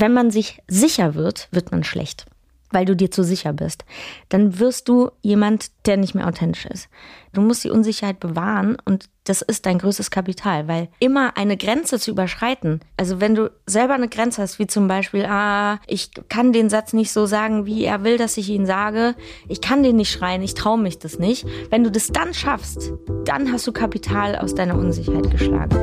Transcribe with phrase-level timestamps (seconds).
[0.00, 2.26] wenn man sich sicher wird, wird man schlecht
[2.70, 3.84] weil du dir zu sicher bist,
[4.28, 6.88] dann wirst du jemand, der nicht mehr authentisch ist.
[7.32, 11.98] Du musst die Unsicherheit bewahren und das ist dein größtes Kapital, weil immer eine Grenze
[11.98, 16.52] zu überschreiten, also wenn du selber eine Grenze hast, wie zum Beispiel, ah, ich kann
[16.52, 19.14] den Satz nicht so sagen, wie er will, dass ich ihn sage,
[19.48, 21.46] ich kann den nicht schreien, ich traue mich das nicht.
[21.70, 22.92] Wenn du das dann schaffst,
[23.24, 25.76] dann hast du Kapital aus deiner Unsicherheit geschlagen.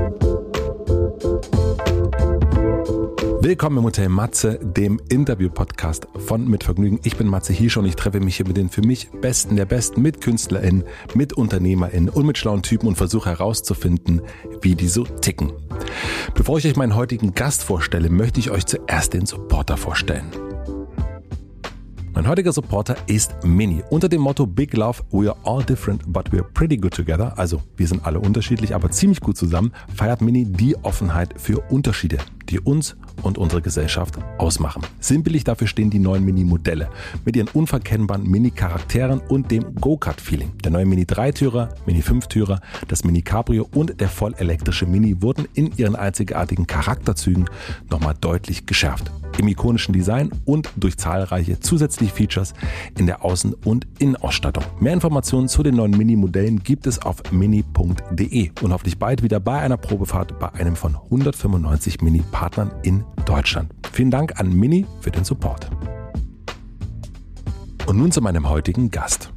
[3.46, 7.00] Willkommen im Hotel Matze, dem Interview-Podcast von Mit Vergnügen.
[7.04, 9.66] Ich bin Matze Hirsch und ich treffe mich hier mit den für mich Besten der
[9.66, 14.24] Besten, mit KünstlerInnen, mit UnternehmerInnen und mit schlauen Typen und versuche herauszufinden,
[14.62, 15.54] wie die so ticken.
[16.34, 20.26] Bevor ich euch meinen heutigen Gast vorstelle, möchte ich euch zuerst den Supporter vorstellen.
[22.16, 23.84] Mein heutiger Supporter ist Mini.
[23.90, 27.38] Unter dem Motto Big Love, we are all different, but we are pretty good together.
[27.38, 32.20] Also wir sind alle unterschiedlich, aber ziemlich gut zusammen, feiert Mini die Offenheit für Unterschiede,
[32.48, 34.84] die uns und unsere Gesellschaft ausmachen.
[35.02, 36.90] Sinnbildlich dafür stehen die neuen Mini-Modelle
[37.26, 40.54] mit ihren unverkennbaren Mini-Charakteren und dem Go-Kart-Feeling.
[40.64, 47.50] Der neue Mini-Dreitürer, Mini-Fünftürer, das Mini-Cabrio und der vollelektrische Mini wurden in ihren einzigartigen Charakterzügen
[47.90, 52.54] nochmal deutlich geschärft im ikonischen Design und durch zahlreiche zusätzliche Features
[52.98, 54.64] in der Außen- und Innenausstattung.
[54.80, 59.60] Mehr Informationen zu den neuen Mini-Modellen gibt es auf mini.de und hoffentlich bald wieder bei
[59.60, 63.72] einer Probefahrt bei einem von 195 Mini-Partnern in Deutschland.
[63.92, 65.70] Vielen Dank an Mini für den Support.
[67.88, 69.35] Und nun zu meinem heutigen Gast.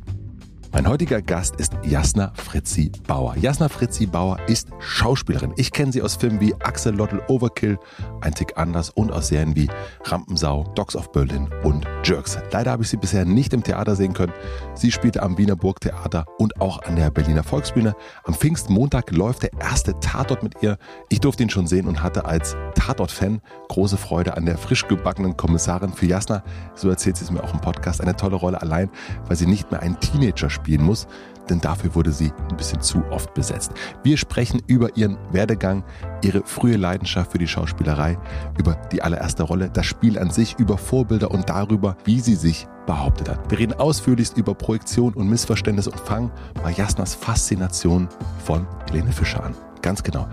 [0.71, 3.35] Mein heutiger Gast ist Jasna Fritzi Bauer.
[3.37, 5.55] Jasna Fritzi Bauer ist Schauspielerin.
[5.57, 7.79] Ich kenne sie aus Filmen wie Axelotl Overkill,
[8.21, 9.69] Ein Tick anders und aus Serien wie
[10.05, 12.39] Rampensau, Dogs of Berlin und Jerks.
[12.53, 14.33] Leider habe ich sie bisher nicht im Theater sehen können.
[14.75, 17.97] Sie spielte am Wiener Burgtheater und auch an der Berliner Volksbühne.
[18.25, 20.77] Am Pfingstmontag läuft der erste Tatort mit ihr.
[21.09, 25.37] Ich durfte ihn schon sehen und hatte als Tatort-Fan große Freude an der frisch gebackenen
[25.37, 26.45] Kommissarin für Jasna.
[26.75, 28.03] So erzählt sie es mir auch im Podcast.
[28.03, 28.91] Eine tolle Rolle allein,
[29.27, 31.07] weil sie nicht mehr einen Teenager spielt spielen muss,
[31.49, 33.73] denn dafür wurde sie ein bisschen zu oft besetzt.
[34.03, 35.85] Wir sprechen über ihren Werdegang,
[36.23, 38.19] ihre frühe Leidenschaft für die Schauspielerei,
[38.59, 42.67] über die allererste Rolle, das Spiel an sich, über Vorbilder und darüber, wie sie sich
[42.87, 43.51] behauptet hat.
[43.51, 46.31] Wir reden ausführlichst über Projektion und Missverständnisse und fangen
[46.63, 48.09] bei Jasnas Faszination
[48.45, 49.55] von Helene Fischer an.
[49.83, 50.29] Ganz genau.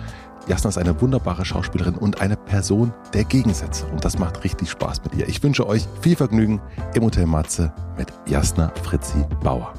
[0.47, 3.85] Jasna ist eine wunderbare Schauspielerin und eine Person der Gegensätze.
[3.87, 5.27] Und das macht richtig Spaß mit ihr.
[5.27, 6.61] Ich wünsche euch viel Vergnügen
[6.93, 9.73] im Hotel Matze mit Jasna Fritzi Bauer.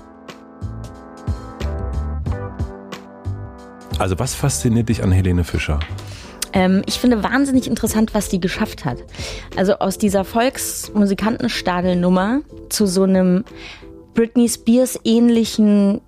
[3.98, 5.80] Also was fasziniert dich an Helene Fischer?
[6.52, 8.98] Ähm, ich finde wahnsinnig interessant, was die geschafft hat.
[9.56, 13.44] Also aus dieser Volksmusikantenstadelnummer zu so einem
[14.14, 16.00] Britney Spears ähnlichen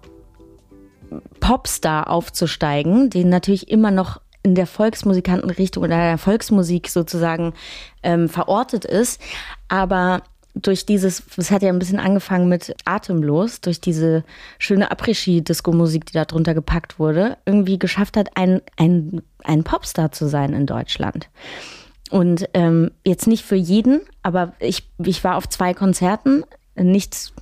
[1.41, 7.55] Popstar aufzusteigen, den natürlich immer noch in der Volksmusikantenrichtung oder der Volksmusik sozusagen
[8.03, 9.21] ähm, verortet ist,
[9.69, 10.23] aber
[10.63, 14.25] durch dieses, es hat ja ein bisschen angefangen mit Atemlos, durch diese
[14.59, 20.29] schöne Après-Ski-Disco-Musik, die da drunter gepackt wurde, irgendwie geschafft hat, ein, ein, ein Popstar zu
[20.29, 21.29] sein in Deutschland.
[22.11, 26.45] Und ähm, jetzt nicht für jeden, aber ich, ich war auf zwei Konzerten,
[26.75, 27.33] nichts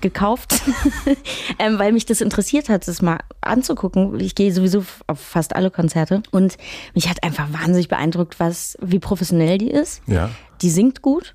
[0.00, 0.62] gekauft,
[1.58, 4.18] ähm, weil mich das interessiert hat, das mal anzugucken.
[4.20, 6.56] Ich gehe sowieso auf fast alle Konzerte und
[6.94, 10.02] mich hat einfach wahnsinnig beeindruckt, was wie professionell die ist.
[10.06, 10.30] Ja.
[10.60, 11.34] Die singt gut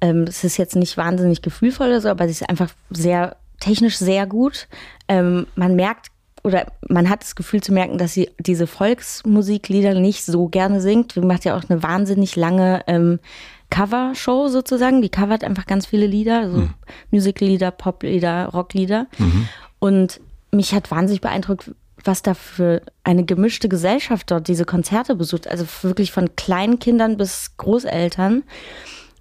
[0.00, 3.98] ähm, es ist jetzt nicht wahnsinnig gefühlvoll oder so, aber sie ist einfach sehr technisch
[3.98, 4.68] sehr gut.
[5.08, 6.08] Ähm, man merkt
[6.42, 11.12] oder man hat das Gefühl zu merken, dass sie diese Volksmusiklieder nicht so gerne singt.
[11.12, 13.18] Sie macht ja auch eine wahnsinnig lange ähm,
[13.68, 15.02] Cover-Show sozusagen.
[15.02, 16.74] Die covert einfach ganz viele Lieder, also mhm.
[17.10, 19.06] Musicallieder, Poplieder, Rocklieder.
[19.18, 19.48] Mhm.
[19.78, 21.70] Und mich hat wahnsinnig beeindruckt,
[22.04, 25.46] was da für eine gemischte Gesellschaft dort diese Konzerte besucht.
[25.46, 28.44] Also wirklich von Kleinkindern bis Großeltern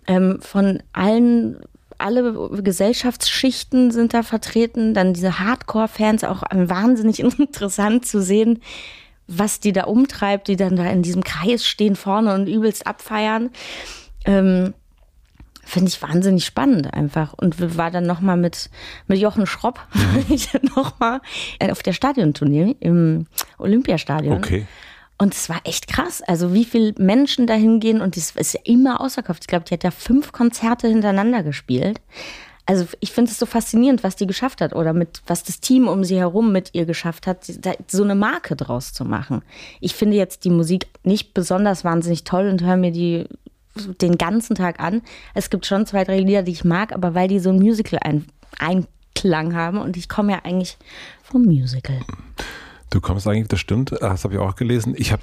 [0.10, 1.62] ähm, von allen
[2.00, 8.62] alle Gesellschaftsschichten sind da vertreten, dann diese Hardcore-Fans, auch wahnsinnig interessant zu sehen,
[9.28, 13.50] was die da umtreibt, die dann da in diesem Kreis stehen vorne und übelst abfeiern.
[14.26, 14.74] Ähm,
[15.66, 17.34] Finde ich wahnsinnig spannend einfach.
[17.34, 18.72] Und waren dann nochmal mit,
[19.08, 20.40] mit Jochen Schropp mhm.
[20.76, 21.22] nochmal
[21.70, 23.28] auf der Stadiontournee im
[23.60, 24.38] Olympiastadion.
[24.38, 24.66] Okay.
[25.22, 26.22] Und es war echt krass.
[26.22, 29.44] Also wie viele Menschen da hingehen und das ist ja immer ausverkauft.
[29.44, 32.00] Ich glaube, die hat ja fünf Konzerte hintereinander gespielt.
[32.66, 35.88] Also ich finde es so faszinierend, was die geschafft hat oder mit was das Team
[35.90, 37.52] um sie herum mit ihr geschafft hat,
[37.88, 39.42] so eine Marke draus zu machen.
[39.82, 43.26] Ich finde jetzt die Musik nicht besonders wahnsinnig toll und höre mir die
[44.02, 45.02] den ganzen Tag an.
[45.34, 49.56] Es gibt schon zwei, drei Lieder, die ich mag, aber weil die so ein Musical-Einklang
[49.56, 50.78] haben und ich komme ja eigentlich
[51.24, 52.00] vom Musical.
[52.90, 54.94] Du kommst eigentlich, das stimmt, das habe ich auch gelesen.
[54.98, 55.22] Ich habe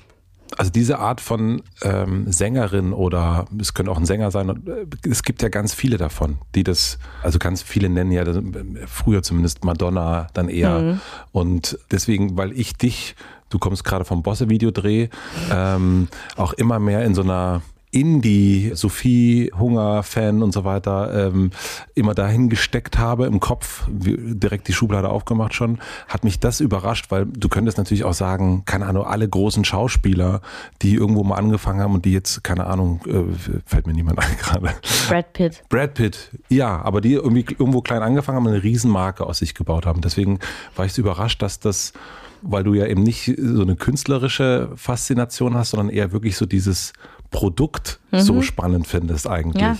[0.56, 5.22] also diese Art von ähm, Sängerin oder es könnte auch ein Sänger sein, äh, es
[5.22, 8.38] gibt ja ganz viele davon, die das, also ganz viele nennen ja das,
[8.86, 10.78] früher zumindest Madonna dann eher.
[10.78, 11.00] Mhm.
[11.32, 13.16] Und deswegen, weil ich dich,
[13.48, 15.08] du kommst gerade vom Bosse-Videodreh,
[15.50, 17.62] ähm, auch immer mehr in so einer
[17.96, 21.50] Indie, Sophie, Hunger-Fan und so weiter ähm,
[21.94, 27.06] immer dahin gesteckt habe im Kopf, direkt die Schublade aufgemacht schon, hat mich das überrascht,
[27.08, 30.42] weil du könntest natürlich auch sagen, keine Ahnung, alle großen Schauspieler,
[30.82, 34.36] die irgendwo mal angefangen haben und die jetzt, keine Ahnung, äh, fällt mir niemand ein
[34.36, 34.74] gerade.
[35.08, 35.62] Brad Pitt.
[35.70, 39.54] Brad Pitt, ja, aber die irgendwie irgendwo klein angefangen haben und eine Riesenmarke aus sich
[39.54, 40.02] gebaut haben.
[40.02, 40.38] Deswegen
[40.74, 41.94] war ich so überrascht, dass das
[42.42, 46.92] weil du ja eben nicht so eine künstlerische Faszination hast, sondern eher wirklich so dieses
[47.30, 48.20] Produkt mhm.
[48.20, 49.62] so spannend findest eigentlich.
[49.62, 49.76] Ja.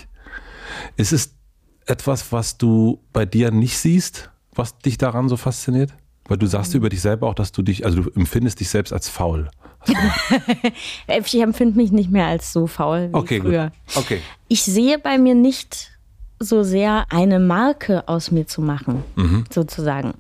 [0.97, 1.35] Ist es
[1.87, 5.95] etwas, was du bei dir nicht siehst, was dich daran so fasziniert?
[6.29, 6.79] Weil du sagst mhm.
[6.79, 9.49] über dich selber auch, dass du dich, also du empfindest dich selbst als faul.
[11.07, 13.73] ich empfinde mich nicht mehr als so faul wie okay, früher.
[13.87, 13.97] Gut.
[13.97, 14.21] Okay.
[14.49, 15.93] Ich sehe bei mir nicht
[16.41, 19.45] so sehr eine Marke aus mir zu machen, mhm.
[19.51, 20.15] sozusagen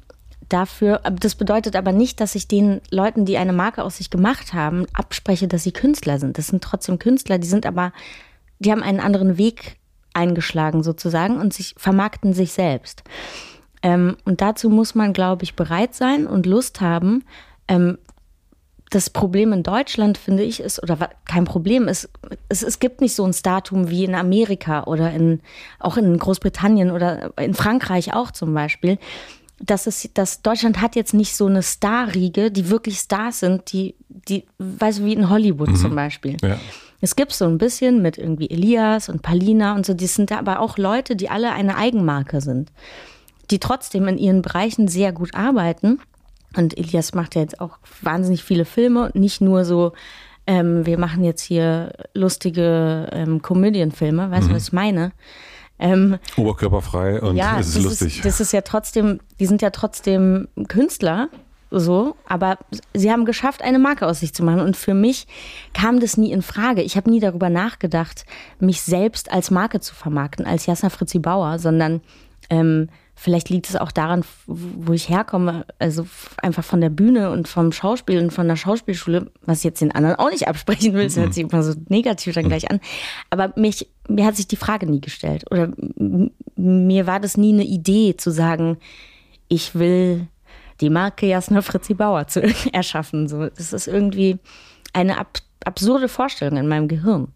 [0.49, 4.55] dafür, das bedeutet aber nicht, dass ich den Leuten, die eine Marke aus sich gemacht
[4.55, 6.39] haben, abspreche, dass sie Künstler sind.
[6.39, 7.93] Das sind trotzdem Künstler, die sind aber,
[8.59, 9.77] die haben einen anderen Weg
[10.15, 13.03] eingeschlagen sozusagen und sich vermarkten sich selbst.
[13.83, 17.25] Ähm, und dazu muss man, glaube ich, bereit sein und Lust haben.
[17.69, 17.99] Ähm,
[18.91, 22.09] das Problem in Deutschland, finde ich, ist, oder kein Problem, ist,
[22.49, 25.41] es, es gibt nicht so ein Startum wie in Amerika oder in,
[25.81, 28.99] auch in Großbritannien oder in Frankreich auch zum Beispiel
[29.59, 33.95] dass es, dass Deutschland hat jetzt nicht so eine Starriege, die wirklich Stars sind, die,
[34.09, 35.77] die, weißt du, wie in Hollywood mhm.
[35.77, 36.37] zum Beispiel.
[36.43, 36.59] Ja.
[37.01, 40.61] Es gibt so ein bisschen mit irgendwie Elias und Palina und so, die sind aber
[40.61, 42.73] auch Leute, die alle eine Eigenmarke sind,
[43.51, 46.01] die trotzdem in ihren Bereichen sehr gut arbeiten.
[46.57, 49.93] Und Elias macht ja jetzt auch wahnsinnig viele Filme, nicht nur so,
[50.47, 54.57] ähm, wir machen jetzt hier lustige ähm, Komödienfilme, weißt du, mhm.
[54.57, 55.13] was ich meine?
[55.79, 58.17] Ähm, Oberkörperfrei und ja, es ist lustig.
[58.17, 61.29] Ist, das ist ja trotzdem, die sind ja trotzdem Künstler,
[61.71, 62.59] so, aber
[62.95, 64.61] sie haben geschafft, eine Marke aus sich zu machen.
[64.61, 65.27] Und für mich
[65.75, 66.83] kam das nie in Frage.
[66.83, 68.25] Ich habe nie darüber nachgedacht,
[68.61, 72.01] mich selbst als Marke zu vermarkten, als Jasna Fritzi Bauer, sondern
[72.51, 77.49] ähm, Vielleicht liegt es auch daran, wo ich herkomme, also einfach von der Bühne und
[77.49, 81.05] vom Schauspiel und von der Schauspielschule, was ich jetzt den anderen auch nicht absprechen will,
[81.05, 82.79] das hört sich immer so negativ dann gleich an.
[83.31, 85.45] Aber mich, mir hat sich die Frage nie gestellt.
[85.51, 85.73] Oder
[86.57, 88.77] mir war das nie eine Idee zu sagen,
[89.49, 90.27] ich will
[90.83, 92.43] die Marke Jasna Fritzi Bauer zu
[92.73, 93.29] erschaffen.
[93.29, 94.39] So, das ist irgendwie
[94.93, 97.29] eine ab absurde Vorstellung in meinem Gehirn.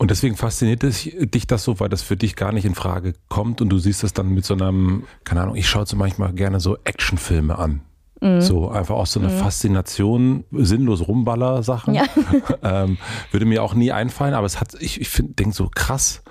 [0.00, 3.60] Und deswegen fasziniert dich das so, weil das für dich gar nicht in Frage kommt
[3.60, 6.58] und du siehst das dann mit so einem, keine Ahnung, ich schaue so manchmal gerne
[6.58, 7.82] so Actionfilme an.
[8.22, 8.40] Mhm.
[8.40, 9.36] So einfach auch so eine mhm.
[9.36, 11.92] Faszination, sinnlos Rumballer-Sachen.
[11.92, 12.04] Ja.
[12.62, 12.96] ähm,
[13.30, 16.22] würde mir auch nie einfallen, aber es hat, ich, ich denke so krass.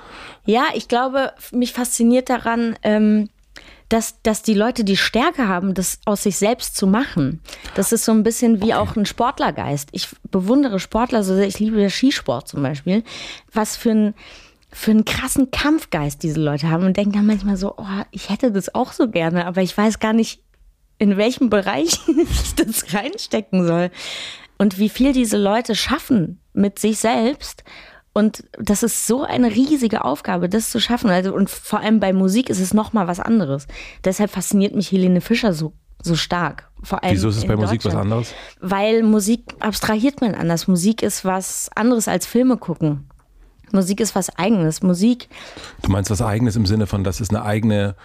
[0.46, 3.30] Ja, ich glaube, mich fasziniert daran, ähm,
[3.90, 7.42] dass, dass die Leute die Stärke haben, das aus sich selbst zu machen.
[7.76, 9.90] Das ist so ein bisschen wie auch ein Sportlergeist.
[9.92, 11.48] Ich bewundere Sportler so sehr.
[11.48, 13.04] Ich liebe den Skisport zum Beispiel.
[13.52, 14.14] Was für ein
[14.72, 18.52] für einen krassen Kampfgeist diese Leute haben und denken dann manchmal so, oh, ich hätte
[18.52, 20.44] das auch so gerne, aber ich weiß gar nicht,
[21.00, 23.90] in welchem Bereich ich das reinstecken soll.
[24.60, 27.64] Und wie viel diese Leute schaffen mit sich selbst
[28.14, 31.10] und das ist so eine riesige Aufgabe, das zu schaffen.
[31.10, 33.68] Also, und vor allem bei Musik ist es nochmal was anderes.
[34.04, 36.70] Deshalb fasziniert mich Helene Fischer so, so stark.
[36.82, 38.34] Vor allem Wieso ist es bei Musik was anderes?
[38.60, 40.68] Weil Musik abstrahiert man anders.
[40.68, 43.10] Musik ist was anderes als Filme gucken.
[43.72, 44.82] Musik ist was Eigenes.
[44.82, 45.30] Musik.
[45.84, 47.96] Du meinst was Eigenes im Sinne von, das ist eine eigene,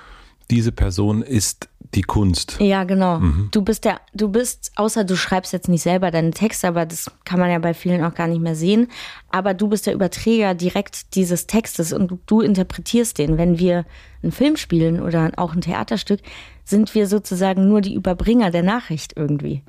[0.50, 2.56] diese Person ist die Kunst.
[2.60, 3.20] Ja, genau.
[3.20, 3.48] Mhm.
[3.52, 7.10] Du bist der, du bist, außer du schreibst jetzt nicht selber deine Texte, aber das
[7.24, 8.88] kann man ja bei vielen auch gar nicht mehr sehen.
[9.30, 13.38] Aber du bist der Überträger direkt dieses Textes und du, du interpretierst den.
[13.38, 13.84] Wenn wir
[14.22, 16.20] einen Film spielen oder auch ein Theaterstück,
[16.64, 19.62] sind wir sozusagen nur die Überbringer der Nachricht irgendwie.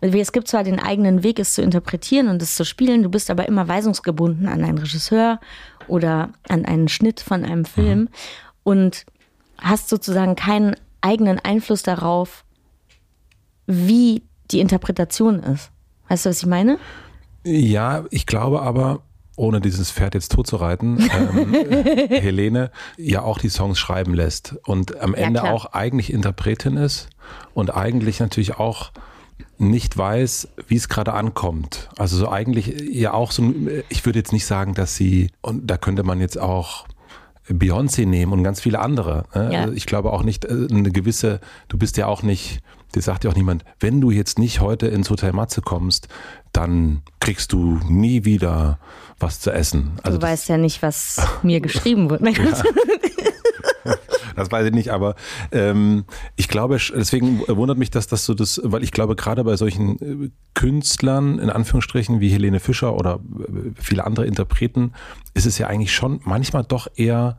[0.00, 3.30] Es gibt zwar den eigenen Weg, es zu interpretieren und es zu spielen, du bist
[3.30, 5.40] aber immer weisungsgebunden an einen Regisseur
[5.88, 8.08] oder an einen Schnitt von einem Film mhm.
[8.64, 9.06] und
[9.60, 12.44] hast sozusagen keinen eigenen Einfluss darauf,
[13.66, 15.70] wie die Interpretation ist.
[16.08, 16.78] Weißt du, was ich meine?
[17.44, 19.00] Ja, ich glaube aber,
[19.36, 21.54] ohne dieses Pferd jetzt totzureiten, ähm,
[22.10, 27.08] Helene ja auch die Songs schreiben lässt und am Ende ja, auch eigentlich Interpretin ist
[27.54, 28.90] und eigentlich natürlich auch
[29.56, 31.88] nicht weiß, wie es gerade ankommt.
[31.96, 33.54] Also so eigentlich ja auch so,
[33.88, 36.86] ich würde jetzt nicht sagen, dass sie, und da könnte man jetzt auch
[37.50, 39.24] Beyoncé nehmen und ganz viele andere.
[39.34, 39.50] Ne?
[39.52, 39.60] Ja.
[39.62, 42.60] Also Ich glaube auch nicht, äh, eine gewisse, du bist ja auch nicht,
[42.94, 46.08] dir sagt ja auch niemand, wenn du jetzt nicht heute ins Hotel Matze kommst,
[46.52, 48.78] dann kriegst du nie wieder
[49.18, 49.92] was zu essen.
[50.02, 52.24] Also du das, weißt ja nicht, was mir geschrieben wurde.
[52.24, 52.34] Nein,
[54.40, 55.14] das weiß ich nicht, aber
[55.52, 56.04] ähm,
[56.36, 60.24] ich glaube, deswegen wundert mich das, dass du das, weil ich glaube, gerade bei solchen
[60.24, 64.92] äh, Künstlern, in Anführungsstrichen, wie Helene Fischer oder äh, viele andere Interpreten,
[65.34, 67.38] ist es ja eigentlich schon manchmal doch eher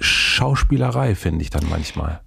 [0.00, 2.20] Schauspielerei, finde ich dann manchmal.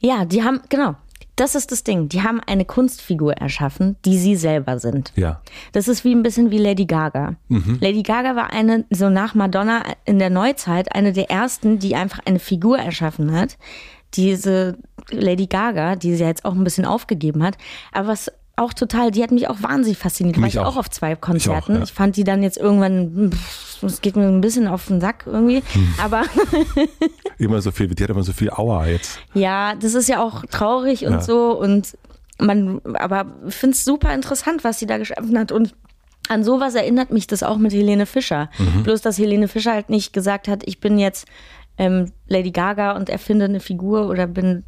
[0.00, 0.94] Ja, die haben, genau,
[1.40, 2.08] das ist das Ding.
[2.08, 5.12] Die haben eine Kunstfigur erschaffen, die sie selber sind.
[5.16, 5.40] Ja.
[5.72, 7.36] Das ist wie ein bisschen wie Lady Gaga.
[7.80, 12.20] Lady Gaga war eine, so nach Madonna in der Neuzeit, eine der ersten, die einfach
[12.24, 13.56] eine Figur erschaffen hat.
[14.14, 14.78] Diese
[15.10, 17.56] Lady Gaga, die sie jetzt auch ein bisschen aufgegeben hat.
[17.92, 20.36] Aber was auch total, die hat mich auch wahnsinnig fasziniert.
[20.36, 20.66] War Mich ich auch.
[20.74, 21.76] auch auf zwei Konzerten.
[21.76, 21.82] ja.
[21.82, 23.30] Ich fand die dann jetzt irgendwann,
[23.82, 25.62] es geht mir ein bisschen auf den Sack irgendwie.
[25.72, 25.94] Hm.
[26.02, 26.22] Aber
[27.38, 29.18] Immer so viel, die hat immer so viel Aua jetzt.
[29.34, 31.20] Ja, das ist ja auch traurig und Ja.
[31.20, 31.96] so und
[32.40, 35.74] man, aber ich finde es super interessant, was sie da geschaffen hat und
[36.28, 38.50] an sowas erinnert mich das auch mit Helene Fischer.
[38.58, 38.82] Mhm.
[38.82, 41.26] Bloß, dass Helene Fischer halt nicht gesagt hat, ich bin jetzt
[41.78, 44.64] ähm, Lady Gaga und erfinde eine Figur oder bin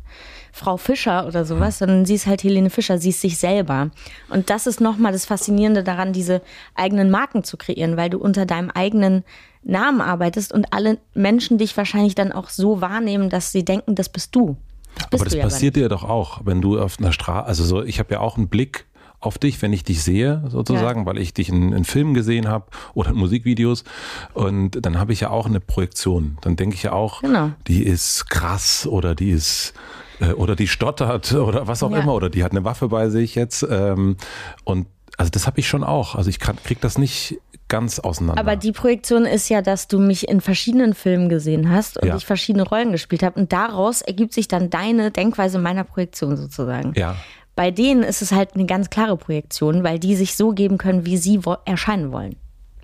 [0.52, 3.90] Frau Fischer oder sowas, sondern sie ist halt Helene Fischer, sie ist sich selber.
[4.28, 6.42] Und das ist nochmal das Faszinierende daran, diese
[6.74, 9.24] eigenen Marken zu kreieren, weil du unter deinem eigenen
[9.62, 14.08] Namen arbeitest und alle Menschen dich wahrscheinlich dann auch so wahrnehmen, dass sie denken, das
[14.08, 14.56] bist du.
[14.96, 17.64] Das bist Aber das ja passiert dir doch auch, wenn du auf einer Straße, also
[17.64, 18.86] so, ich habe ja auch einen Blick
[19.20, 22.64] auf dich, wenn ich dich sehe, sozusagen, weil ich dich in, in Filmen gesehen habe
[22.94, 23.84] oder in Musikvideos.
[24.32, 26.38] Und dann habe ich ja auch eine Projektion.
[26.40, 27.50] Dann denke ich ja auch, Genau.
[27.66, 29.74] die ist krass oder die ist
[30.20, 31.98] äh, oder die stottert oder was auch Ja.
[32.00, 33.66] immer oder die hat eine Waffe bei sich jetzt.
[33.68, 34.16] Ähm,
[34.64, 34.86] und
[35.16, 36.14] also das habe ich schon auch.
[36.14, 38.40] Also ich kann, krieg das nicht ganz auseinander.
[38.40, 42.16] Aber die Projektion ist ja, dass du mich in verschiedenen Filmen gesehen hast und Ja.
[42.16, 43.38] ich verschiedene Rollen gespielt habe.
[43.38, 46.92] Und daraus ergibt sich dann deine Denkweise meiner Projektion sozusagen.
[46.96, 47.16] ja.
[47.56, 51.04] Bei denen ist es halt eine ganz klare Projektion, weil die sich so geben können,
[51.04, 52.36] wie sie wo erscheinen wollen.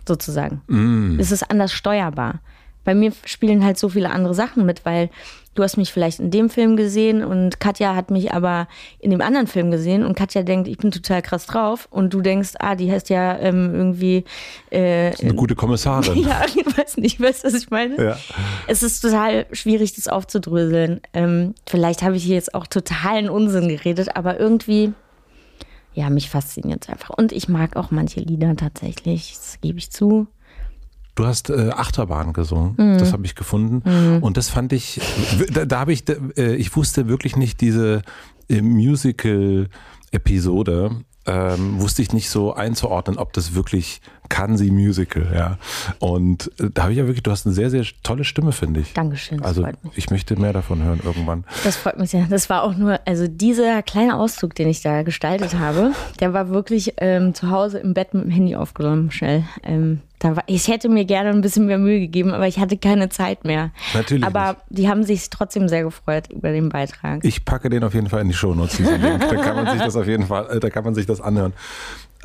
[0.07, 0.61] Sozusagen.
[0.67, 1.19] Mm.
[1.19, 2.41] Es ist anders steuerbar.
[2.85, 5.09] Bei mir spielen halt so viele andere Sachen mit, weil
[5.57, 9.21] du hast mich vielleicht in dem Film gesehen und Katja hat mich aber in dem
[9.21, 12.75] anderen Film gesehen und Katja denkt, ich bin total krass drauf und du denkst, ah,
[12.75, 14.25] die heißt ja ähm, irgendwie
[14.71, 16.19] äh, Eine gute Kommissarin.
[16.23, 18.03] ja, ich weiß nicht, weißt du, was ich meine?
[18.03, 18.19] Ja.
[18.67, 21.01] Es ist total schwierig, das aufzudröseln.
[21.13, 24.93] Ähm, vielleicht habe ich hier jetzt auch totalen Unsinn geredet, aber irgendwie,
[25.95, 27.11] ja, mich fasziniert es einfach.
[27.11, 30.29] Und ich mag auch manche Lieder tatsächlich, das gebe ich zu.
[31.17, 32.99] Du hast äh, Achterbahn gesungen, Mhm.
[32.99, 34.21] das habe ich gefunden.
[34.21, 35.01] Und das fand ich,
[35.53, 38.03] da, da habe ich, äh, ich wusste wirklich nicht diese
[38.49, 40.91] äh, Musical-Episode,
[41.27, 45.59] ähm, wusste ich nicht so einzuordnen, ob das wirklich kann sie Musical, ja.
[45.99, 48.81] Und äh, da habe ich ja wirklich, du hast eine sehr, sehr tolle Stimme, finde
[48.81, 48.93] ich.
[48.93, 51.45] Dankeschön, Also ich möchte mehr davon hören irgendwann.
[51.65, 52.27] Das freut mich sehr.
[52.29, 56.51] Das war auch nur, also dieser kleine Auszug, den ich da gestaltet habe, der war
[56.51, 59.45] wirklich ähm, zu Hause im Bett mit dem Handy aufgenommen, schnell.
[59.63, 60.01] Ähm,
[60.35, 63.45] war, ich hätte mir gerne ein bisschen mehr Mühe gegeben, aber ich hatte keine Zeit
[63.45, 63.71] mehr.
[63.95, 67.25] Natürlich Aber die haben sich trotzdem sehr gefreut über den Beitrag.
[67.25, 68.79] Ich packe den auf jeden Fall in die Shownotes.
[68.79, 71.53] Da kann man sich das auf jeden Fall, äh, da kann man sich das anhören.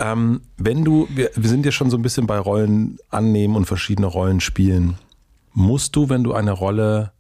[0.02, 3.66] Ähm, wenn du, wir, wir sind ja schon so ein bisschen bei Rollen annehmen und
[3.66, 4.98] verschiedene Rollen spielen.
[5.54, 7.12] Musst du, wenn du eine Rolle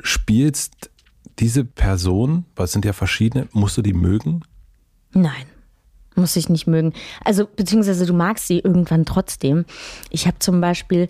[0.00, 0.90] spielst,
[1.38, 4.42] diese Person, weil es sind ja verschiedene, musst du die mögen?
[5.12, 5.46] Nein,
[6.14, 6.92] muss ich nicht mögen.
[7.24, 9.64] Also, beziehungsweise du magst sie irgendwann trotzdem.
[10.10, 11.08] Ich habe zum Beispiel,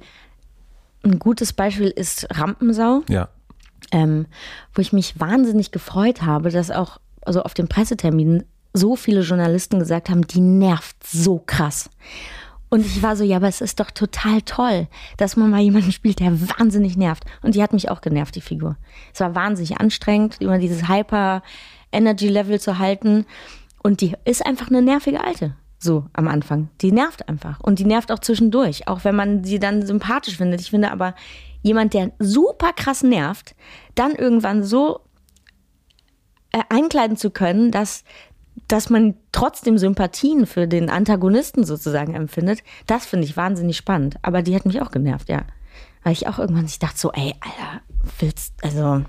[1.03, 3.03] ein gutes Beispiel ist Rampensau.
[3.09, 3.29] Ja.
[3.93, 4.27] ähm,
[4.75, 8.45] wo ich mich wahnsinnig gefreut habe, dass auch also auf den Presseterminen
[8.77, 11.91] so viele Journalisten gesagt haben, die nervt so krass.
[12.69, 15.93] Und ich war so, ja, aber es ist doch total toll, dass man mal jemanden
[15.93, 17.25] spielt, der wahnsinnig nervt.
[17.43, 18.77] Und die hat mich auch genervt, die Figur.
[19.15, 23.25] Es war wahnsinnig anstrengend, immer dieses Hyper-Energy-Level zu halten.
[23.83, 25.55] Und die ist einfach eine nervige Alte.
[25.79, 26.69] So am Anfang.
[26.81, 27.61] Die nervt einfach.
[27.61, 28.89] Und die nervt auch zwischendurch.
[28.89, 30.61] Auch wenn man sie dann sympathisch findet.
[30.61, 31.15] Ich finde aber,
[31.63, 33.55] jemand, der super krass nervt,
[33.95, 35.01] dann irgendwann so
[36.53, 38.05] äh, einkleiden zu können, dass,
[38.69, 44.17] dass man trotzdem Sympathien für den Antagonisten sozusagen empfindet, das finde ich wahnsinnig spannend.
[44.23, 45.43] Aber die hat mich auch genervt, ja.
[46.03, 47.81] Weil ich auch irgendwann, ich dachte so, ey, Alter,
[48.21, 49.03] willst, also,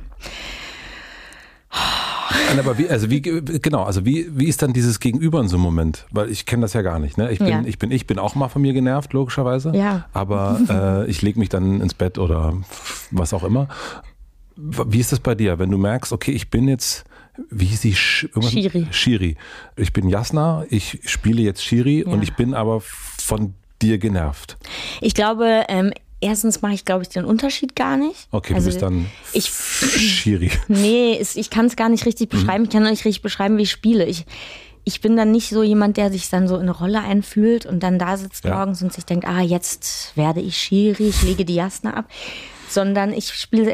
[2.60, 5.64] Aber wie, also wie, genau, also wie, wie ist dann dieses Gegenüber in so einem
[5.64, 6.06] Moment?
[6.12, 7.18] Weil ich kenne das ja gar nicht.
[7.18, 7.32] Ne?
[7.32, 7.62] Ich, bin, Ja.
[7.66, 9.72] ich, bin, ich bin auch mal von mir genervt, logischerweise.
[9.76, 10.06] Ja.
[10.14, 12.54] Aber äh, ich lege mich dann ins Bett oder
[13.12, 13.68] was auch immer.
[14.56, 17.06] Wie ist das bei dir, wenn du merkst, okay, ich bin jetzt,
[17.50, 17.96] wie hieß die?
[17.96, 18.88] Sch irgendwas- Shiri.
[18.92, 19.38] Shiri.
[19.76, 22.24] Ich bin Jasna, ich spiele jetzt Shiri und Ja.
[22.24, 24.58] ich bin aber von dir genervt.
[25.02, 28.28] Ich glaube, ähm, erstens mache ich, glaube ich, den Unterschied gar nicht.
[28.32, 30.52] Okay, also, du bist dann ich, Schiri.
[30.68, 32.64] Nee, es, ich kann es gar nicht richtig beschreiben.
[32.64, 34.06] Ich kann auch nicht richtig beschreiben, wie ich spiele.
[34.06, 34.26] Ich,
[34.84, 37.82] ich bin dann nicht so jemand, der sich dann so in eine Rolle einfühlt und
[37.84, 38.56] dann da sitzt Ja.
[38.56, 42.10] morgens und sich denkt, ah, jetzt werde ich Schiri, ich lege die Jasna ab.
[42.70, 43.72] Sondern ich spiele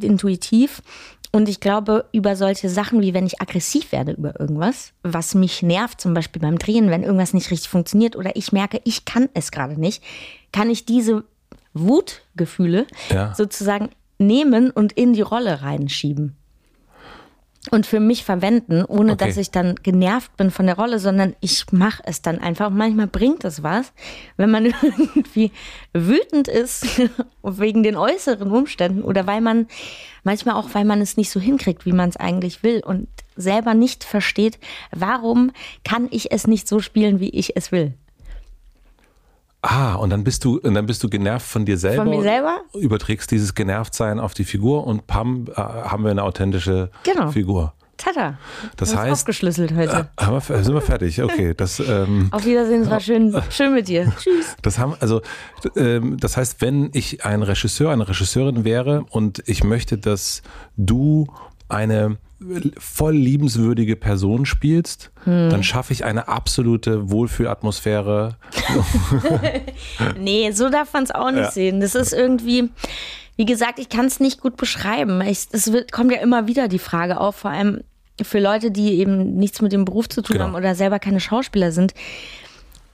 [0.00, 0.82] intuitiv.
[1.32, 5.62] Und ich glaube, über solche Sachen, wie wenn ich aggressiv werde über irgendwas, was mich
[5.62, 9.28] nervt, zum Beispiel beim Drehen, wenn irgendwas nicht richtig funktioniert oder ich merke, ich kann
[9.34, 10.02] es gerade nicht,
[10.52, 11.24] kann ich diese
[11.74, 13.34] Wutgefühle Ja.
[13.34, 16.36] sozusagen nehmen und in die Rolle reinschieben
[17.70, 19.26] und für mich verwenden, ohne Okay.
[19.26, 22.68] dass ich dann genervt bin von der Rolle, sondern ich mache es dann einfach.
[22.68, 23.92] Und manchmal bringt es was,
[24.36, 25.52] wenn man irgendwie
[25.92, 26.86] wütend ist
[27.42, 29.66] wegen den äußeren Umständen oder weil man
[30.24, 33.74] manchmal auch, weil man es nicht so hinkriegt, wie man es eigentlich will und selber
[33.74, 34.58] nicht versteht,
[34.92, 35.52] warum
[35.84, 37.94] kann ich es nicht so spielen, wie ich es will.
[39.62, 42.04] Ah, und dann bist du, und dann bist du genervt von dir selber.
[42.04, 42.60] Von mir selber?
[42.74, 47.30] Überträgst dieses Genervtsein auf die Figur und pam, äh, haben wir eine authentische Genau.
[47.30, 47.72] Figur.
[47.96, 48.36] Tada.
[48.76, 50.10] Das ist heißt- aufgeschlüsselt heute.
[50.20, 51.22] Haben wir, sind wir fertig?
[51.22, 54.12] Okay, das, ähm, Auf Wiedersehen, es war schön, schön mit dir.
[54.20, 54.54] Tschüss.
[54.60, 55.22] das haben, also,
[55.76, 60.42] ähm, das heißt, wenn ich ein Regisseur, eine Regisseurin wäre und ich möchte, dass
[60.76, 61.26] du
[61.70, 62.18] eine
[62.78, 65.48] voll liebenswürdige Person spielst, Hm.
[65.50, 68.36] dann schaffe ich eine absolute Wohlfühlatmosphäre.
[70.18, 71.50] Nee, so darf man es auch nicht Ja.
[71.50, 71.80] sehen.
[71.80, 72.70] Das ist irgendwie,
[73.36, 75.20] wie gesagt, ich kann es nicht gut beschreiben.
[75.22, 77.80] Ich, es wird, kommt ja immer wieder die Frage auf, vor allem
[78.22, 80.46] für Leute, die eben nichts mit dem Beruf zu tun Genau.
[80.46, 81.92] haben oder selber keine Schauspieler sind.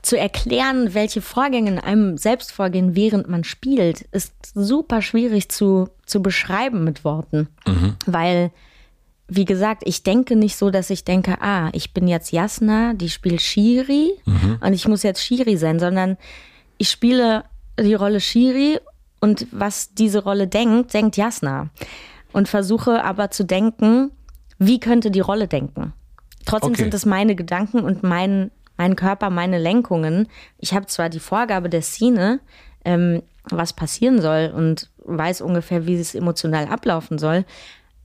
[0.02, 5.88] Zu erklären, welche Vorgänge in einem selbst vorgehen, während man spielt, ist super schwierig zu,
[6.06, 7.46] zu beschreiben mit Worten.
[8.06, 8.50] Weil,
[9.34, 13.08] wie gesagt, ich denke nicht so, dass ich denke, ah, ich bin jetzt Jasna, die
[13.08, 14.12] spielt Shiri
[14.60, 16.16] und ich muss jetzt Shiri sein, sondern
[16.76, 17.44] ich spiele
[17.80, 18.78] die Rolle Shiri
[19.20, 21.70] und was diese Rolle denkt, denkt Jasna.
[22.32, 24.10] Und versuche aber zu denken,
[24.58, 25.92] wie könnte die Rolle denken.
[26.44, 26.82] Trotzdem Okay.
[26.82, 30.28] sind es meine Gedanken und mein, mein Körper, meine Lenkungen.
[30.58, 32.40] Ich habe zwar die Vorgabe der Szene,
[32.84, 37.44] ähm, was passieren soll und weiß ungefähr, wie es emotional ablaufen soll,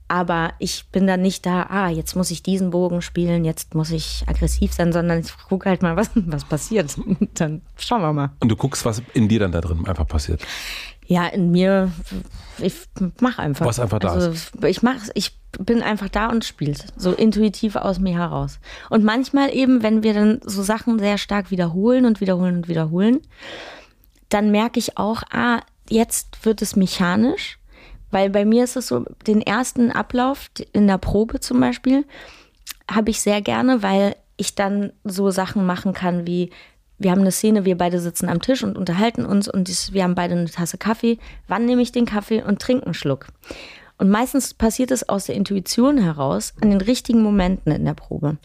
[0.08, 3.90] aber ich bin dann nicht da, ah, jetzt muss ich diesen Bogen spielen, jetzt muss
[3.90, 6.96] ich aggressiv sein, sondern ich gucke halt mal, was, was passiert.
[7.34, 8.30] dann schauen wir mal.
[8.40, 10.42] Und du guckst, was in dir dann da drin einfach passiert.
[11.06, 11.90] Ja, in mir,
[12.58, 12.74] ich
[13.20, 13.64] mach einfach.
[13.64, 14.32] Was einfach da also,
[14.66, 16.84] Ich mach, ich bin einfach da und spielt.
[16.96, 18.60] So intuitiv aus mir heraus.
[18.90, 23.20] Und manchmal eben, wenn wir dann so Sachen sehr stark wiederholen und wiederholen und wiederholen,
[24.28, 27.57] dann merke ich auch, ah, jetzt wird es mechanisch.
[28.10, 32.04] Weil bei mir ist es so, den ersten Ablauf in der Probe zum Beispiel,
[32.90, 36.50] habe ich sehr gerne, weil ich dann so Sachen machen kann wie,
[36.98, 40.14] wir haben eine Szene, wir beide sitzen am Tisch und unterhalten uns und wir haben
[40.14, 41.18] beide eine Tasse Kaffee.
[41.46, 43.26] Wann nehme ich den Kaffee und trinke einen Schluck?
[43.98, 48.38] Und meistens passiert es aus der Intuition heraus, an den richtigen Momenten in der Probe.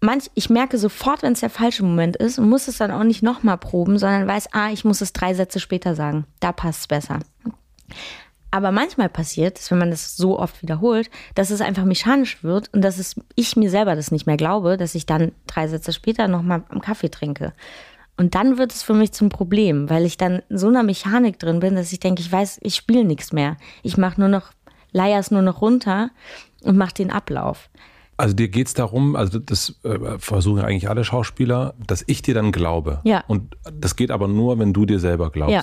[0.00, 3.02] Manch, ich merke sofort, wenn es der falsche Moment ist und muss es dann auch
[3.02, 6.24] nicht nochmal proben, sondern weiß, ah, ich muss es drei Sätze später sagen.
[6.40, 7.18] Da passt es besser.
[8.50, 12.72] Aber manchmal passiert es, wenn man das so oft wiederholt, dass es einfach mechanisch wird
[12.72, 15.92] und dass es, ich mir selber das nicht mehr glaube, dass ich dann drei Sätze
[15.92, 17.52] später nochmal am Kaffee trinke.
[18.16, 21.38] Und dann wird es für mich zum Problem, weil ich dann in so einer Mechanik
[21.38, 23.56] drin bin, dass ich denke, ich weiß, ich spiele nichts mehr.
[23.82, 24.50] Ich mache nur noch,
[24.92, 26.10] leier es nur noch runter
[26.62, 27.70] und mache den Ablauf.
[28.16, 32.34] Also dir geht es darum, also das äh, versuchen eigentlich alle Schauspieler, dass ich dir
[32.34, 33.00] dann glaube.
[33.04, 33.22] Ja.
[33.28, 35.52] Und das geht aber nur, wenn du dir selber glaubst.
[35.52, 35.62] Ja.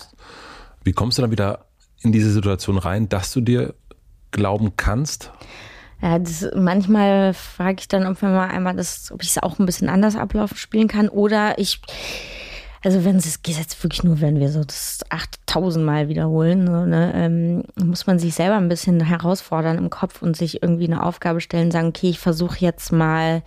[0.85, 1.65] Wie kommst du dann wieder
[2.05, 3.73] in diese Situation rein, dass du dir
[4.31, 5.31] glauben kannst?
[6.01, 9.59] Ja, das, manchmal frage ich dann, ob wir mal einmal das, ob ich es auch
[9.59, 11.09] ein bisschen anders ablaufen spielen kann.
[11.09, 11.81] Oder ich,
[12.83, 16.85] also wenn es geht jetzt wirklich nur, wenn wir so das 8000 Mal wiederholen, so,
[16.85, 21.03] ne, ähm, muss man sich selber ein bisschen herausfordern im Kopf und sich irgendwie eine
[21.03, 23.41] Aufgabe stellen, sagen, okay, ich versuche jetzt mal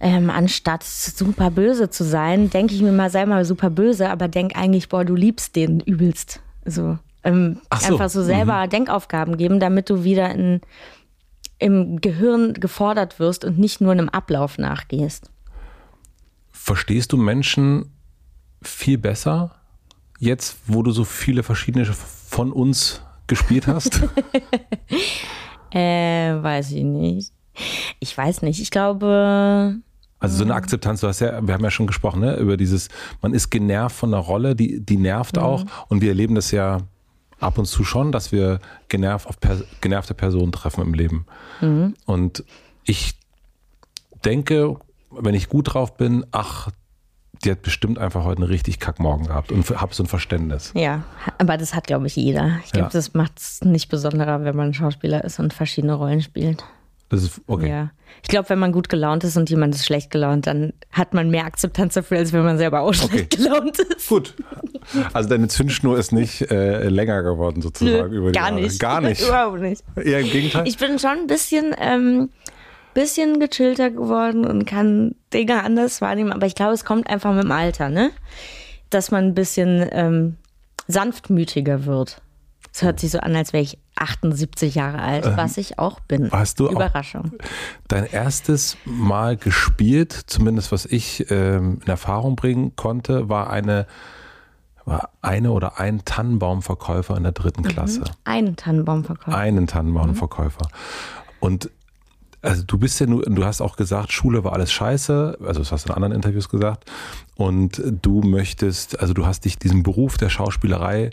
[0.00, 4.26] ähm, anstatt super böse zu sein, denke ich mir mal, sei mal super böse, aber
[4.26, 6.40] denk eigentlich, boah, du liebst den übelst.
[6.64, 7.92] So, ähm, so.
[7.92, 10.60] einfach so selber Denkaufgaben geben, damit du wieder in,
[11.58, 15.30] im Gehirn gefordert wirst und nicht nur einem Ablauf nachgehst.
[16.50, 17.92] Verstehst du Menschen
[18.62, 19.54] viel besser
[20.18, 24.00] jetzt, wo du so viele verschiedene von uns gespielt hast?
[25.72, 27.32] Äh, weiß ich nicht.
[27.98, 28.60] Ich weiß nicht.
[28.60, 29.76] Ich glaube,
[30.18, 32.88] Also so eine Akzeptanz, du hast ja, wir haben ja schon gesprochen, ne, über dieses,
[33.22, 35.64] man ist genervt von einer Rolle, die, die nervt auch.
[35.88, 36.78] Und wir erleben das ja
[37.42, 41.26] ab und zu schon, dass wir genervt auf per, genervte Personen treffen im Leben.
[42.06, 42.44] Und
[42.84, 43.14] ich
[44.24, 44.76] denke,
[45.10, 46.68] wenn ich gut drauf bin, ach,
[47.44, 50.72] die hat bestimmt einfach heute einen richtig Kackmorgen gehabt und hab so ein Verständnis.
[50.76, 51.02] Ja,
[51.38, 52.60] aber das hat, glaube ich, jeder.
[52.64, 52.90] Ich glaube, Ja.
[52.92, 56.64] das macht es nicht besonderer, wenn man Schauspieler ist und verschiedene Rollen spielt.
[57.12, 57.68] Das ist okay.
[57.68, 57.90] Ja.
[58.22, 61.28] Ich glaube, wenn man gut gelaunt ist und jemand ist schlecht gelaunt, dann hat man
[61.28, 64.08] mehr Akzeptanz dafür, als wenn man selber auch schlecht gelaunt ist.
[64.08, 64.34] Gut.
[65.12, 68.62] Also deine Zündschnur ist nicht äh, länger geworden sozusagen über die gar Jahre.
[68.62, 68.80] nicht.
[68.80, 69.20] Gar nicht.
[69.28, 69.84] Überhaupt nicht.
[70.02, 70.66] Eher im Gegenteil.
[70.66, 72.30] Ich bin schon ein bisschen, ähm,
[72.94, 77.44] bisschen gechillter geworden und kann Dinge anders wahrnehmen, aber ich glaube, es kommt einfach mit
[77.44, 78.10] dem Alter, ne?
[78.88, 80.36] Dass man ein bisschen ähm,
[80.88, 82.22] sanftmütiger wird.
[82.72, 86.24] Es hört sich so an, als wäre ich 78 Jahre alt, was ich auch bin.
[86.24, 87.32] Ähm, hast du Überraschung.
[87.86, 93.86] Dein erstes Mal gespielt, zumindest was ich ähm, in Erfahrung bringen konnte, war eine,
[94.86, 98.04] war eine oder ein Tannenbaumverkäufer in der dritten Klasse.
[98.24, 99.36] Ein Tannenbaumverkäufer.
[99.36, 100.68] Einen Tannenbaumverkäufer.
[101.40, 101.70] Und
[102.40, 105.70] also du bist ja nur, du hast auch gesagt, Schule war alles scheiße, also das
[105.70, 106.90] hast du in anderen Interviews gesagt.
[107.36, 111.10] Und du möchtest, also du hast dich diesem Beruf der Schauspielerei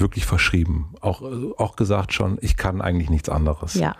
[0.00, 0.94] wirklich verschrieben.
[1.00, 1.22] Auch,
[1.58, 3.74] auch gesagt schon, ich kann eigentlich nichts anderes.
[3.74, 3.94] Ja.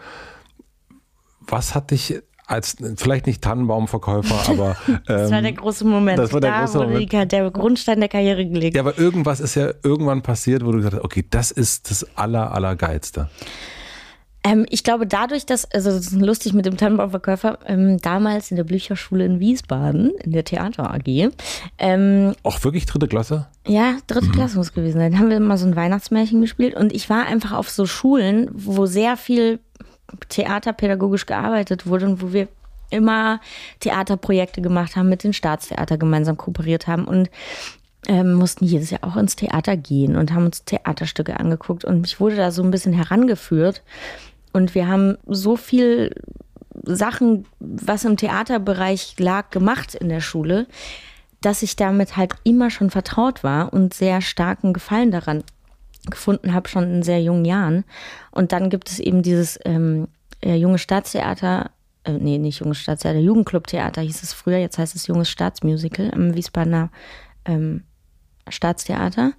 [1.41, 6.19] Was hat dich als, vielleicht nicht Tannenbaumverkäufer, aber Das war der ähm, große Moment.
[6.19, 7.13] das war der da große wurde Moment.
[7.13, 8.75] Die, der Grundstein der Karriere gelegt.
[8.75, 12.07] ja, aber irgendwas ist ja irgendwann passiert, wo du gesagt hast, okay, das ist das
[12.17, 13.31] aller, allergeilste.
[14.43, 18.57] Ähm, ich glaube, dadurch, dass, also das ist lustig mit dem Tannenbaumverkäufer, ähm, damals in
[18.57, 21.31] der Blücherschule in Wiesbaden, in der Theater AG,
[21.79, 23.49] ähm, Auch wirklich dritte Klasse?
[23.67, 24.33] ja, dritte Mhm.
[24.33, 27.53] Klasse muss gewesen sein, haben wir mal so ein Weihnachtsmärchen gespielt und ich war einfach
[27.53, 29.59] auf so Schulen, wo sehr viel
[30.31, 32.49] theaterpädagogisch gearbeitet wurde und wo wir
[32.91, 33.41] immer
[33.81, 37.31] Theaterprojekte gemacht haben, mit den Staatstheater gemeinsam kooperiert haben und
[38.09, 42.19] ähm, mussten jedes Jahr auch ins Theater gehen und haben uns Theaterstücke angeguckt und ich
[42.19, 43.83] wurde da so ein bisschen herangeführt
[44.53, 46.15] und wir haben so viel
[46.83, 50.67] Sachen, was im Theaterbereich lag, gemacht in der Schule,
[51.41, 55.43] dass ich damit halt immer schon vertraut war und sehr starken Gefallen daran
[56.09, 57.85] gefunden habe, schon in sehr jungen Jahren.
[58.31, 60.09] Und dann gibt es eben dieses ähm,
[60.43, 61.71] äh, junge Staatstheater,
[62.05, 66.35] äh, nee, nicht junges Staatstheater, Jugendclubtheater hieß es früher, jetzt heißt es junges Staatsmusical am
[66.35, 66.91] Wiesbadener
[67.45, 67.85] ähm,
[68.49, 69.33] Staatstheater.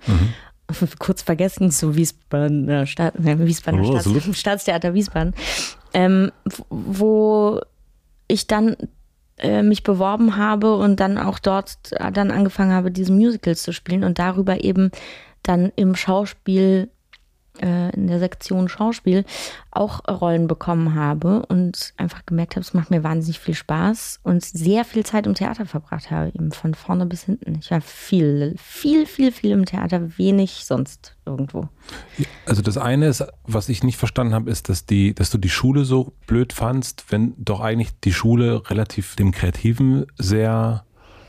[0.99, 4.39] Kurz vergessen, so Wiesbadener Staat, äh, Wiesbadener Oh, Staats.
[4.39, 5.33] Staatstheater Wiesbaden,
[5.93, 6.31] ähm,
[6.69, 7.59] wo
[8.27, 8.75] ich dann
[9.37, 13.73] äh, mich beworben habe und dann auch dort äh, dann angefangen habe, diese Musicals zu
[13.73, 14.91] spielen und darüber eben
[15.43, 16.89] dann im Schauspiel,
[17.59, 19.25] äh, in der Sektion Schauspiel
[19.71, 24.43] auch Rollen bekommen habe und einfach gemerkt habe, es macht mir wahnsinnig viel Spaß und
[24.43, 27.57] sehr viel Zeit im Theater verbracht habe, eben von vorne bis hinten.
[27.59, 31.69] Ich war viel, viel, viel, viel im Theater, wenig sonst irgendwo.
[32.45, 35.49] Also das eine ist, was ich nicht verstanden habe, ist, dass die, dass du die
[35.49, 40.85] Schule so blöd fandst, wenn doch eigentlich die Schule relativ dem Kreativen sehr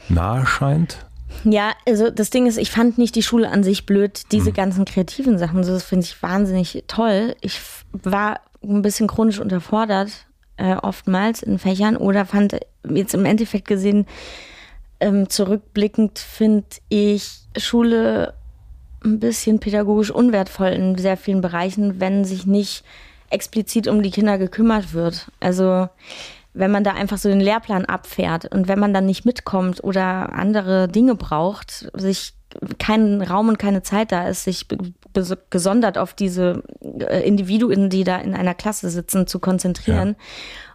[0.08, 1.06] nahe scheint.
[1.44, 4.84] Ja, also das Ding ist, ich fand nicht die Schule an sich blöd, diese ganzen
[4.84, 7.34] kreativen Sachen, so, das finde ich wahnsinnig toll.
[7.40, 7.60] Ich
[7.92, 10.26] war ein bisschen chronisch unterfordert,
[10.56, 14.06] äh, oftmals in Fächern, oder fand jetzt im Endeffekt gesehen,
[15.00, 18.34] ähm, zurückblickend finde ich Schule
[19.04, 22.84] ein bisschen pädagogisch unwertvoll in sehr vielen Bereichen, wenn sich nicht
[23.30, 25.26] explizit um die Kinder gekümmert wird.
[25.40, 25.88] Also
[26.54, 30.32] wenn man da einfach so den Lehrplan abfährt und wenn man dann nicht mitkommt oder
[30.34, 32.34] andere Dinge braucht, sich
[32.78, 34.66] keinen Raum und keine Zeit da ist, sich
[35.50, 40.16] gesondert auf diese äh, Individuen, die da in einer Klasse sitzen, zu konzentrieren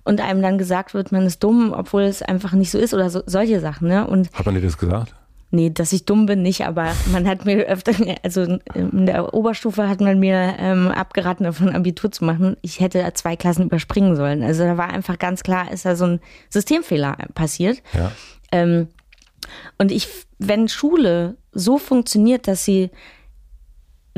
[0.03, 3.09] und einem dann gesagt wird, man ist dumm, obwohl es einfach nicht so ist oder
[3.09, 3.87] so, solche Sachen.
[3.87, 4.07] Ne?
[4.07, 5.13] Und Hat man dir das gesagt?
[5.49, 9.87] Nee, dass ich dumm bin, nicht, aber man hat mir öfter, also in der Oberstufe
[9.87, 12.57] hat man mir ähm, abgeraten, davon Abitur zu machen.
[12.61, 14.43] Ich hätte zwei Klassen überspringen sollen.
[14.43, 17.81] Also da war einfach ganz klar, ist da so ein Systemfehler passiert.
[17.93, 18.11] Ja.
[18.51, 18.89] Ähm,
[19.77, 22.89] und ich, wenn Schule so funktioniert, dass sie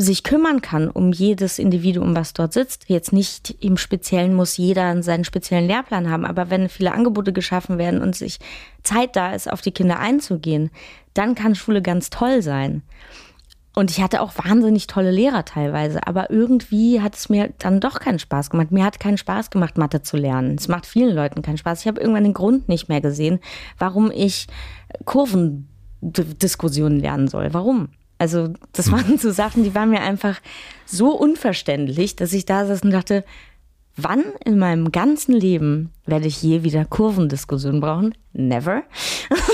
[0.02, 2.86] sich kümmern kann um jedes Individuum, was dort sitzt.
[2.88, 7.78] Jetzt nicht im Speziellen muss jeder seinen speziellen Lehrplan haben, aber wenn viele Angebote geschaffen
[7.78, 8.40] werden und sich
[8.84, 10.72] Zeit da ist, auf die Kinder einzugehen,
[11.20, 12.82] dann kann Schule ganz toll sein.
[13.76, 18.00] Und ich hatte auch wahnsinnig tolle Lehrer teilweise, aber irgendwie hat es mir dann doch
[18.00, 18.72] keinen Spaß gemacht.
[18.72, 20.56] Mir hat keinen Spaß gemacht, Mathe zu lernen.
[20.58, 21.82] Es macht vielen Leuten keinen Spaß.
[21.82, 23.40] Ich habe irgendwann den Grund nicht mehr gesehen,
[23.78, 24.48] warum ich
[25.06, 27.54] Kurvendiskussionen lernen soll.
[27.54, 27.90] Warum?
[28.18, 30.40] Also das waren so Sachen, die waren mir einfach
[30.86, 33.24] so unverständlich, dass ich da saß und dachte,
[33.96, 38.16] wann in meinem ganzen Leben werde ich je wieder Kurvendiskussionen brauchen?
[38.34, 38.84] Never.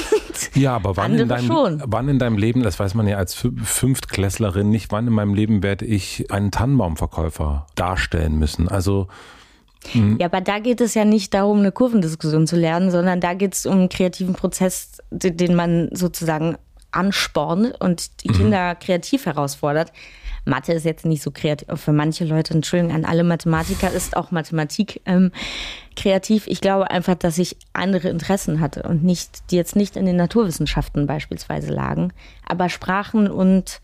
[0.53, 1.81] Ja, aber wann in, deinem, schon.
[1.85, 5.33] wann in deinem Leben, das weiß man ja als Fü- Fünftklässlerin nicht, wann in meinem
[5.33, 8.67] Leben werde ich einen Tannenbaumverkäufer darstellen müssen?
[8.67, 9.07] Also
[9.93, 10.17] Mhm.
[10.19, 13.53] Ja, aber da geht es ja nicht darum, eine Kurvendiskussion zu lernen, sondern da geht
[13.53, 16.57] es um einen kreativen Prozess, den man sozusagen
[16.91, 18.33] anspornt und die mhm.
[18.33, 18.79] Kinder mhm.
[18.79, 19.91] kreativ herausfordert.
[20.45, 21.67] Mathe ist jetzt nicht so kreativ.
[21.79, 25.31] Für manche Leute, Entschuldigung, an alle Mathematiker ist auch Mathematik ähm,
[25.95, 26.47] kreativ.
[26.47, 30.15] Ich glaube einfach, dass ich andere Interessen hatte und nicht, die jetzt nicht in den
[30.15, 32.13] Naturwissenschaften beispielsweise lagen.
[32.47, 33.81] Aber Sprachen und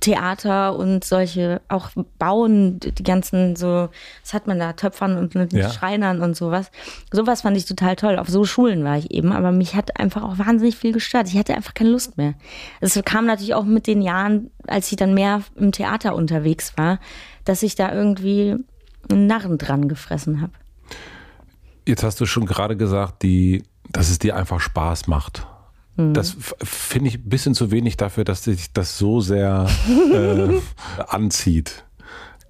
[0.00, 3.88] Theater und solche, auch Bauen, die ganzen so,
[4.22, 5.70] was hat man da, Töpfern und, und ja.
[5.70, 6.70] Schreinern und sowas.
[7.12, 8.18] Sowas fand ich total toll.
[8.18, 11.28] Auf so Schulen war ich eben, aber mich hat einfach auch wahnsinnig viel gestört.
[11.28, 12.34] Ich hatte einfach keine Lust mehr.
[12.80, 16.98] Es kam natürlich auch mit den Jahren, als ich dann mehr im Theater unterwegs war,
[17.44, 18.56] dass ich da irgendwie
[19.10, 20.52] einen Narren dran gefressen habe.
[21.86, 25.46] Jetzt hast du schon gerade gesagt, die, dass es dir einfach Spaß macht.
[25.98, 26.14] Mhm.
[26.14, 29.66] Das finde ich ein bisschen zu wenig dafür, dass sich das so sehr
[30.12, 31.84] äh, anzieht.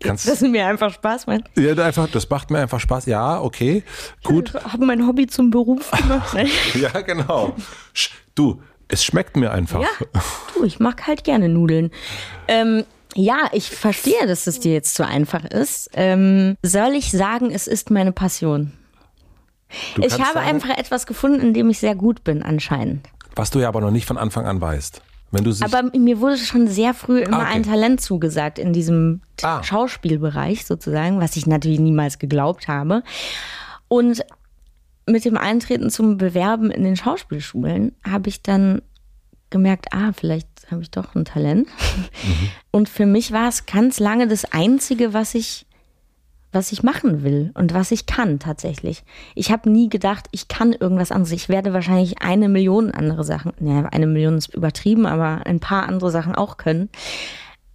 [0.00, 1.44] Kannst, dass mir einfach Spaß macht.
[1.56, 3.06] Ja, einfach, das macht mir einfach Spaß.
[3.06, 3.82] Ja, okay,
[4.22, 4.54] gut.
[4.54, 6.36] Ich habe mein Hobby zum Beruf gemacht.
[6.74, 7.56] ja, genau.
[8.36, 9.80] Du, es schmeckt mir einfach.
[9.80, 9.88] Ja,
[10.54, 11.90] du, ich mag halt gerne Nudeln.
[12.46, 12.84] Ähm,
[13.16, 15.90] ja, ich verstehe, dass es dir jetzt zu einfach ist.
[15.94, 18.74] Ähm, soll ich sagen, es ist meine Passion?
[19.96, 23.08] Du ich habe sagen, einfach etwas gefunden, in dem ich sehr gut bin, anscheinend.
[23.38, 25.00] Was du ja aber noch nicht von Anfang an weißt.
[25.30, 27.52] Wenn du aber mir wurde schon sehr früh immer ah, okay.
[27.52, 29.62] ein Talent zugesagt in diesem ah.
[29.62, 33.02] Schauspielbereich sozusagen, was ich natürlich niemals geglaubt habe.
[33.86, 34.24] Und
[35.06, 38.82] mit dem Eintreten zum Bewerben in den Schauspielschulen habe ich dann
[39.50, 41.68] gemerkt, ah, vielleicht habe ich doch ein Talent.
[42.24, 42.48] Mhm.
[42.72, 45.66] Und für mich war es ganz lange das Einzige, was ich
[46.52, 49.04] was ich machen will und was ich kann tatsächlich.
[49.34, 51.32] Ich habe nie gedacht, ich kann irgendwas anderes.
[51.32, 55.88] Ich werde wahrscheinlich eine Million andere Sachen, naja, eine Million ist übertrieben, aber ein paar
[55.88, 56.88] andere Sachen auch können.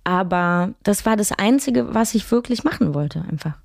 [0.03, 3.57] Aber das war das Einzige, was ich wirklich machen wollte, einfach.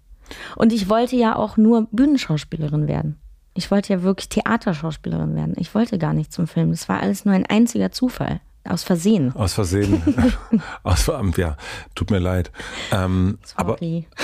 [0.57, 3.18] Und ich wollte ja auch nur Bühnenschauspielerin werden.
[3.55, 5.55] Ich wollte ja wirklich Theaterschauspielerin werden.
[5.57, 6.71] Ich wollte gar nicht zum Film.
[6.71, 8.40] Das war alles nur ein einziger Zufall.
[8.68, 9.35] Aus Versehen.
[9.35, 10.02] Aus Versehen.
[10.83, 11.57] Aus, ja,
[11.94, 12.52] tut mir leid.
[12.92, 13.78] Ähm, aber,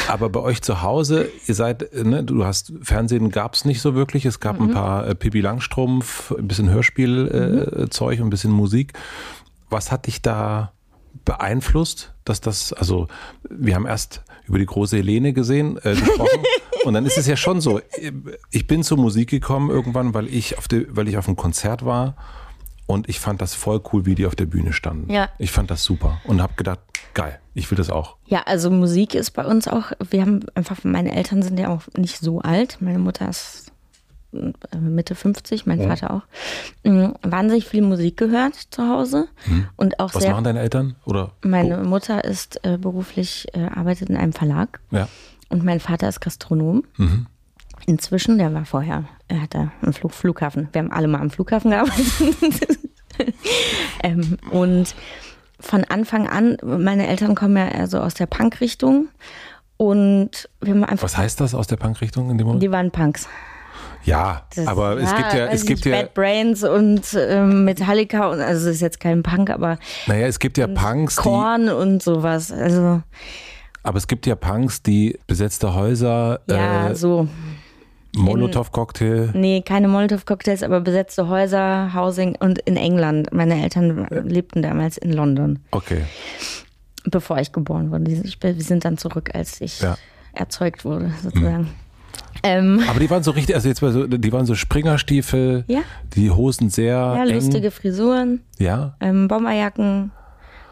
[0.09, 3.95] aber bei euch zu Hause, ihr seid, ne, du hast Fernsehen gab es nicht so
[3.95, 4.27] wirklich.
[4.27, 4.69] Es gab mhm.
[4.69, 8.23] ein paar äh, Pippi Langstrumpf, ein bisschen Hörspielzeug äh, mhm.
[8.23, 8.93] und ein bisschen Musik.
[9.71, 10.73] Was hat dich da
[11.25, 13.09] beeinflusst, dass das, also
[13.49, 16.43] wir haben erst über die große Helene gesehen, äh, gesprochen.
[16.85, 17.81] und dann ist es ja schon so.
[18.51, 21.85] Ich bin zur Musik gekommen irgendwann, weil ich auf, de, weil ich auf einem Konzert
[21.85, 22.15] war
[22.87, 25.11] und ich fand das voll cool, wie die auf der Bühne standen.
[25.11, 25.29] Ja.
[25.39, 26.81] Ich fand das super und habe gedacht,
[27.15, 28.17] geil, ich will das auch.
[28.27, 31.83] Ja, also Musik ist bei uns auch, wir haben einfach, meine Eltern sind ja auch
[31.97, 32.79] nicht so alt.
[32.81, 33.73] Meine Mutter ist
[34.33, 35.89] äh, Mitte 50, mein ja.
[35.89, 36.23] Vater auch.
[36.85, 39.29] Mhm, wahnsinnig viel Musik gehört zu Hause.
[39.45, 39.69] Hm.
[39.77, 40.97] Und auch Was sehr, machen deine Eltern?
[41.05, 41.33] Oder?
[41.43, 44.81] Meine Mutter ist äh, beruflich, äh, arbeitet in einem Verlag.
[44.91, 45.09] Ja.
[45.49, 46.85] Und mein Vater ist Gastronom.
[46.97, 47.27] Mhm.
[47.87, 50.69] Inzwischen, der war vorher, er hatte einen Flug, Flughafen.
[50.73, 52.79] Wir haben alle mal am Flughafen gearbeitet.
[54.03, 54.95] ähm, und
[55.61, 59.09] von Anfang an, meine Eltern kommen ja so aus der Punk-Richtung.
[59.77, 61.05] Und wir haben einfach.
[61.05, 62.63] Was heißt das aus der Punk-Richtung in dem Moment?
[62.63, 63.29] Die waren Punks.
[64.05, 67.65] Ja, das, aber es ja, gibt ja, es gibt nicht, ja Bad Brains und ähm,
[67.65, 71.71] Metallica und also es ist jetzt kein Punk, aber naja, es gibt ja Punks, Korn
[71.71, 72.53] und sowas.
[72.53, 73.03] Also
[73.83, 76.41] aber es gibt ja Punks, die besetzte Häuser.
[76.49, 77.29] Ja, äh, so
[78.17, 79.31] Molotow-Cocktail?
[79.35, 83.33] Nee, keine Molotow-Cocktails, aber besetzte Häuser, Housing und in England.
[83.33, 85.61] Meine Eltern lebten damals in London.
[85.71, 86.03] Okay.
[87.05, 88.11] Bevor ich geboren wurde.
[88.41, 89.97] Wir sind dann zurück, als ich ja.
[90.33, 91.65] erzeugt wurde, sozusagen.
[91.65, 91.69] Mhm.
[92.43, 95.81] Ähm, aber die waren so richtig, also jetzt mal so, die waren so Springerstiefel, ja.
[96.15, 96.95] die Hosen sehr.
[96.95, 97.35] Ja, eng.
[97.35, 98.41] lustige Frisuren.
[98.59, 98.97] Ja.
[99.01, 100.11] Ähm, Bomberjacken,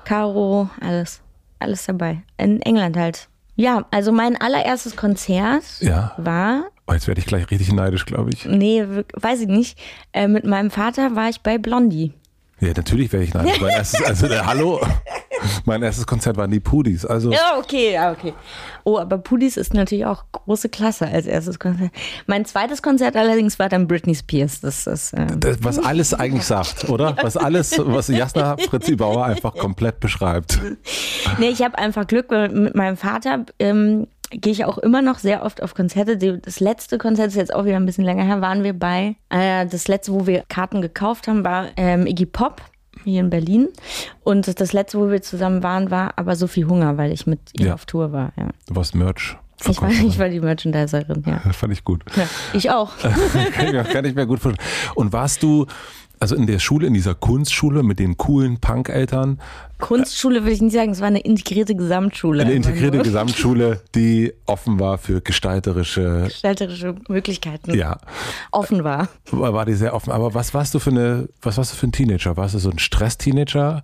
[0.04, 1.22] Karo, alles.
[1.58, 2.22] Alles dabei.
[2.38, 3.28] In England halt.
[3.54, 6.12] Ja, also mein allererstes Konzert ja.
[6.16, 8.44] war Oh, jetzt werde ich gleich richtig neidisch, glaube ich.
[8.44, 9.78] Nee, weiß ich nicht.
[10.12, 12.12] Äh, mit meinem Vater war ich bei Blondie.
[12.60, 13.60] Ja, natürlich werde ich neidisch.
[13.60, 14.80] mein erstes, also der Hallo,
[15.64, 17.04] mein erstes Konzert waren die Pudis.
[17.04, 18.32] Also ja, okay, ja, okay.
[18.84, 21.90] Oh, aber Pudis ist natürlich auch große Klasse als erstes Konzert.
[22.26, 24.60] Mein zweites Konzert allerdings war dann Britney Spears.
[24.60, 27.16] Das ist äh das, was alles eigentlich sagt, oder?
[27.22, 30.60] Was alles, was Jasna Fritzi Bauer einfach komplett beschreibt.
[31.38, 33.44] Nee, ich habe einfach Glück mit meinem Vater.
[33.58, 36.16] Ähm, gehe ich auch immer noch sehr oft auf Konzerte.
[36.38, 39.16] Das letzte Konzert ist jetzt auch wieder ein bisschen länger her, waren wir bei.
[39.28, 42.62] Äh, das letzte, wo wir Karten gekauft haben, war ähm, Iggy Pop
[43.04, 43.68] hier in Berlin.
[44.22, 47.40] Und das letzte, wo wir zusammen waren, war aber so viel Hunger, weil ich mit
[47.58, 47.74] ihr ja.
[47.74, 48.32] auf Tour war.
[48.36, 48.48] Ja.
[48.66, 49.36] Du warst Merch.
[49.68, 51.40] Ich war, ich war die Merchandiserin, ja.
[51.44, 52.02] Das fand ich gut.
[52.16, 52.96] Ja, ich auch.
[52.98, 54.68] kann, ich, kann ich mir gut vorstellen.
[54.94, 55.66] Und warst du
[56.22, 59.40] also in der Schule, in dieser Kunstschule mit den coolen Punk-Eltern.
[59.80, 62.44] Kunstschule würde ich nicht sagen, es war eine integrierte Gesamtschule.
[62.44, 63.02] Eine integrierte so.
[63.02, 67.74] Gesamtschule, die offen war für gestalterische, gestalterische Möglichkeiten.
[67.74, 67.98] Ja.
[68.52, 69.08] Offen war.
[69.32, 70.12] War die sehr offen.
[70.12, 72.36] Aber was warst du für eine, was warst du für ein Teenager?
[72.36, 73.82] Warst du so ein Stress-Teenager?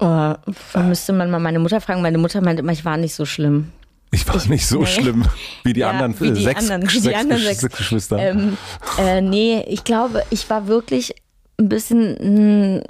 [0.00, 0.34] Oh,
[0.80, 2.02] müsste man mal meine Mutter fragen.
[2.02, 3.70] Meine Mutter meinte immer, ich war nicht so schlimm.
[4.14, 4.86] Ich war ich, nicht so nee.
[4.86, 5.24] schlimm
[5.64, 8.18] wie die ja, anderen wie die sechs, anderen, sechs, die anderen sechs, sechs Geschwister.
[8.18, 8.58] Ähm,
[8.98, 11.14] äh, nee, ich glaube, ich war wirklich
[11.58, 12.82] ein bisschen, mm,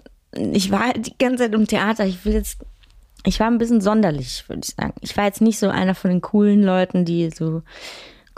[0.53, 2.07] ich war die ganze Zeit im Theater.
[2.07, 2.59] Ich will jetzt,
[3.25, 4.95] ich war ein bisschen sonderlich, würde ich sagen.
[5.01, 7.63] Ich war jetzt nicht so einer von den coolen Leuten, die so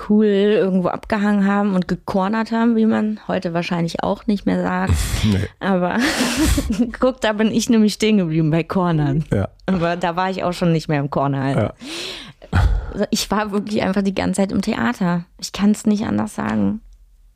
[0.08, 4.94] cool irgendwo abgehangen haben und gekornert haben, wie man heute wahrscheinlich auch nicht mehr sagt.
[5.24, 5.48] nee.
[5.60, 5.98] Aber
[7.00, 9.24] guck, da bin ich nämlich stehen geblieben bei Cornern.
[9.32, 9.48] Ja.
[9.66, 11.40] Aber da war ich auch schon nicht mehr im Corner.
[11.40, 11.60] Also.
[11.60, 11.74] Ja.
[12.92, 15.24] Also ich war wirklich einfach die ganze Zeit im Theater.
[15.40, 16.80] Ich kann es nicht anders sagen.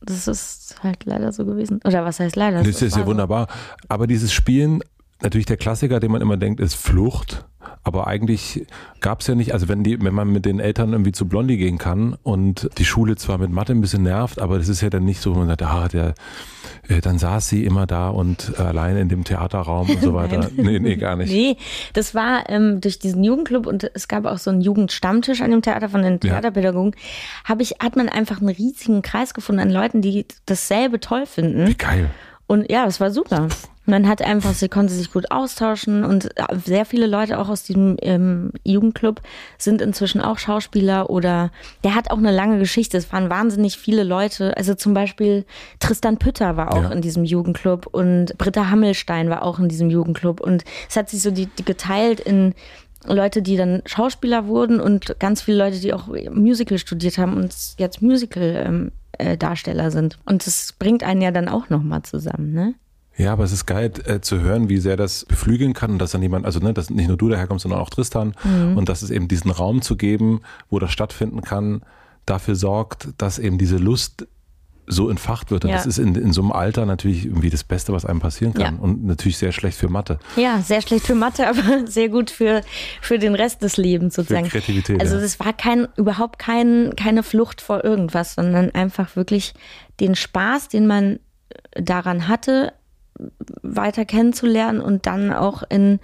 [0.00, 1.80] Das ist halt leider so gewesen.
[1.84, 2.58] Oder was heißt leider?
[2.58, 3.48] Das, das ist ja wunderbar.
[3.88, 4.80] Aber dieses Spielen,
[5.20, 7.44] natürlich der Klassiker, den man immer denkt, ist Flucht.
[7.82, 8.66] Aber eigentlich
[9.00, 11.56] gab es ja nicht, also wenn die, wenn man mit den Eltern irgendwie zu Blondie
[11.56, 14.90] gehen kann und die Schule zwar mit Mathe ein bisschen nervt, aber das ist ja
[14.90, 16.14] dann nicht so, man sagt, ah, der,
[16.88, 20.50] äh, dann saß sie immer da und äh, allein in dem Theaterraum und so weiter.
[20.56, 21.30] nee, nee, gar nicht.
[21.30, 21.56] Nee,
[21.92, 25.62] das war ähm, durch diesen Jugendclub und es gab auch so einen Jugendstammtisch an dem
[25.62, 27.48] Theater von den Theaterpädagogen, ja.
[27.48, 31.66] habe ich, hat man einfach einen riesigen Kreis gefunden an Leuten, die dasselbe toll finden.
[31.68, 32.10] Wie geil.
[32.46, 33.48] Und ja, das war super.
[33.88, 36.28] Man hat einfach, sie konnte sich gut austauschen und
[36.62, 39.22] sehr viele Leute auch aus diesem ähm, Jugendclub
[39.56, 41.50] sind inzwischen auch Schauspieler oder
[41.84, 42.98] der hat auch eine lange Geschichte.
[42.98, 44.54] Es waren wahnsinnig viele Leute.
[44.58, 45.46] Also zum Beispiel
[45.80, 46.90] Tristan Pütter war auch ja.
[46.90, 51.22] in diesem Jugendclub und Britta Hammelstein war auch in diesem Jugendclub und es hat sich
[51.22, 52.54] so die, die geteilt in
[53.06, 57.54] Leute, die dann Schauspieler wurden und ganz viele Leute, die auch Musical studiert haben und
[57.78, 60.18] jetzt Musical-Darsteller ähm, äh, sind.
[60.26, 62.74] Und das bringt einen ja dann auch nochmal zusammen, ne?
[63.18, 66.12] Ja, aber es ist geil äh, zu hören, wie sehr das beflügeln kann und dass
[66.12, 68.76] dann jemand, also ne, dass nicht nur du daherkommst, sondern auch Tristan mhm.
[68.76, 71.82] und dass es eben diesen Raum zu geben, wo das stattfinden kann,
[72.26, 74.28] dafür sorgt, dass eben diese Lust
[74.86, 75.64] so entfacht wird.
[75.64, 75.76] Und ja.
[75.76, 78.76] das ist in, in so einem Alter natürlich irgendwie das Beste, was einem passieren kann.
[78.76, 78.80] Ja.
[78.80, 80.18] Und natürlich sehr schlecht für Mathe.
[80.36, 82.62] Ja, sehr schlecht für Mathe, aber sehr gut für,
[83.02, 84.46] für den Rest des Lebens sozusagen.
[84.46, 85.00] Für Kreativität.
[85.00, 89.54] Also es war kein, überhaupt kein, keine Flucht vor irgendwas, sondern einfach wirklich
[90.00, 91.18] den Spaß, den man
[91.74, 92.72] daran hatte,
[93.62, 96.00] weiter kennenzulernen und dann auch in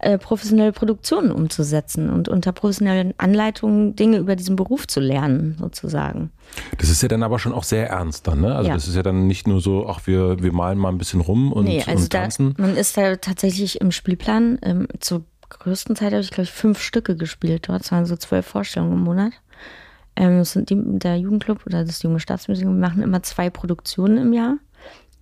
[0.00, 6.30] äh, professionelle Produktionen umzusetzen und unter professionellen Anleitungen Dinge über diesen Beruf zu lernen, sozusagen.
[6.78, 8.54] Das ist ja dann aber schon auch sehr ernst dann, ne?
[8.54, 8.74] Also ja.
[8.74, 11.52] das ist ja dann nicht nur so, ach, wir, wir malen mal ein bisschen rum
[11.52, 12.54] und, nee, also und tanzen.
[12.56, 16.52] Da, man ist da tatsächlich im Spielplan, ähm, zur größten Zeit habe ich, glaube ich,
[16.52, 17.80] fünf Stücke gespielt dort.
[17.80, 19.32] Das waren so zwölf Vorstellungen im Monat.
[20.14, 24.18] Ähm, das sind die, der Jugendclub oder das Junge Staatsmuseum, wir machen immer zwei Produktionen
[24.18, 24.58] im Jahr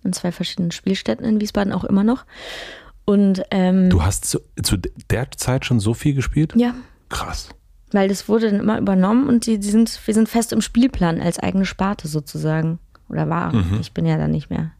[0.07, 2.25] in zwei verschiedenen Spielstätten in Wiesbaden auch immer noch.
[3.05, 4.77] Und ähm, du hast zu, zu
[5.09, 6.53] der Zeit schon so viel gespielt?
[6.55, 6.73] Ja.
[7.09, 7.49] Krass.
[7.91, 11.21] Weil das wurde dann immer übernommen und die, die sind, wir sind fest im Spielplan
[11.21, 12.79] als eigene Sparte sozusagen.
[13.09, 13.53] Oder war.
[13.53, 13.77] Mhm.
[13.79, 14.71] Ich bin ja da nicht mehr.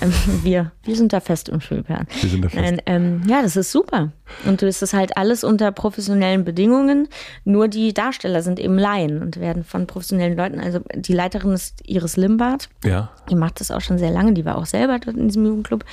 [0.00, 2.06] Ähm, wir, wir sind da fest im Spielplan.
[2.20, 2.62] Wir sind da fest.
[2.62, 4.12] Nein, ähm, ja, das ist super.
[4.44, 7.08] Und du ist das halt alles unter professionellen Bedingungen.
[7.44, 10.60] Nur die Darsteller sind eben Laien und werden von professionellen Leuten.
[10.60, 12.68] Also die Leiterin ist Iris Limbart.
[12.84, 13.10] Ja.
[13.30, 14.34] Die macht das auch schon sehr lange.
[14.34, 15.84] Die war auch selber dort in diesem Jugendclub,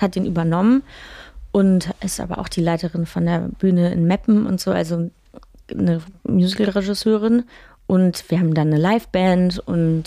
[0.00, 0.82] hat den übernommen
[1.52, 4.70] und ist aber auch die Leiterin von der Bühne in Meppen und so.
[4.70, 5.10] Also
[5.70, 7.44] eine Musicalregisseurin
[7.86, 10.04] und wir haben dann eine Liveband und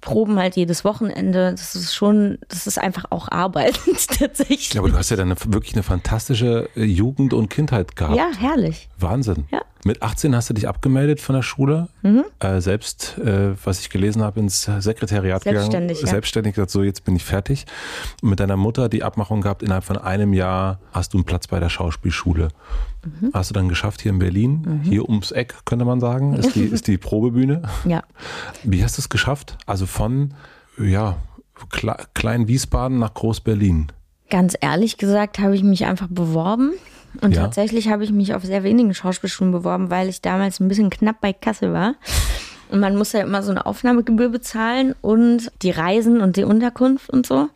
[0.00, 1.50] proben halt jedes Wochenende.
[1.50, 3.80] Das ist schon, das ist einfach auch Arbeit
[4.18, 4.74] tatsächlich.
[4.74, 8.16] Ja, aber du hast ja dann wirklich eine fantastische äh, Jugend und Kindheit gehabt.
[8.16, 8.88] Ja, herrlich.
[8.98, 9.46] Wahnsinn.
[9.50, 9.62] Ja.
[9.86, 12.24] Mit 18 hast du dich abgemeldet von der Schule, mhm.
[12.40, 16.06] äh, selbst, äh, was ich gelesen habe, ins Sekretariat Selbstständig, gegangen.
[16.06, 16.10] Ja.
[16.10, 17.66] Selbstständig gesagt, so jetzt bin ich fertig.
[18.22, 21.48] Und mit deiner Mutter die Abmachung gehabt, innerhalb von einem Jahr hast du einen Platz
[21.48, 22.48] bei der Schauspielschule.
[23.04, 23.30] Mhm.
[23.34, 24.80] Hast du dann geschafft hier in Berlin, mhm.
[24.80, 27.62] hier ums Eck, könnte man sagen, ist die, ist die Probebühne.
[27.84, 28.02] Ja.
[28.62, 29.58] Wie hast du es geschafft?
[29.66, 30.32] Also von,
[30.78, 31.18] ja,
[32.14, 33.92] Klein Wiesbaden nach Groß Berlin.
[34.30, 36.72] Ganz ehrlich gesagt habe ich mich einfach beworben
[37.20, 37.42] und ja.
[37.42, 41.20] tatsächlich habe ich mich auf sehr wenigen Schauspielschulen beworben, weil ich damals ein bisschen knapp
[41.20, 41.94] bei Kasse war.
[42.70, 47.10] Und man muss ja immer so eine Aufnahmegebühr bezahlen und die Reisen und die Unterkunft
[47.10, 47.48] und so.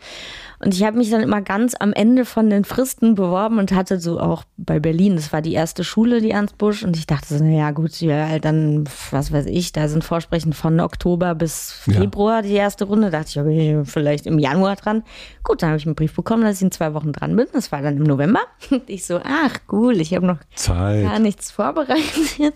[0.60, 4.00] Und ich habe mich dann immer ganz am Ende von den Fristen beworben und hatte
[4.00, 6.82] so auch bei Berlin, das war die erste Schule, die Ernst Busch.
[6.82, 10.80] Und ich dachte so, naja gut, ja, dann, was weiß ich, da sind Vorsprechen von
[10.80, 12.42] Oktober bis Februar ja.
[12.42, 13.10] die erste Runde.
[13.10, 15.04] Da dachte ich, bin ich vielleicht im Januar dran.
[15.44, 17.46] Gut, dann habe ich einen Brief bekommen, dass ich in zwei Wochen dran bin.
[17.52, 18.40] Das war dann im November.
[18.70, 21.04] Und ich so, ach cool, ich habe noch Zeit.
[21.04, 22.54] gar nichts vorbereitet.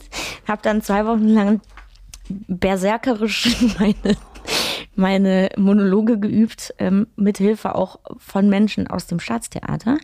[0.49, 1.61] Habe dann zwei Wochen lang
[2.29, 4.17] berserkerisch meine
[4.95, 9.99] meine Monologe geübt, ähm, mit Hilfe auch von Menschen aus dem Staatstheater.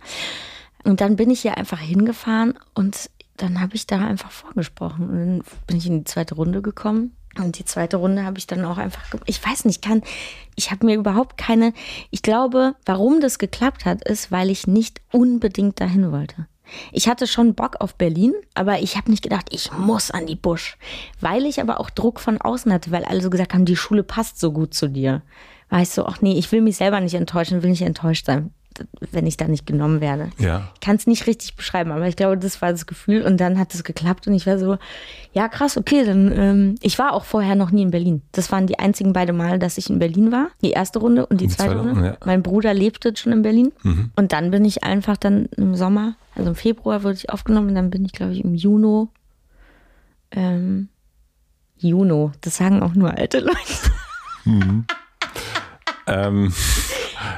[0.84, 5.09] Und dann bin ich hier einfach hingefahren und dann habe ich da einfach vorgesprochen.
[5.09, 7.14] Und dann bin ich in die zweite Runde gekommen.
[7.39, 10.03] Und die zweite Runde habe ich dann auch einfach, ich weiß nicht, kann,
[10.57, 11.72] ich habe mir überhaupt keine,
[12.11, 16.47] ich glaube, warum das geklappt hat, ist, weil ich nicht unbedingt dahin wollte.
[16.92, 20.36] Ich hatte schon Bock auf Berlin, aber ich habe nicht gedacht, ich muss an die
[20.36, 20.76] Busch.
[21.20, 24.02] Weil ich aber auch Druck von außen hatte, weil alle so gesagt haben, die Schule
[24.02, 25.22] passt so gut zu dir.
[25.70, 28.52] Weißt du, ach nee, ich will mich selber nicht enttäuschen, will nicht enttäuscht sein
[29.12, 30.30] wenn ich da nicht genommen werde.
[30.38, 30.68] Ja.
[30.74, 33.58] Ich kann es nicht richtig beschreiben, aber ich glaube, das war das Gefühl und dann
[33.58, 34.78] hat es geklappt und ich war so,
[35.32, 38.22] ja krass, okay, dann ähm, ich war auch vorher noch nie in Berlin.
[38.32, 40.48] Das waren die einzigen beiden Male, dass ich in Berlin war.
[40.62, 42.04] Die erste Runde und die, die zweite, Runde.
[42.04, 42.16] Ja.
[42.24, 44.10] Mein Bruder lebte schon in Berlin mhm.
[44.16, 47.74] und dann bin ich einfach dann im Sommer, also im Februar wurde ich aufgenommen und
[47.74, 49.08] dann bin ich glaube ich im Juni,
[50.30, 50.88] ähm,
[51.78, 53.56] Juno, das sagen auch nur alte Leute.
[54.44, 54.84] Mhm.
[56.06, 56.52] ähm.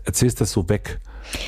[0.04, 1.00] erzählst das so weg.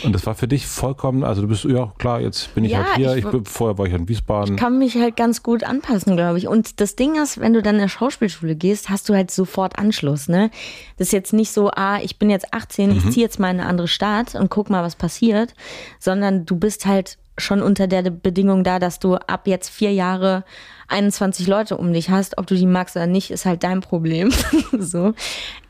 [0.02, 2.84] Und das war für dich vollkommen, also du bist, ja klar, jetzt bin ich ja,
[2.84, 4.54] halt hier, ich, ich, vorher war ich in Wiesbaden.
[4.54, 6.48] Ich kann mich halt ganz gut anpassen, glaube ich.
[6.48, 9.78] Und das Ding ist, wenn du dann in der Schauspielschule gehst, hast du halt sofort
[9.78, 10.50] Anschluss, ne?
[10.96, 12.96] Das ist jetzt nicht so, ah, ich bin jetzt 18, mhm.
[12.96, 15.54] ich ziehe jetzt mal in eine andere Stadt und guck mal, was passiert,
[15.98, 20.44] sondern du bist halt schon unter der Bedingung da, dass du ab jetzt vier Jahre
[20.88, 22.38] 21 Leute um dich hast.
[22.38, 24.32] Ob du die magst oder nicht, ist halt dein Problem.
[24.78, 25.14] so.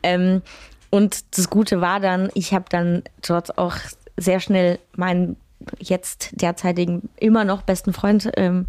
[0.03, 0.41] Ähm,
[0.89, 3.75] und das Gute war dann, ich habe dann dort auch
[4.17, 5.37] sehr schnell meinen
[5.79, 8.67] jetzt derzeitigen immer noch besten Freund ähm,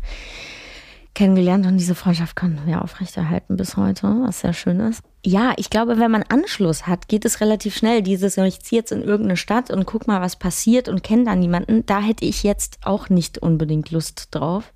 [1.15, 5.03] kennengelernt und diese Freundschaft können wir aufrechterhalten bis heute, was sehr schön ist.
[5.25, 8.03] Ja, ich glaube, wenn man Anschluss hat, geht es relativ schnell.
[8.03, 11.35] Dieses, ich ziehe jetzt in irgendeine Stadt und guck mal, was passiert und kenne da
[11.35, 11.87] niemanden.
[11.87, 14.73] Da hätte ich jetzt auch nicht unbedingt Lust drauf.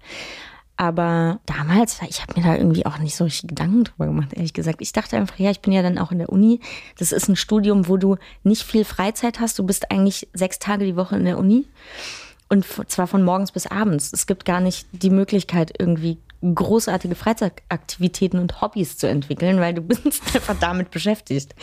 [0.81, 4.55] Aber damals, ich habe mir da irgendwie auch nicht so richtig Gedanken drüber gemacht, ehrlich
[4.55, 4.81] gesagt.
[4.81, 6.61] Ich dachte einfach, ja, ich bin ja dann auch in der Uni.
[6.99, 9.59] Das ist ein Studium, wo du nicht viel Freizeit hast.
[9.59, 11.67] Du bist eigentlich sechs Tage die Woche in der Uni.
[12.49, 14.11] Und zwar von morgens bis abends.
[14.15, 19.83] Es gibt gar nicht die Möglichkeit, irgendwie großartige Freizeitaktivitäten und Hobbys zu entwickeln, weil du
[19.83, 21.55] bist einfach damit beschäftigt.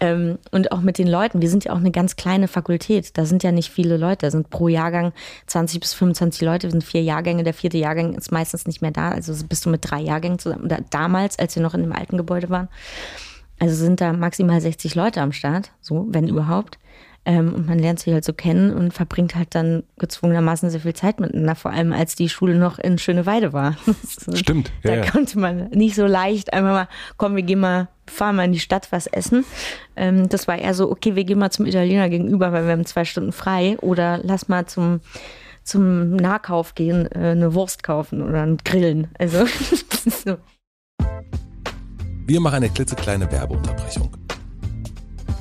[0.00, 1.42] Ähm, und auch mit den Leuten.
[1.42, 3.18] Wir sind ja auch eine ganz kleine Fakultät.
[3.18, 4.26] Da sind ja nicht viele Leute.
[4.26, 5.12] Da sind pro Jahrgang
[5.46, 6.66] 20 bis 25 Leute.
[6.66, 7.44] Wir sind vier Jahrgänge.
[7.44, 9.10] Der vierte Jahrgang ist meistens nicht mehr da.
[9.10, 10.64] Also bist du mit drei Jahrgängen zusammen.
[10.64, 12.68] Oder damals, als wir noch in dem alten Gebäude waren.
[13.58, 15.70] Also sind da maximal 60 Leute am Start.
[15.82, 16.78] So, wenn überhaupt.
[17.26, 20.94] Ähm, und man lernt sich halt so kennen und verbringt halt dann gezwungenermaßen sehr viel
[20.94, 23.76] Zeit miteinander, vor allem als die Schule noch in Schöneweide war.
[24.34, 24.72] Stimmt.
[24.82, 25.10] Ja, da ja.
[25.10, 26.88] konnte man nicht so leicht einfach mal,
[27.18, 29.44] komm, wir gehen mal, fahren mal in die Stadt was essen.
[29.96, 32.86] Ähm, das war eher so, okay, wir gehen mal zum Italiener gegenüber, weil wir haben
[32.86, 35.00] zwei Stunden frei oder lass mal zum
[35.62, 39.08] zum Nahkauf gehen, äh, eine Wurst kaufen oder ein Grillen.
[39.18, 39.46] Also
[40.24, 40.38] so.
[42.26, 44.10] Wir machen eine klitzekleine Werbeunterbrechung.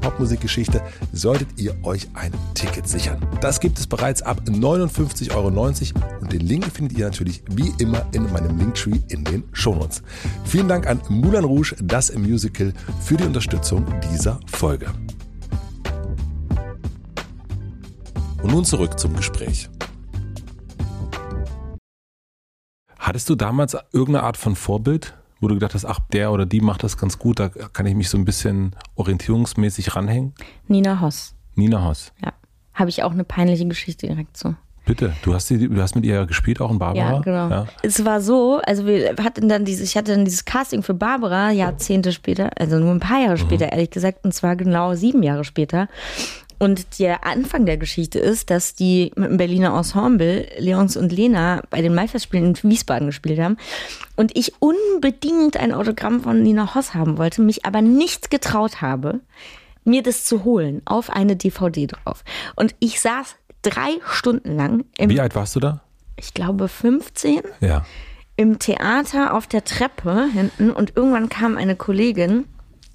[0.00, 0.82] Popmusikgeschichte,
[1.12, 3.18] solltet ihr euch ein Ticket sichern.
[3.40, 5.48] Das gibt es bereits ab 59,90 Euro
[6.20, 10.02] und den Link findet ihr natürlich wie immer in meinem Linktree in den Shownotes.
[10.44, 14.86] Vielen Dank an Moulin Rouge, das Musical, für die Unterstützung dieser Folge.
[18.42, 19.70] Und nun zurück zum Gespräch.
[22.98, 25.14] Hattest du damals irgendeine Art von Vorbild?
[25.40, 27.94] Wo du gedacht hast, ach, der oder die macht das ganz gut, da kann ich
[27.94, 30.34] mich so ein bisschen orientierungsmäßig ranhängen?
[30.68, 31.34] Nina Hoss.
[31.54, 32.12] Nina Hoss.
[32.24, 32.32] Ja.
[32.72, 34.56] Habe ich auch eine peinliche Geschichte direkt zu.
[34.86, 37.12] Bitte, du hast, die, du hast mit ihr gespielt, auch in Barbara?
[37.14, 37.48] Ja, genau.
[37.48, 37.66] Ja.
[37.82, 41.50] Es war so, also wir hatten dann dieses, ich hatte dann dieses Casting für Barbara
[41.50, 43.72] Jahrzehnte später, also nur ein paar Jahre später, mhm.
[43.72, 45.88] ehrlich gesagt, und zwar genau sieben Jahre später.
[46.64, 51.60] Und der Anfang der Geschichte ist, dass die mit dem Berliner Ensemble Leons und Lena
[51.68, 53.58] bei den Maifestspielen in Wiesbaden gespielt haben
[54.16, 59.20] und ich unbedingt ein Autogramm von Nina Hoss haben wollte, mich aber nicht getraut habe,
[59.84, 62.24] mir das zu holen auf eine DVD drauf.
[62.56, 64.86] Und ich saß drei Stunden lang.
[64.98, 65.82] Wie alt warst du da?
[66.16, 67.42] Ich glaube 15.
[67.60, 67.84] Ja.
[68.36, 72.46] Im Theater auf der Treppe hinten und irgendwann kam eine Kollegin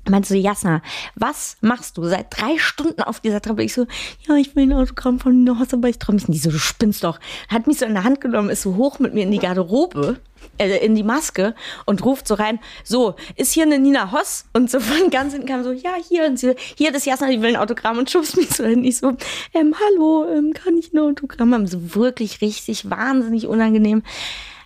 [0.09, 0.81] meinte so, Jasna,
[1.15, 3.63] was machst du seit drei Stunden auf dieser Treppe?
[3.63, 3.85] Ich so,
[4.27, 6.43] ja, ich will ein Autogramm von Nina Hoss, aber ich traue mich nicht.
[6.43, 7.19] so, du spinnst doch.
[7.47, 10.19] Hat mich so in der Hand genommen, ist so hoch mit mir in die Garderobe,
[10.57, 11.55] äh, in die Maske
[11.85, 14.45] und ruft so rein, so, ist hier eine Nina Hoss?
[14.53, 16.25] Und so von ganz hinten kam so, ja, hier.
[16.25, 18.83] Und sie, hier, das Jasna, die will ein Autogramm und schubst mich so hin.
[18.83, 19.15] Ich so,
[19.53, 21.67] ähm, hallo, ähm, kann ich ein Autogramm haben?
[21.67, 24.03] So wirklich richtig wahnsinnig unangenehm.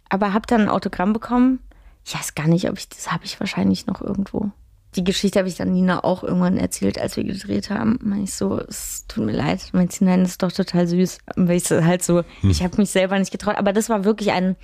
[0.10, 1.60] Aber hab dann ein Autogramm bekommen.
[2.06, 4.52] Ich weiß gar nicht, ob ich, das habe ich wahrscheinlich noch irgendwo
[4.96, 8.00] die Geschichte habe ich dann Nina auch irgendwann erzählt, als wir gedreht haben.
[8.02, 9.70] Meine ich so, es tut mir leid.
[9.74, 11.18] Meinte sie, nein, das ist doch total süß.
[11.36, 12.50] Weil ich halt so, hm.
[12.50, 13.58] ich habe mich selber nicht getraut.
[13.58, 14.56] Aber das war wirklich ein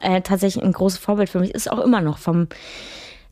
[0.00, 1.54] äh, tatsächlich ein großes Vorbild für mich.
[1.54, 2.48] Ist auch immer noch vom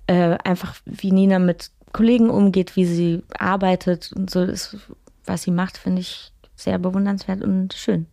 [0.07, 4.77] äh, einfach, wie Nina mit Kollegen umgeht, wie sie arbeitet und so, ist,
[5.25, 8.07] was sie macht, finde ich sehr bewundernswert und schön.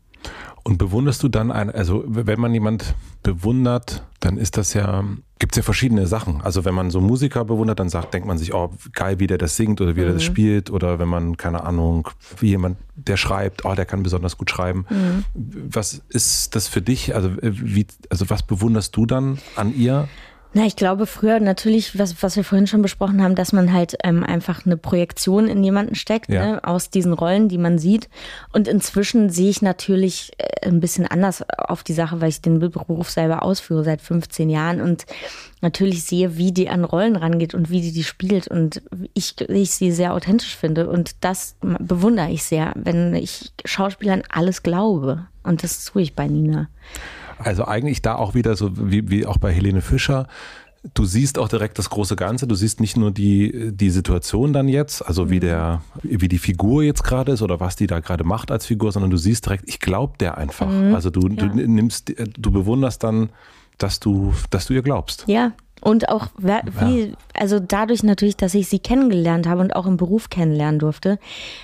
[0.68, 2.93] Und bewunderst du dann ein, also wenn man jemand
[3.24, 5.01] bewundert, dann ist das ja,
[5.39, 6.41] gibt es ja verschiedene Sachen.
[6.41, 9.38] Also wenn man so Musiker bewundert, dann sagt, denkt man sich, oh, geil, wie der
[9.38, 10.07] das singt oder wie mhm.
[10.07, 10.70] er das spielt.
[10.70, 12.09] Oder wenn man, keine Ahnung,
[12.41, 14.86] wie jemand, der schreibt, oh, der kann besonders gut schreiben.
[14.89, 15.24] Mhm.
[15.70, 17.15] Was ist das für dich?
[17.15, 20.09] Also, äh, wie, also was bewunderst du dann an ihr?
[20.53, 23.97] Na, ich glaube früher natürlich, was, was wir vorhin schon besprochen haben, dass man halt
[24.03, 26.45] ähm, einfach eine Projektion in jemanden steckt, ja.
[26.45, 28.09] ne, aus diesen Rollen, die man sieht.
[28.53, 32.59] Und inzwischen sehe ich natürlich äh, ein bisschen anders auf die Sache, weil ich den
[32.59, 35.05] Beruf selber ausführe seit 15 Jahren und
[35.61, 38.81] natürlich sehe, wie die an Rollen rangeht und wie die die spielt und
[39.13, 40.89] ich, ich sie sehr authentisch finde.
[40.89, 45.27] Und das bewundere ich sehr, wenn ich Schauspielern alles glaube.
[45.43, 46.69] Und das tue ich bei Nina.
[47.39, 50.27] Also eigentlich da auch wieder so wie, wie auch bei Helene Fischer.
[50.93, 52.47] Du siehst auch direkt das große Ganze.
[52.47, 55.41] Du siehst nicht nur die, die Situation dann jetzt, also wie mhm.
[55.41, 58.91] der, wie die Figur jetzt gerade ist oder was die da gerade macht als Figur,
[58.91, 60.69] sondern du siehst direkt, ich glaube der einfach.
[60.69, 60.95] Mhm.
[60.95, 61.35] Also du, ja.
[61.35, 63.29] du nimmst, du bewunderst dann,
[63.77, 65.25] dass du, dass du ihr glaubst.
[65.27, 65.51] Ja,
[65.88, 70.29] und auch, wie, also dadurch natürlich, dass ich sie kennengelernt habe und auch im Beruf
[70.29, 71.17] kennenlernen durfte,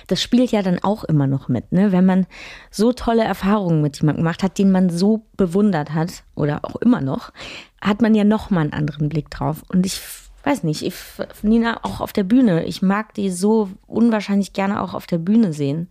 [0.06, 1.72] das spielt ja dann auch immer noch mit.
[1.72, 1.92] Ne?
[1.92, 2.24] Wenn man
[2.70, 7.02] so tolle Erfahrungen mit jemandem gemacht hat, den man so bewundert hat oder auch immer
[7.02, 7.34] noch,
[7.82, 9.62] hat man ja noch mal einen anderen Blick drauf.
[9.68, 10.00] Und ich
[10.42, 10.94] weiß nicht, ich,
[11.42, 15.52] Nina auch auf der Bühne, ich mag die so unwahrscheinlich gerne auch auf der Bühne
[15.52, 15.90] sehen.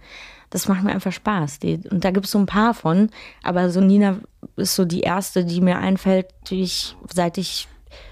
[0.50, 1.60] Das macht mir einfach Spaß.
[1.60, 3.12] Die, und da gibt es so ein paar von,
[3.44, 4.18] aber so Nina
[4.56, 7.68] ist so die erste, die mir einfällt, die ich, seit ich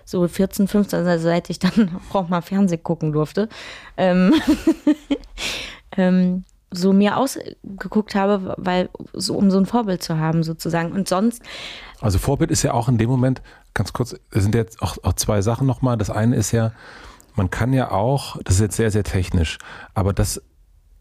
[0.06, 3.50] so 14, 15, also seit ich dann auch mal Fernsehen gucken durfte,
[3.98, 4.34] ähm,
[5.98, 10.94] ähm, so mir ausgeguckt habe, weil so um so ein Vorbild zu haben sozusagen.
[10.94, 11.42] Und sonst.
[12.00, 13.42] Also Vorbild ist ja auch in dem Moment,
[13.74, 15.98] ganz kurz, es sind jetzt auch, auch zwei Sachen nochmal.
[15.98, 16.72] Das eine ist ja,
[17.36, 19.58] man kann ja auch, das ist jetzt sehr, sehr technisch,
[19.94, 20.42] aber das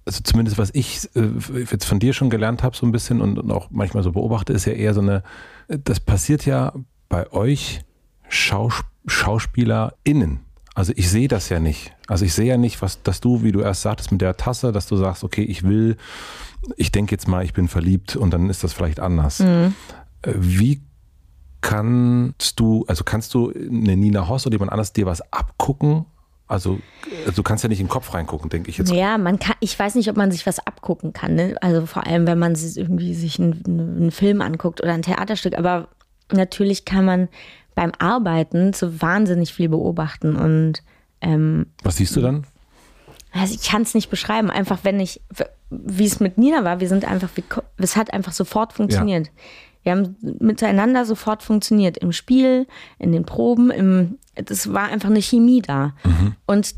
[0.06, 1.28] also zumindest was ich äh,
[1.70, 4.52] jetzt von dir schon gelernt habe so ein bisschen und, und, auch manchmal so beobachte,
[4.52, 5.22] ist ja eher so eine,
[5.68, 6.72] das passiert ja
[7.08, 7.82] bei euch
[8.30, 10.40] Schaus SchauspielerInnen.
[10.74, 11.92] Also ich sehe das ja nicht.
[12.06, 14.72] Also ich sehe ja nicht, was, dass du, wie du erst sagtest mit der Tasse,
[14.72, 15.96] dass du sagst, okay, ich will,
[16.76, 19.40] ich denke jetzt mal, ich bin verliebt und dann ist das vielleicht anders.
[19.40, 19.74] Mhm.
[20.22, 20.80] Äh, wie
[21.60, 26.06] kannst du, also kannst du eine Nina Hoss oder jemand anders dir was abgucken?
[26.46, 26.80] Also,
[27.26, 28.90] also du kannst ja nicht in den Kopf reingucken, denke ich jetzt.
[28.90, 31.34] Ja, man kann, ich weiß nicht, ob man sich was abgucken kann.
[31.34, 31.56] Ne?
[31.60, 35.56] Also vor allem, wenn man sich irgendwie sich einen, einen Film anguckt oder ein Theaterstück.
[35.56, 35.88] Aber
[36.32, 37.28] natürlich kann man
[37.80, 40.82] beim Arbeiten so wahnsinnig viel beobachten und
[41.22, 42.44] ähm, was siehst du dann?
[43.32, 44.50] Also ich kann es nicht beschreiben.
[44.50, 45.22] Einfach wenn ich,
[45.70, 47.30] wie es mit Nina war, wir sind einfach,
[47.78, 49.28] es hat einfach sofort funktioniert.
[49.28, 49.32] Ja.
[49.82, 51.96] Wir haben miteinander sofort funktioniert.
[51.96, 52.66] Im Spiel,
[52.98, 55.94] in den Proben, im, das war einfach eine Chemie da.
[56.04, 56.34] Mhm.
[56.46, 56.74] Und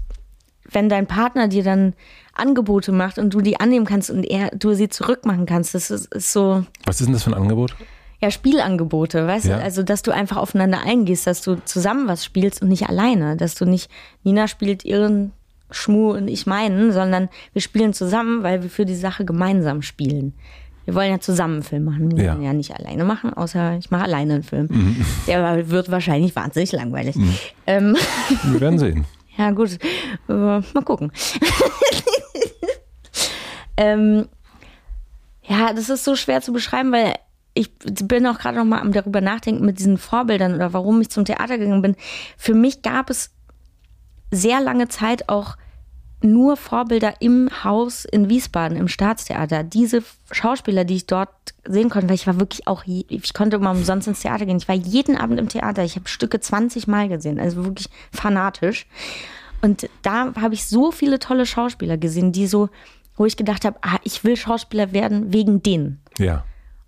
[0.70, 1.94] wenn dein Partner dir dann
[2.32, 6.14] Angebote macht und du die annehmen kannst und er, du sie zurückmachen kannst, das ist,
[6.14, 6.64] ist so.
[6.84, 7.74] Was ist denn das für ein Angebot?
[8.22, 9.56] Ja, Spielangebote, weißt ja.
[9.56, 9.62] du?
[9.62, 13.36] Also, dass du einfach aufeinander eingehst, dass du zusammen was spielst und nicht alleine.
[13.36, 13.90] Dass du nicht,
[14.22, 15.32] Nina spielt ihren
[15.72, 20.34] Schmu und ich meinen, sondern wir spielen zusammen, weil wir für die Sache gemeinsam spielen.
[20.84, 22.16] Wir wollen ja zusammen einen Film machen.
[22.16, 22.32] Wir ja.
[22.32, 24.68] können ja nicht alleine machen, außer ich mache alleine einen Film.
[24.70, 25.04] Mhm.
[25.26, 27.16] Der wird wahrscheinlich wahnsinnig langweilig.
[27.16, 27.34] Mhm.
[27.66, 27.96] Ähm.
[28.44, 29.04] Wir werden sehen.
[29.36, 29.78] ja, gut.
[30.28, 31.10] Äh, mal gucken.
[33.76, 34.26] ähm,
[35.44, 37.14] Ja, das ist so schwer zu beschreiben, weil
[37.54, 41.10] ich bin auch gerade noch mal am darüber nachdenken mit diesen Vorbildern oder warum ich
[41.10, 41.96] zum Theater gegangen bin.
[42.36, 43.30] Für mich gab es
[44.30, 45.56] sehr lange Zeit auch
[46.24, 49.64] nur Vorbilder im Haus in Wiesbaden, im Staatstheater.
[49.64, 51.30] Diese Schauspieler, die ich dort
[51.64, 54.56] sehen konnte, weil ich war wirklich auch, ich konnte immer umsonst ins Theater gehen.
[54.56, 55.84] Ich war jeden Abend im Theater.
[55.84, 58.86] Ich habe Stücke 20 Mal gesehen, also wirklich fanatisch.
[59.60, 62.68] Und da habe ich so viele tolle Schauspieler gesehen, die so,
[63.16, 66.00] wo ich gedacht habe, ah, ich will Schauspieler werden wegen denen.
[66.18, 66.44] Ja.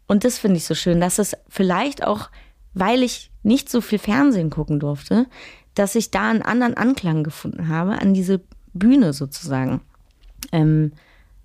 [0.07, 2.30] Und das finde ich so schön, dass es vielleicht auch,
[2.74, 5.26] weil ich nicht so viel Fernsehen gucken durfte,
[5.74, 8.40] dass ich da einen anderen Anklang gefunden habe an diese
[8.72, 9.80] Bühne sozusagen.
[10.52, 10.92] Ähm,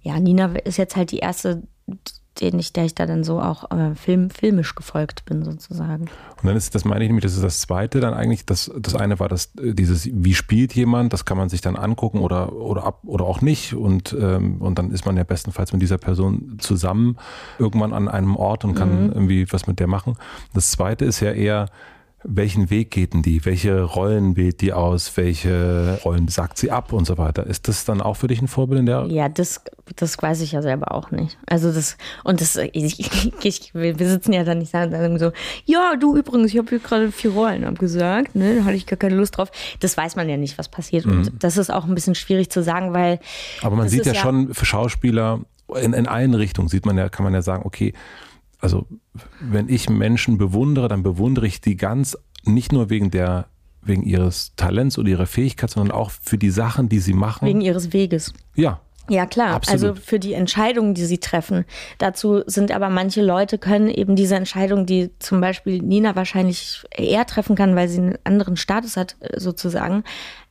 [0.01, 1.63] ja, Nina ist jetzt halt die erste,
[2.41, 6.03] den ich, der ich da dann so auch äh, film, filmisch gefolgt bin, sozusagen.
[6.03, 8.95] Und dann ist, das meine ich nämlich, das ist das zweite dann eigentlich, das, das
[8.95, 12.83] eine war das, dieses, wie spielt jemand, das kann man sich dann angucken oder, oder
[12.85, 13.73] ab oder auch nicht.
[13.73, 17.17] Und, ähm, und dann ist man ja bestenfalls mit dieser Person zusammen
[17.57, 19.11] irgendwann an einem Ort und kann mhm.
[19.11, 20.15] irgendwie was mit der machen.
[20.53, 21.67] Das zweite ist ja eher,
[22.23, 23.45] welchen Weg geht denn die?
[23.45, 25.15] Welche Rollen wählt die aus?
[25.15, 27.47] Welche Rollen sagt sie ab und so weiter?
[27.47, 29.05] Ist das dann auch für dich ein Vorbild in der?
[29.05, 29.61] Ja, das,
[29.95, 31.37] das weiß ich ja selber auch nicht.
[31.45, 33.09] Also das, und das, ich,
[33.43, 35.31] ich, wir sitzen ja da nicht sagen so,
[35.65, 38.97] ja, du übrigens, ich habe hier gerade vier Rollen abgesagt, ne, da hatte ich gar
[38.97, 39.49] keine Lust drauf.
[39.79, 41.05] Das weiß man ja nicht, was passiert.
[41.05, 41.19] Mhm.
[41.19, 43.19] Und das ist auch ein bisschen schwierig zu sagen, weil.
[43.61, 45.39] Aber man sieht ja, ja schon für Schauspieler
[45.75, 47.93] in, in allen Richtungen sieht man ja, kann man ja sagen, okay,
[48.59, 48.87] also
[49.39, 53.47] wenn ich Menschen bewundere, dann bewundere ich die ganz nicht nur wegen der
[53.81, 57.47] wegen ihres Talents oder ihrer Fähigkeit, sondern auch für die Sachen, die sie machen.
[57.47, 58.33] Wegen ihres Weges.
[58.55, 58.81] Ja.
[59.09, 59.55] Ja, klar.
[59.55, 59.83] Absolut.
[59.83, 61.65] Also für die Entscheidungen, die sie treffen.
[61.97, 67.25] Dazu sind aber manche Leute können eben diese Entscheidung, die zum Beispiel Nina wahrscheinlich eher
[67.25, 70.03] treffen kann, weil sie einen anderen Status hat, sozusagen,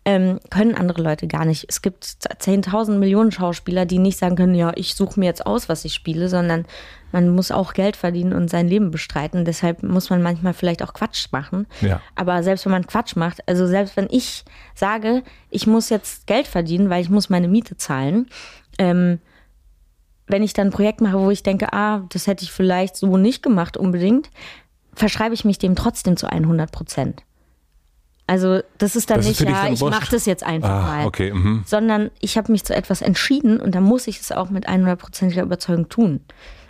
[0.04, 1.66] ähm, können andere Leute gar nicht.
[1.68, 5.68] Es gibt 10.000 Millionen Schauspieler, die nicht sagen können, ja, ich suche mir jetzt aus,
[5.68, 6.66] was ich spiele, sondern
[7.12, 9.44] man muss auch Geld verdienen und sein Leben bestreiten.
[9.44, 11.66] Deshalb muss man manchmal vielleicht auch Quatsch machen.
[11.80, 12.00] Ja.
[12.14, 14.44] Aber selbst wenn man Quatsch macht, also selbst wenn ich
[14.74, 18.28] sage, ich muss jetzt Geld verdienen, weil ich muss meine Miete zahlen,
[18.78, 19.20] ähm,
[20.26, 23.16] wenn ich dann ein Projekt mache, wo ich denke, ah, das hätte ich vielleicht so
[23.16, 24.30] nicht gemacht unbedingt,
[24.94, 27.22] verschreibe ich mich dem trotzdem zu 100 Prozent.
[28.26, 31.06] Also das ist dann das nicht, ist ja, ich mache das jetzt einfach ah, mal.
[31.06, 31.64] Okay, mhm.
[31.66, 35.42] Sondern ich habe mich zu etwas entschieden und dann muss ich es auch mit 100%iger
[35.42, 36.20] Überzeugung tun.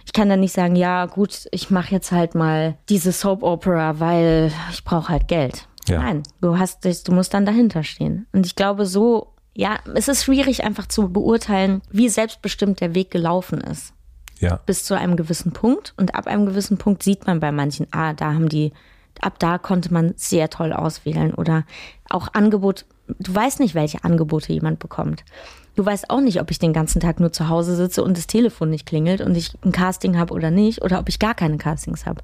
[0.09, 4.01] Ich kann dann nicht sagen, ja gut, ich mache jetzt halt mal diese Soap Opera,
[4.01, 5.69] weil ich brauche halt Geld.
[5.87, 5.99] Ja.
[5.99, 8.27] Nein, du hast du musst dann dahinter stehen.
[8.33, 13.11] Und ich glaube so, ja, es ist schwierig einfach zu beurteilen, wie selbstbestimmt der Weg
[13.11, 13.93] gelaufen ist.
[14.39, 14.61] Ja.
[14.65, 15.93] Bis zu einem gewissen Punkt.
[15.99, 18.73] Und ab einem gewissen Punkt sieht man bei manchen, ah, da haben die
[19.21, 21.65] ab da konnte man sehr toll auswählen oder
[22.09, 22.87] auch Angebot.
[23.19, 25.25] Du weißt nicht, welche Angebote jemand bekommt.
[25.79, 28.27] Du weißt auch nicht, ob ich den ganzen Tag nur zu Hause sitze und das
[28.27, 31.57] Telefon nicht klingelt und ich ein Casting habe oder nicht oder ob ich gar keine
[31.57, 32.21] Castings habe.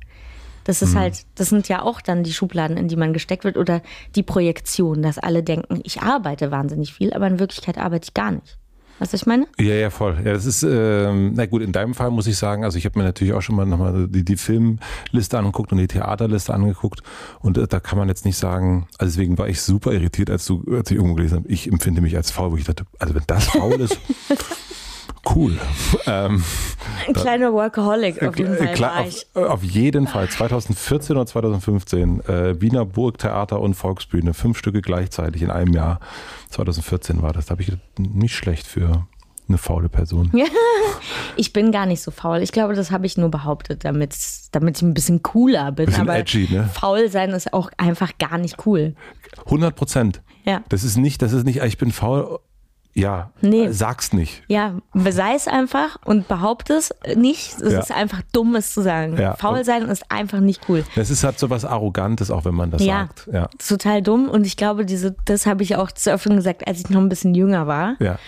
[0.64, 0.98] Das ist mhm.
[0.98, 3.80] halt, das sind ja auch dann die Schubladen, in die man gesteckt wird oder
[4.16, 8.32] die Projektion, dass alle denken, ich arbeite wahnsinnig viel, aber in Wirklichkeit arbeite ich gar
[8.32, 8.59] nicht.
[8.99, 9.47] Weißt du, was ich meine?
[9.59, 10.16] Ja, ja, voll.
[10.24, 12.99] Ja, das ist, ähm, na gut, in deinem Fall muss ich sagen, also ich habe
[12.99, 17.03] mir natürlich auch schon mal nochmal die, die Filmliste angeguckt und die Theaterliste angeguckt
[17.40, 20.47] und äh, da kann man jetzt nicht sagen, also deswegen war ich super irritiert, als
[20.47, 23.14] du, als ich irgendwo gelesen habe, ich empfinde mich als faul, wo ich dachte, also
[23.14, 23.99] wenn das faul ist,
[25.24, 25.58] Cool.
[26.06, 26.42] Ähm,
[27.06, 28.74] Ein kleiner Workaholic auf jeden Fall.
[28.74, 30.28] Klar, auf, auf, jeden Fall.
[30.28, 34.34] 2014 oder 2015 äh, Wiener Burgtheater und Volksbühne.
[34.34, 36.00] Fünf Stücke gleichzeitig in einem Jahr.
[36.50, 37.46] 2014 war das.
[37.46, 39.06] Da habe ich nicht schlecht für
[39.48, 40.30] eine faule Person.
[41.36, 42.42] ich bin gar nicht so faul.
[42.42, 44.14] Ich glaube, das habe ich nur behauptet, damit,
[44.52, 45.86] damit ich ein bisschen cooler bin.
[45.86, 46.68] Bisschen Aber edgy, ne?
[46.72, 48.94] faul sein ist auch einfach gar nicht cool.
[49.44, 50.22] 100 Prozent.
[50.44, 50.62] Ja.
[50.68, 52.40] Das ist nicht, das ist nicht, ich bin faul
[52.95, 53.70] ja, nee.
[53.72, 54.45] sag's nicht.
[54.47, 57.61] Ja, sei es einfach und behaupte es nicht.
[57.61, 57.80] Es ja.
[57.80, 59.16] ist einfach dumm, es zu sagen.
[59.18, 59.34] Ja.
[59.34, 60.84] Faul sein ist einfach nicht cool.
[60.95, 63.01] Es ist halt so was Arrogantes, auch wenn man das ja.
[63.01, 63.28] sagt.
[63.32, 64.28] Ja, total dumm.
[64.28, 67.09] Und ich glaube, diese, das habe ich auch zu öfter gesagt, als ich noch ein
[67.09, 67.97] bisschen jünger war.
[67.99, 68.18] Ja.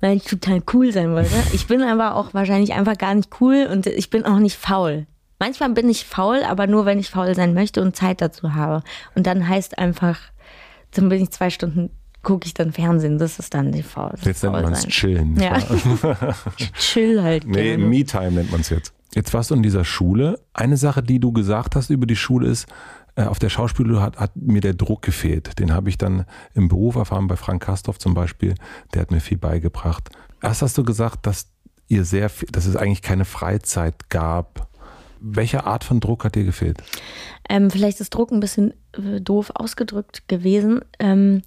[0.00, 1.34] Weil ich total cool sein wollte.
[1.52, 5.06] Ich bin aber auch wahrscheinlich einfach gar nicht cool und ich bin auch nicht faul.
[5.40, 8.84] Manchmal bin ich faul, aber nur, wenn ich faul sein möchte und Zeit dazu habe.
[9.16, 10.18] Und dann heißt einfach,
[10.92, 11.90] dann bin ich zwei Stunden
[12.22, 13.18] gucke ich dann Fernsehen.
[13.18, 14.14] Das ist dann die Faul.
[14.22, 15.36] Jetzt nennt man es Chillen.
[15.40, 15.58] Ja.
[16.56, 17.46] ich chill halt.
[17.46, 18.92] Nee, Me-Time nennt man es jetzt.
[19.14, 20.40] Jetzt warst du in dieser Schule.
[20.54, 22.66] Eine Sache, die du gesagt hast über die Schule ist,
[23.14, 25.58] äh, auf der Schauspielschule hat, hat, mir der Druck gefehlt.
[25.58, 28.54] Den habe ich dann im Beruf erfahren, bei Frank Kastorf zum Beispiel.
[28.94, 30.08] Der hat mir viel beigebracht.
[30.40, 31.48] Erst hast du gesagt, dass
[31.88, 34.68] ihr sehr viel, dass es eigentlich keine Freizeit gab.
[35.24, 36.82] Welche Art von Druck hat dir gefehlt?
[37.48, 40.80] Ähm, vielleicht ist Druck ein bisschen äh, doof ausgedrückt gewesen.
[40.98, 41.42] Ähm,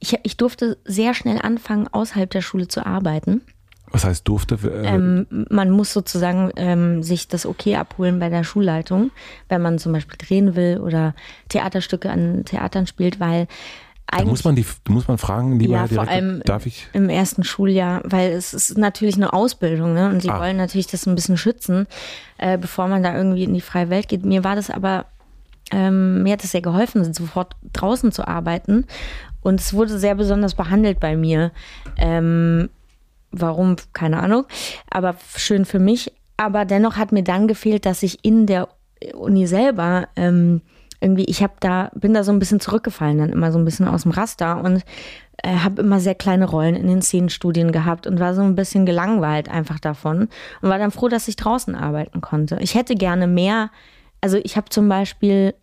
[0.00, 3.42] ich, ich durfte sehr schnell anfangen, außerhalb der Schule zu arbeiten.
[3.92, 4.54] Was heißt durfte?
[4.54, 9.10] Äh, Ähm, man muss sozusagen ähm, sich das Okay abholen bei der Schulleitung,
[9.48, 11.14] wenn man zum Beispiel drehen will oder
[11.48, 13.48] Theaterstücke an Theatern spielt, weil
[14.10, 16.66] da eigentlich muss man die, muss man fragen, lieber Ja, Herr vor Direktor, allem darf
[16.66, 16.88] ich?
[16.92, 20.08] im ersten Schuljahr, weil es ist natürlich eine Ausbildung, ne?
[20.10, 20.38] Und sie Ah.
[20.40, 21.86] wollen natürlich das ein bisschen schützen,
[22.38, 24.24] äh, bevor man da irgendwie in die freie Welt geht.
[24.24, 25.06] Mir war das aber,
[25.70, 28.86] ähm, mir hat es sehr geholfen, sofort draußen zu arbeiten.
[29.42, 31.52] Und es wurde sehr besonders behandelt bei mir.
[31.96, 32.68] Ähm,
[33.30, 34.44] warum, keine Ahnung.
[34.90, 36.12] Aber schön für mich.
[36.36, 38.68] Aber dennoch hat mir dann gefehlt, dass ich in der
[39.14, 40.60] Uni selber ähm,
[41.00, 43.88] irgendwie, ich habe da, bin da so ein bisschen zurückgefallen, dann immer so ein bisschen
[43.88, 44.84] aus dem Raster und
[45.42, 48.84] äh, habe immer sehr kleine Rollen in den Szenenstudien gehabt und war so ein bisschen
[48.84, 50.28] gelangweilt einfach davon
[50.60, 52.58] und war dann froh, dass ich draußen arbeiten konnte.
[52.60, 53.70] Ich hätte gerne mehr,
[54.20, 55.54] also ich habe zum Beispiel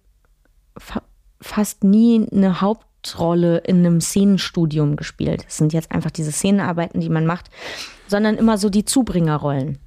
[0.78, 1.02] fa
[1.40, 5.46] fast nie eine Hauptrolle in einem Szenenstudium gespielt.
[5.46, 7.52] Das sind jetzt einfach diese Szenenarbeiten, die man macht,
[8.08, 9.78] sondern immer so die Zubringerrollen.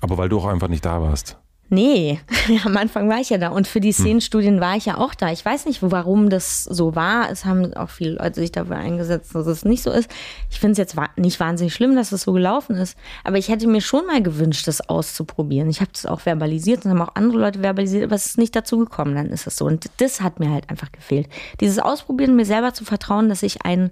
[0.00, 1.38] Aber weil du auch einfach nicht da warst.
[1.68, 2.20] Nee,
[2.64, 5.32] am Anfang war ich ja da und für die Szenenstudien war ich ja auch da.
[5.32, 7.28] Ich weiß nicht, warum das so war.
[7.28, 10.08] Es haben auch viele Leute sich dafür eingesetzt, dass es nicht so ist.
[10.48, 12.96] Ich finde es jetzt nicht wahnsinnig schlimm, dass es so gelaufen ist.
[13.24, 15.68] Aber ich hätte mir schon mal gewünscht, das auszuprobieren.
[15.68, 18.54] Ich habe das auch verbalisiert und haben auch andere Leute verbalisiert, aber es ist nicht
[18.54, 19.16] dazu gekommen.
[19.16, 19.64] Dann ist es so.
[19.64, 21.28] Und das hat mir halt einfach gefehlt.
[21.60, 23.90] Dieses Ausprobieren, mir selber zu vertrauen, dass ich einen,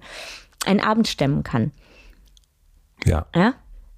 [0.64, 1.72] einen Abend stemmen kann.
[3.04, 3.26] Ja.
[3.34, 3.54] Ja?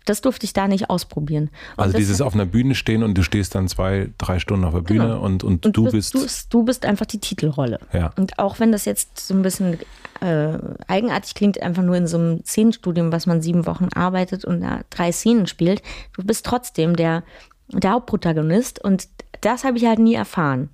[0.06, 1.50] Das durfte ich da nicht ausprobieren.
[1.76, 4.72] Und Also dieses auf einer Bühne stehen und du stehst dann zwei, drei Stunden auf
[4.72, 5.20] der Bühne Genau.
[5.20, 6.14] und, und, Und du bist.
[6.14, 7.78] Du, du bist einfach die Titelrolle.
[7.92, 8.12] Ja.
[8.16, 9.78] Und auch wenn das jetzt so ein bisschen
[10.20, 14.62] äh, eigenartig klingt, einfach nur in so einem Szenenstudium, was man sieben Wochen arbeitet und
[14.62, 15.82] da drei Szenen spielt,
[16.16, 17.22] du bist trotzdem der,
[17.68, 19.08] der Hauptprotagonist und
[19.42, 20.70] das habe ich halt nie erfahren.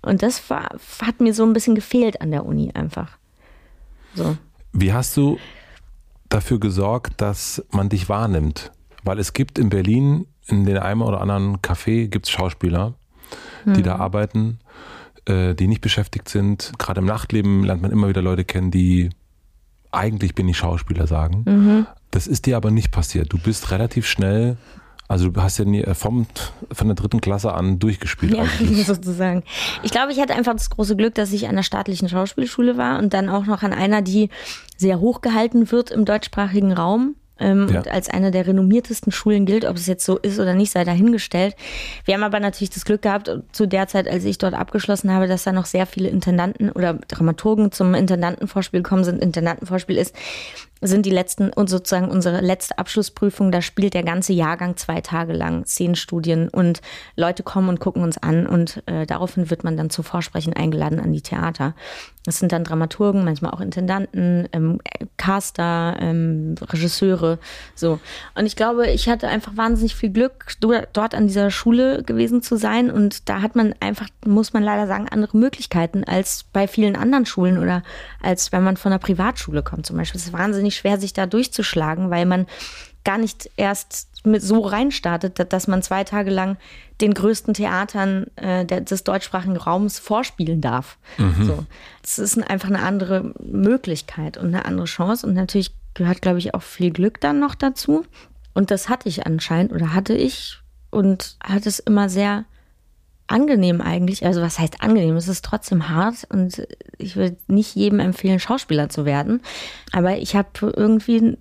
[0.00, 0.68] Und das war,
[1.02, 3.18] hat mir so ein bisschen gefehlt an der Uni einfach.
[4.14, 4.36] So.
[4.72, 5.38] Wie hast du
[6.28, 8.72] dafür gesorgt, dass man dich wahrnimmt?
[9.04, 12.94] Weil es gibt in Berlin, in den einen oder anderen Café, gibt es Schauspieler,
[13.76, 14.58] die da arbeiten,
[15.26, 16.72] äh, die nicht beschäftigt sind.
[16.78, 19.10] Gerade im Nachtleben lernt man immer wieder Leute kennen, die
[19.90, 21.44] eigentlich bin ich Schauspieler sagen.
[22.10, 23.32] Das ist dir aber nicht passiert.
[23.32, 24.56] Du bist relativ schnell,
[25.08, 26.26] also du hast ja nie, äh, vom,
[26.70, 28.86] von der dritten Klasse an durchgespielt Ja, eigentlich.
[28.86, 29.42] sozusagen.
[29.82, 32.98] Ich glaube, ich hatte einfach das große Glück, dass ich an der staatlichen Schauspielschule war
[32.98, 34.28] und dann auch noch an einer, die
[34.76, 37.16] sehr hoch gehalten wird im deutschsprachigen Raum.
[37.40, 37.78] Ähm, Ja.
[37.78, 40.84] Und als eine der renommiertesten Schulen gilt, ob es jetzt so ist oder nicht, sei
[40.84, 41.54] dahingestellt.
[42.04, 45.26] Wir haben aber natürlich das Glück gehabt, zu der Zeit, als ich dort abgeschlossen habe,
[45.26, 49.22] dass da noch sehr viele Intendanten oder Dramaturgen zum Intendantenvorspiel gekommen sind.
[49.22, 50.14] Intendantenvorspiel ist,
[50.80, 53.50] sind die letzten und sozusagen unsere letzte Abschlussprüfung.
[53.50, 56.80] Da spielt der ganze Jahrgang zwei Tage lang Szenenstudien und
[57.16, 61.00] Leute kommen und gucken uns an und äh, daraufhin wird man dann zu Vorsprechen eingeladen
[61.00, 61.74] an die Theater.
[62.28, 64.80] Das sind dann Dramaturgen, manchmal auch Intendanten, ähm,
[65.16, 67.38] Caster, ähm, Regisseure,
[67.74, 67.98] so.
[68.34, 72.42] Und ich glaube, ich hatte einfach wahnsinnig viel Glück, do- dort an dieser Schule gewesen
[72.42, 76.68] zu sein und da hat man einfach, muss man leider sagen, andere Möglichkeiten als bei
[76.68, 77.82] vielen anderen Schulen oder
[78.22, 80.20] als wenn man von einer Privatschule kommt zum Beispiel.
[80.20, 82.46] Es ist wahnsinnig schwer, sich da durchzuschlagen, weil man
[83.04, 86.58] gar nicht erst mit so reinstartet, da- dass man zwei Tage lang
[87.00, 90.98] den größten Theatern äh, der, des deutschsprachigen Raums vorspielen darf.
[91.44, 91.64] So.
[92.02, 95.26] Das ist ein- einfach eine andere Möglichkeit und eine andere Chance.
[95.26, 98.04] Und natürlich gehört, glaube ich, auch viel Glück dann noch dazu.
[98.54, 100.58] Und das hatte ich anscheinend oder hatte ich
[100.90, 102.44] und hatte es immer sehr
[103.26, 104.24] angenehm eigentlich.
[104.24, 105.16] Also was heißt angenehm?
[105.16, 109.42] Es ist trotzdem hart und ich würde nicht jedem empfehlen, Schauspieler zu werden.
[109.92, 111.36] Aber ich habe irgendwie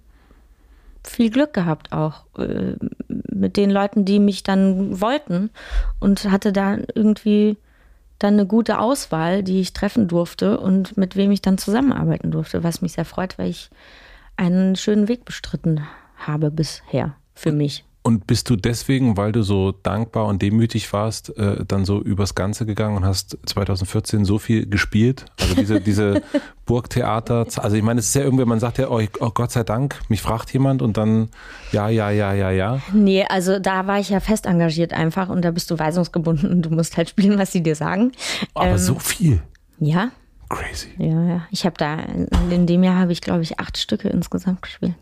[1.10, 2.76] viel Glück gehabt auch äh,
[3.08, 5.50] mit den Leuten, die mich dann wollten
[6.00, 7.58] und hatte da irgendwie
[8.20, 12.64] dann eine gute Auswahl, die ich treffen durfte und mit wem ich dann zusammenarbeiten durfte,
[12.64, 13.70] was mich sehr freut, weil ich
[14.38, 15.82] einen schönen Weg bestritten
[16.18, 17.87] habe bisher für mich.
[18.08, 22.36] Und bist du deswegen, weil du so dankbar und demütig warst, äh, dann so übers
[22.36, 25.26] Ganze gegangen und hast 2014 so viel gespielt?
[25.42, 26.22] Also diese, diese
[26.66, 29.52] Burgtheater, also ich meine, es ist ja irgendwie, man sagt ja, oh, ich- oh Gott
[29.52, 31.30] sei Dank, mich fragt jemand und dann
[31.74, 32.80] ja, ja, ja, ja, ja.
[32.94, 36.62] Nee, also da war ich ja fest engagiert einfach und da bist du weisungsgebunden und
[36.62, 38.14] du musst halt spielen, was sie dir sagen.
[38.54, 39.42] Aber Ähm, so viel.
[39.80, 40.12] Ja,
[40.50, 40.88] Crazy.
[40.98, 41.48] Ja, ja.
[41.52, 41.98] Ich habe da,
[42.52, 44.94] in dem Jahr habe ich, glaube ich, acht Stücke insgesamt gespielt.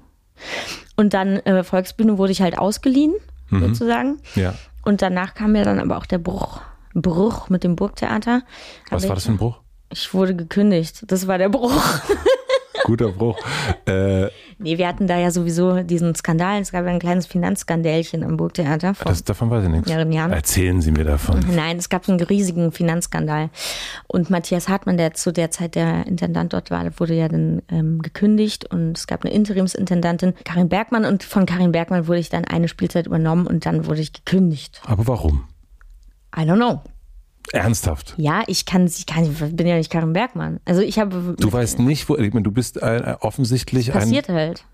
[0.96, 3.16] Und dann äh, Volksbühne wurde ich halt ausgeliehen,
[3.52, 4.20] sozusagen.
[4.36, 4.54] Ja.
[4.84, 6.62] Und danach kam ja dann aber auch der Bruch.
[6.94, 8.44] Bruch mit dem Burgtheater.
[8.90, 9.60] Was Aber war das für ein Bruch?
[9.90, 11.04] Ich wurde gekündigt.
[11.08, 11.74] Das war der Bruch.
[12.84, 13.38] Guter Bruch.
[13.86, 16.62] Äh, Nee, wir hatten da ja sowieso diesen Skandal.
[16.62, 18.94] Es gab ja ein kleines Finanzskandälchen am Burgtheater.
[19.04, 19.90] Das, davon weiß ich nichts.
[19.90, 20.32] mehreren Jahren.
[20.32, 21.42] Erzählen Sie mir davon.
[21.54, 23.50] Nein, es gab einen riesigen Finanzskandal.
[24.08, 28.02] Und Matthias Hartmann, der zu der Zeit der Intendant dort war, wurde ja dann ähm,
[28.02, 31.04] gekündigt und es gab eine Interimsintendantin, Karin Bergmann.
[31.04, 34.82] Und von Karin Bergmann wurde ich dann eine Spielzeit übernommen und dann wurde ich gekündigt.
[34.86, 35.44] Aber warum?
[36.36, 36.82] I don't know.
[37.54, 38.14] Ernsthaft.
[38.18, 40.60] Ja, ich kann, ich kann, ich bin ja nicht Karin Bergmann.
[40.66, 44.00] Also ich habe, Du weißt nicht, wo, ich meine, du bist äh, offensichtlich ein.
[44.00, 44.66] passiert halt.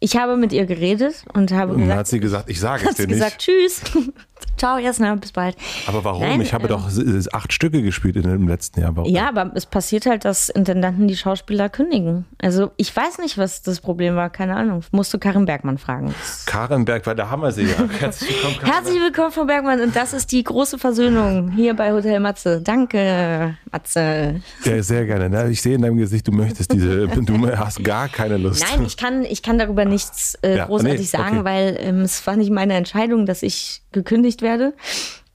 [0.00, 2.82] Ich habe mit ihr geredet und habe Und dann gesagt, hat sie gesagt, ich sage
[2.82, 3.16] es hat dir sie nicht.
[3.16, 3.80] gesagt, tschüss.
[4.64, 5.56] Ciao, Jasna, bis bald.
[5.86, 6.22] Aber warum?
[6.22, 6.88] Nein, ich habe äh, doch
[7.32, 8.96] acht Stücke gespielt in, im letzten Jahr.
[8.96, 9.10] Warum?
[9.12, 12.24] Ja, aber es passiert halt, dass Intendanten die Schauspieler kündigen.
[12.40, 14.82] Also ich weiß nicht, was das Problem war, keine Ahnung.
[14.90, 16.14] Musst du Karin Bergmann fragen.
[16.46, 17.76] Karen Berg, weil da haben wir sie ja.
[18.00, 19.82] Herzlich willkommen, Karen Herzlich willkommen, Frau Bergmann.
[19.82, 22.62] Und das ist die große Versöhnung hier bei Hotel Matze.
[22.62, 24.40] Danke, Matze.
[24.64, 25.28] Ja, sehr gerne.
[25.28, 25.50] Ne?
[25.50, 28.64] Ich sehe in deinem Gesicht, du möchtest diese, du hast gar keine Lust.
[28.70, 31.44] Nein, ich kann, ich kann darüber nichts äh, Ja, großartig nee, sagen, okay.
[31.44, 34.53] weil ähm, es war nicht meine Entscheidung, dass ich gekündigt werde.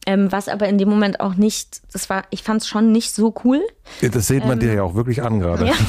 [0.05, 3.13] Ähm, was aber in dem Moment auch nicht, das war, ich fand es schon nicht
[3.13, 3.61] so cool.
[4.01, 5.72] Das sieht man dir ja auch wirklich an gerade.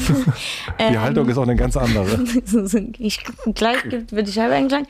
[0.77, 0.89] Ähm, Ja.
[0.91, 2.19] Die Haltung ist auch eine ganz andere.
[2.99, 3.23] ich,
[3.53, 3.77] gleich
[4.11, 4.87] wird die Scheibe eingeschlagen.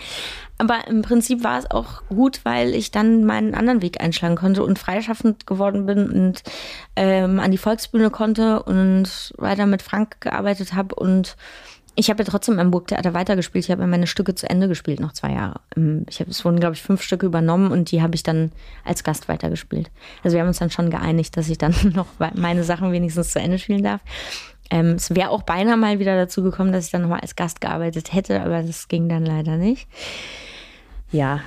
[0.57, 4.63] Aber im Prinzip war es auch gut, weil ich dann meinen anderen Weg einschlagen konnte
[4.63, 6.43] und freischaffend geworden bin und
[6.95, 10.95] ähm, an die Volksbühne konnte und weiter mit Frank gearbeitet habe.
[10.95, 11.35] Und
[11.95, 13.65] ich habe ja trotzdem am Burgtheater weitergespielt.
[13.65, 15.59] Ich habe ja meine Stücke zu Ende gespielt, noch zwei Jahre.
[15.75, 18.51] Ähm, Ich habe, es wurden, glaube ich, fünf Stücke übernommen und die habe ich dann
[18.85, 19.91] als Gast weitergespielt.
[20.23, 23.39] Also wir haben uns dann schon geeinigt, dass ich dann noch meine Sachen wenigstens zu
[23.39, 24.01] Ende spielen darf.
[24.69, 27.59] Ähm, es wäre auch beinahe mal wieder dazu gekommen, dass ich dann nochmal als Gast
[27.59, 29.87] gearbeitet hätte, aber das ging dann leider nicht.
[31.11, 31.41] Ja.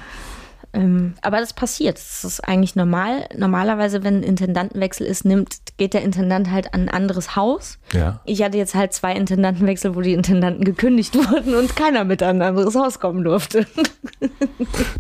[0.75, 1.97] Ähm, aber das passiert.
[1.97, 3.29] Das ist eigentlich normal.
[3.37, 7.79] Normalerweise, wenn ein Intendantenwechsel ist, nimmt, geht der Intendant halt an ein anderes Haus.
[7.93, 8.21] Ja.
[8.25, 12.37] Ich hatte jetzt halt zwei Intendantenwechsel, wo die Intendanten gekündigt wurden und keiner mit an
[12.37, 13.67] ein anderes Haus kommen durfte.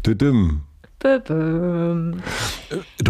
[0.06, 0.62] Düdüm.
[1.00, 2.14] Du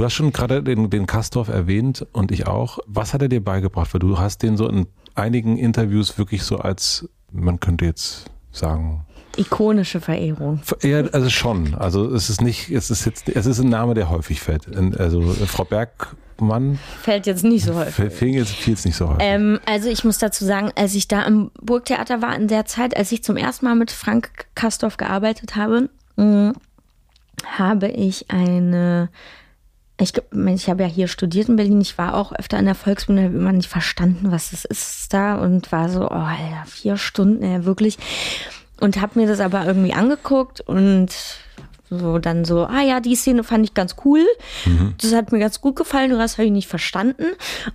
[0.05, 2.81] hast schon gerade den, den Kastorf erwähnt und ich auch.
[2.87, 3.95] Was hat er dir beigebracht?
[3.95, 9.07] Weil du hast den so in einigen Interviews wirklich so als, man könnte jetzt sagen,
[9.39, 10.61] Ikonische Verehrung.
[10.83, 11.75] Ja, also schon.
[11.75, 14.67] Also es ist nicht, es ist jetzt, es ist ein Name, der häufig fällt.
[14.99, 18.13] Also Frau Bergmann Fällt jetzt nicht so häufig.
[18.13, 19.23] fing jetzt fiel es nicht so häufig.
[19.23, 22.97] Ähm, also ich muss dazu sagen, als ich da im Burgtheater war, in der Zeit,
[22.97, 26.53] als ich zum ersten Mal mit Frank Kastorf gearbeitet habe, mh,
[27.59, 29.09] habe ich eine,
[30.01, 30.13] ich,
[30.47, 33.35] ich habe ja hier studiert in Berlin, ich war auch öfter in der Volksbühne, habe
[33.37, 37.65] immer nicht verstanden, was das ist da und war so, oh Alter, vier Stunden, ja
[37.65, 37.99] wirklich.
[38.81, 41.09] Und habe mir das aber irgendwie angeguckt und
[41.91, 44.25] so dann so, ah ja, die Szene fand ich ganz cool.
[45.01, 47.25] Das hat mir ganz gut gefallen, du hast habe ich nicht verstanden.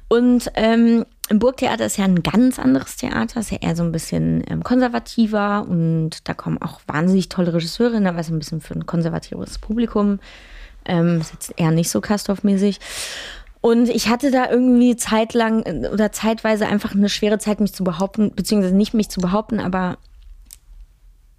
[0.08, 3.92] Und ähm, im Burgtheater ist ja ein ganz anderes Theater, ist ja eher so ein
[3.92, 8.74] bisschen ähm, konservativer und da kommen auch wahnsinnig tolle Regisseurinnen, aber ist ein bisschen für
[8.74, 10.20] ein konservatives Publikum.
[10.86, 12.80] Ähm, ist jetzt eher nicht so Kastorf-mäßig.
[13.62, 17.84] Und ich hatte da irgendwie zeitlang äh, oder zeitweise einfach eine schwere Zeit, mich zu
[17.84, 19.98] behaupten, beziehungsweise nicht mich zu behaupten, aber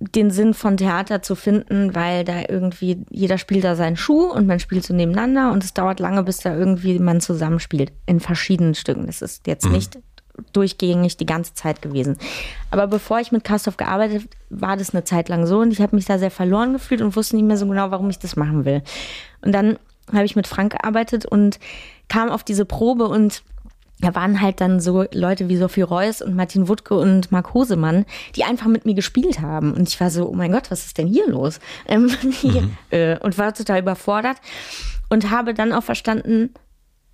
[0.01, 4.47] den Sinn von Theater zu finden, weil da irgendwie jeder spielt da seinen Schuh und
[4.47, 8.75] man spielt so nebeneinander und es dauert lange, bis da irgendwie man zusammenspielt in verschiedenen
[8.75, 9.07] Stücken.
[9.07, 9.99] Das ist jetzt nicht
[10.55, 12.17] durchgängig die ganze Zeit gewesen.
[12.71, 15.95] Aber bevor ich mit Kastorf gearbeitet, war das eine Zeit lang so und ich habe
[15.95, 18.65] mich da sehr verloren gefühlt und wusste nicht mehr so genau, warum ich das machen
[18.65, 18.83] will.
[19.43, 19.79] Und dann
[20.13, 21.59] habe ich mit Frank gearbeitet und
[22.09, 23.43] kam auf diese Probe und
[24.01, 28.07] da waren halt dann so Leute wie Sophie Reuss und Martin Wuttke und Marc Hosemann,
[28.37, 29.73] die einfach mit mir gespielt haben.
[29.73, 31.61] Und ich war so, oh mein Gott, was ist denn hier los?
[31.87, 34.39] Ähm, hier, äh, und war total überfordert
[35.09, 36.55] und habe dann auch verstanden,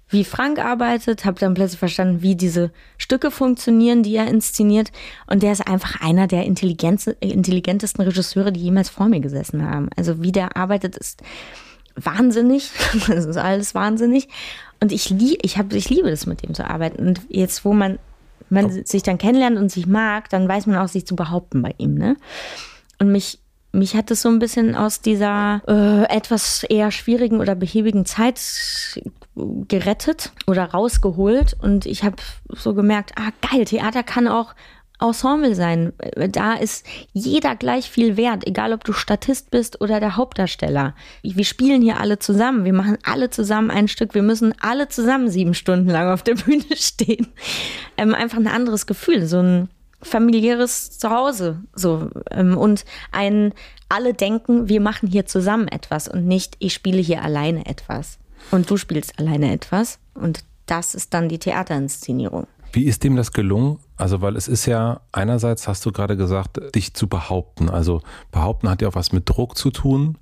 [0.08, 4.92] wie Frank arbeitet, habe dann plötzlich verstanden, wie diese Stücke funktionieren, die er inszeniert.
[5.26, 9.88] Und der ist einfach einer der intelligentesten Regisseure, die jemals vor mir gesessen haben.
[9.96, 11.22] Also wie der arbeitet, ist
[11.96, 12.70] wahnsinnig.
[13.08, 14.28] Das ist alles wahnsinnig.
[14.80, 17.06] Und ich, lie ich, hab, ich liebe das, mit dem zu arbeiten.
[17.06, 17.98] Und jetzt, wo man,
[18.50, 21.74] man sich dann kennenlernt und sich mag, dann weiß man auch, sich zu behaupten bei
[21.78, 21.94] ihm.
[21.94, 22.16] Ne?
[22.98, 23.38] Und mich,
[23.72, 28.40] mich hat es so ein bisschen aus dieser äh, etwas eher schwierigen oder behäbigen Zeit
[29.34, 31.56] gerettet oder rausgeholt.
[31.60, 32.16] Und ich habe
[32.48, 34.54] so gemerkt, ah geil, Theater kann auch
[35.00, 35.92] Ensemble sein.
[36.30, 40.94] Da ist jeder gleich viel wert, egal ob du Statist bist oder der Hauptdarsteller.
[41.22, 42.64] Wir spielen hier alle zusammen.
[42.64, 44.14] Wir machen alle zusammen ein Stück.
[44.14, 47.28] Wir müssen alle zusammen sieben Stunden lang auf der Bühne stehen.
[47.96, 49.68] Ähm, einfach ein anderes Gefühl, so ein
[50.02, 51.60] familiäres Zuhause.
[51.74, 52.10] So.
[52.30, 53.52] Ähm, und ein,
[53.88, 58.18] alle denken, wir machen hier zusammen etwas und nicht, ich spiele hier alleine etwas.
[58.50, 59.98] Und du spielst alleine etwas.
[60.14, 62.46] Und das ist dann die Theaterinszenierung.
[62.76, 63.78] Wie ist dem das gelungen?
[63.96, 67.70] Also, weil es ist ja, einerseits hast du gerade gesagt, dich zu behaupten.
[67.70, 70.18] Also, behaupten hat ja auch was mit Druck zu tun,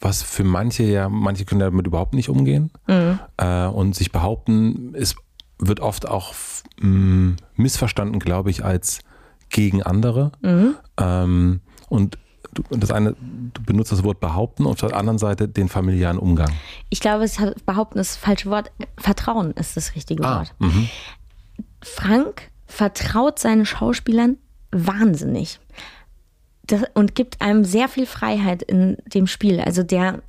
[0.00, 2.70] was für manche ja, manche können damit überhaupt nicht umgehen.
[2.86, 3.18] Mhm.
[3.36, 5.16] Äh, und sich behaupten ist,
[5.58, 6.32] wird oft auch
[6.80, 9.00] mm, missverstanden, glaube ich, als
[9.50, 10.32] gegen andere.
[10.40, 10.76] Mhm.
[10.96, 12.16] Ähm, und
[12.54, 16.18] du, das eine, du benutzt das Wort behaupten und auf der anderen Seite den familiären
[16.18, 16.52] Umgang.
[16.88, 18.70] Ich glaube, es hat, behaupten ist das falsche Wort.
[18.96, 20.54] Vertrauen ist das richtige ah, Wort.
[20.58, 20.88] Mhm.
[21.82, 24.36] Frank vertraut seinen Schauspielern
[24.70, 25.60] wahnsinnig
[26.68, 29.60] das, und gibt einem sehr viel Freiheit in dem Spiel.
[29.60, 30.22] Also der,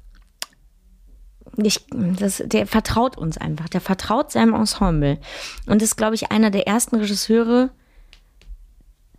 [1.57, 5.19] ich, das, der vertraut uns einfach, der vertraut seinem Ensemble.
[5.67, 7.69] Und ist, glaube ich, einer der ersten Regisseure,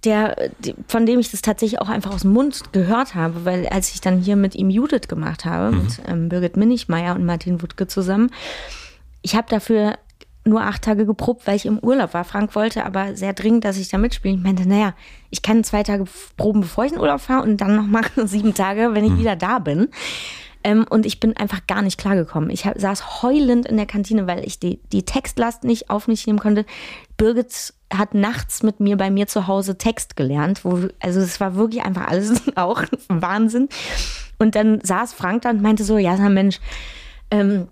[0.04, 0.50] der,
[0.88, 4.00] von dem ich das tatsächlich auch einfach aus dem Mund gehört habe, weil als ich
[4.00, 5.82] dann hier mit ihm Judith gemacht habe, mhm.
[5.82, 8.30] mit ähm, Birgit Minichmeier und Martin Wuttke zusammen,
[9.20, 9.98] ich habe dafür
[10.44, 12.24] nur acht Tage geprobt, weil ich im Urlaub war.
[12.24, 14.36] Frank wollte aber sehr dringend, dass ich da mitspiele.
[14.36, 14.94] Ich meinte, naja,
[15.30, 16.04] ich kann zwei Tage
[16.36, 19.18] proben, bevor ich in Urlaub fahre und dann nochmal sieben Tage, wenn ich mhm.
[19.18, 19.88] wieder da bin.
[20.62, 22.50] Ähm, und ich bin einfach gar nicht klargekommen.
[22.50, 26.26] Ich hab, saß heulend in der Kantine, weil ich die, die Textlast nicht auf mich
[26.26, 26.66] nehmen konnte.
[27.16, 30.64] Birgit hat nachts mit mir bei mir zu Hause Text gelernt.
[30.64, 33.68] Wo, also es war wirklich einfach alles auch Wahnsinn.
[34.38, 36.60] Und dann saß Frank da und meinte so, ja, Mensch,
[37.30, 37.68] ähm,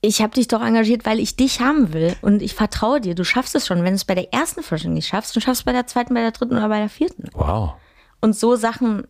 [0.00, 3.14] ich habe dich doch engagiert, weil ich dich haben will und ich vertraue dir.
[3.14, 3.78] Du schaffst es schon.
[3.78, 5.86] Wenn du es bei der ersten Forschung nicht schaffst, dann schaffst du es bei der
[5.86, 7.28] zweiten, bei der dritten oder bei der vierten.
[7.32, 7.72] Wow.
[8.20, 9.06] Und so Sachen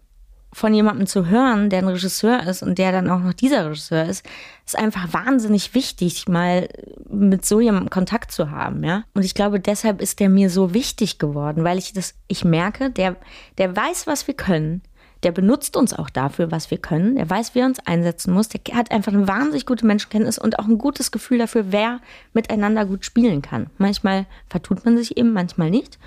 [0.52, 4.06] von jemandem zu hören, der ein Regisseur ist und der dann auch noch dieser Regisseur
[4.06, 4.24] ist,
[4.64, 6.68] ist einfach wahnsinnig wichtig, mal
[7.10, 9.04] mit so jemandem Kontakt zu haben, ja.
[9.12, 12.90] Und ich glaube, deshalb ist der mir so wichtig geworden, weil ich das, ich merke,
[12.90, 13.16] der,
[13.58, 14.80] der weiß, was wir können.
[15.26, 17.16] Der benutzt uns auch dafür, was wir können.
[17.16, 18.48] Der weiß, wie er uns einsetzen muss.
[18.48, 21.98] Der hat einfach eine wahnsinnig gute Menschenkenntnis und auch ein gutes Gefühl dafür, wer
[22.32, 23.66] miteinander gut spielen kann.
[23.76, 25.98] Manchmal vertut man sich eben, manchmal nicht.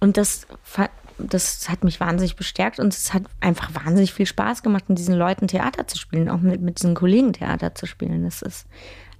[0.00, 0.46] Und das
[1.18, 5.16] das hat mich wahnsinnig bestärkt und es hat einfach wahnsinnig viel Spaß gemacht, mit diesen
[5.16, 8.24] Leuten Theater zu spielen, auch mit, mit diesen Kollegen Theater zu spielen.
[8.24, 8.66] Das ist,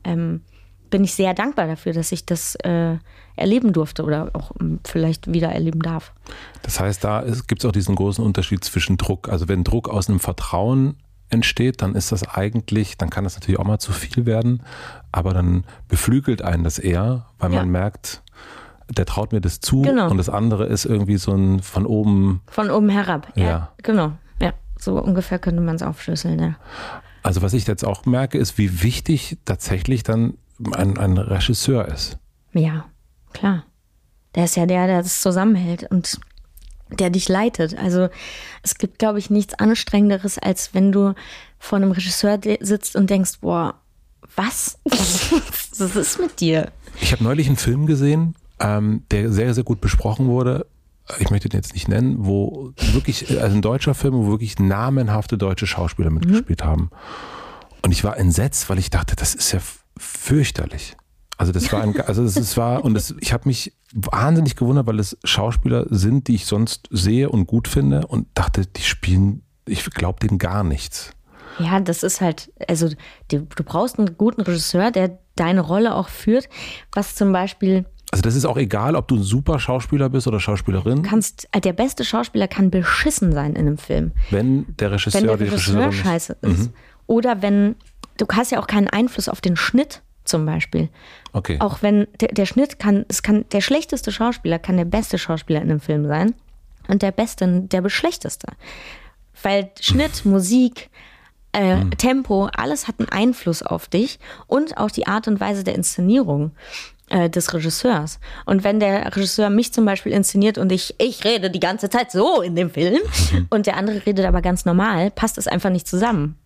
[0.04, 0.40] ähm,
[0.90, 2.96] bin ich sehr dankbar dafür, dass ich das äh,
[3.36, 6.12] erleben durfte oder auch ähm, vielleicht wieder erleben darf.
[6.62, 9.28] Das heißt, da gibt es auch diesen großen Unterschied zwischen Druck.
[9.28, 10.96] Also wenn Druck aus einem Vertrauen
[11.30, 14.62] entsteht, dann ist das eigentlich, dann kann das natürlich auch mal zu viel werden,
[15.12, 17.60] aber dann beflügelt einen das eher, weil ja.
[17.60, 18.22] man merkt,
[18.90, 20.10] der traut mir das zu genau.
[20.10, 22.40] und das andere ist irgendwie so ein von oben.
[22.46, 23.44] Von oben herab, ja.
[23.44, 23.72] ja.
[23.82, 24.54] Genau, ja.
[24.78, 26.54] So ungefähr könnte man es aufschlüsseln, ja.
[27.22, 30.34] Also was ich jetzt auch merke, ist, wie wichtig tatsächlich dann
[30.72, 32.18] ein, ein Regisseur ist.
[32.52, 32.86] Ja,
[33.32, 33.64] klar.
[34.34, 36.18] Der ist ja der, der das zusammenhält und
[36.90, 37.76] der dich leitet.
[37.76, 38.08] Also
[38.62, 41.14] es gibt, glaube ich, nichts Anstrengenderes, als wenn du
[41.58, 43.74] vor einem Regisseur sitzt und denkst, boah,
[44.36, 44.78] was?
[44.84, 46.70] was ist mit dir?
[47.00, 50.66] Ich habe neulich einen Film gesehen, ähm, der sehr, sehr gut besprochen wurde.
[51.18, 55.38] Ich möchte den jetzt nicht nennen, wo wirklich, also ein deutscher Film, wo wirklich namenhafte
[55.38, 56.68] deutsche Schauspieler mitgespielt mhm.
[56.68, 56.90] haben.
[57.82, 59.60] Und ich war entsetzt, weil ich dachte, das ist ja
[59.98, 60.96] fürchterlich.
[61.36, 64.98] Also das war ein, also es war und das, ich habe mich wahnsinnig gewundert, weil
[64.98, 69.84] es Schauspieler sind, die ich sonst sehe und gut finde und dachte, die spielen, ich
[69.90, 71.12] glaube denen gar nichts.
[71.60, 72.88] Ja, das ist halt, also
[73.28, 76.48] du, du brauchst einen guten Regisseur, der deine Rolle auch führt,
[76.92, 80.40] was zum Beispiel also das ist auch egal, ob du ein super Schauspieler bist oder
[80.40, 81.02] Schauspielerin.
[81.02, 84.12] Du kannst, äh, der beste Schauspieler kann beschissen sein in einem Film.
[84.30, 86.58] Wenn der Regisseur, wenn der die Regisseur scheiße ist.
[86.58, 86.72] Mhm.
[87.06, 87.74] Oder wenn,
[88.18, 90.90] du hast ja auch keinen Einfluss auf den Schnitt zum Beispiel.
[91.32, 91.56] Okay.
[91.60, 95.62] Auch wenn der, der Schnitt kann, es kann, der schlechteste Schauspieler kann der beste Schauspieler
[95.62, 96.34] in einem Film sein.
[96.86, 98.48] Und der beste, der schlechteste.
[99.42, 100.90] Weil Schnitt, Musik,
[101.52, 101.90] äh, mhm.
[101.92, 106.52] Tempo, alles hat einen Einfluss auf dich und auch die Art und Weise der Inszenierung.
[107.10, 108.20] Äh, des Regisseurs.
[108.44, 112.12] Und wenn der Regisseur mich zum Beispiel inszeniert und ich, ich rede die ganze Zeit
[112.12, 113.00] so in dem Film
[113.32, 113.46] mhm.
[113.50, 116.36] und der andere redet aber ganz normal, passt es einfach nicht zusammen.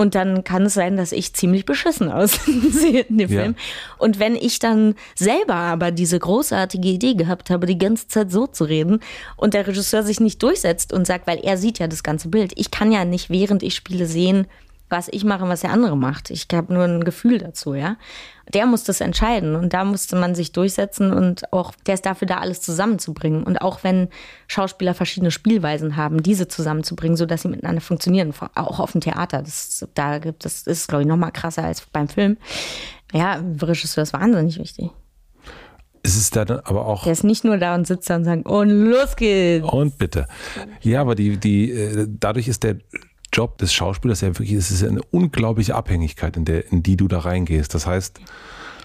[0.00, 3.42] Und dann kann es sein, dass ich ziemlich beschissen aussehe in dem ja.
[3.42, 3.54] Film.
[3.98, 8.46] Und wenn ich dann selber aber diese großartige Idee gehabt habe, die ganze Zeit so
[8.46, 9.00] zu reden
[9.36, 12.54] und der Regisseur sich nicht durchsetzt und sagt, weil er sieht ja das ganze Bild.
[12.56, 14.46] Ich kann ja nicht, während ich spiele, sehen,
[14.90, 16.30] was ich mache, was der andere macht.
[16.30, 17.96] Ich habe nur ein Gefühl dazu, ja.
[18.52, 22.26] Der muss das entscheiden und da musste man sich durchsetzen und auch der ist dafür
[22.26, 23.44] da, alles zusammenzubringen.
[23.44, 24.08] Und auch wenn
[24.48, 29.42] Schauspieler verschiedene Spielweisen haben, diese zusammenzubringen, sodass sie miteinander funktionieren, auch auf dem Theater.
[29.42, 32.38] Das, da gibt es, ist, glaube ich, noch mal krasser als beim Film.
[33.12, 34.90] Ja, Regisseur ist wahnsinnig wichtig.
[36.02, 37.04] Es ist dann aber auch.
[37.04, 39.68] Der ist nicht nur da und sitzt da und sagt, und los geht's.
[39.68, 40.26] Und bitte.
[40.80, 42.78] Ja, aber die, die, äh, dadurch ist der
[43.32, 47.08] Job des Schauspielers ja wirklich, es ist eine unglaubliche Abhängigkeit, in, der, in die du
[47.08, 47.74] da reingehst.
[47.74, 48.20] Das heißt,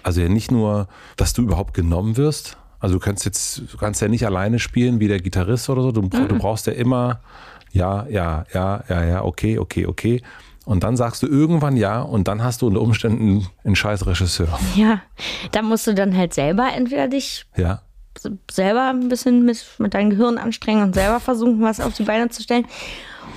[0.02, 4.00] also ja nicht nur, dass du überhaupt genommen wirst, Also du kannst jetzt, du kannst
[4.02, 5.92] ja nicht alleine spielen wie der Gitarrist oder so.
[5.92, 6.28] Du, mhm.
[6.28, 7.20] du brauchst ja immer,
[7.72, 10.22] ja, ja, ja, ja, ja, okay, okay, okay.
[10.64, 14.58] Und dann sagst du irgendwann ja und dann hast du unter Umständen einen scheiß Regisseur.
[14.74, 15.00] Ja,
[15.52, 17.82] da musst du dann halt selber entweder dich ja.
[18.50, 22.28] selber ein bisschen mit, mit deinem Gehirn anstrengen und selber versuchen, was auf die Beine
[22.30, 22.66] zu stellen.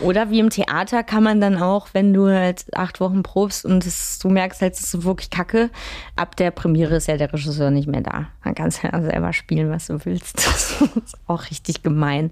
[0.02, 3.86] Oder wie im Theater kann man dann auch, wenn du halt acht Wochen probst und
[3.86, 5.70] das, du merkst halt, es ist wirklich kacke,
[6.16, 8.28] ab der Premiere ist ja der Regisseur nicht mehr da.
[8.44, 10.48] Dann kannst du ja selber spielen, was du willst.
[10.50, 12.32] Das ist auch richtig gemein.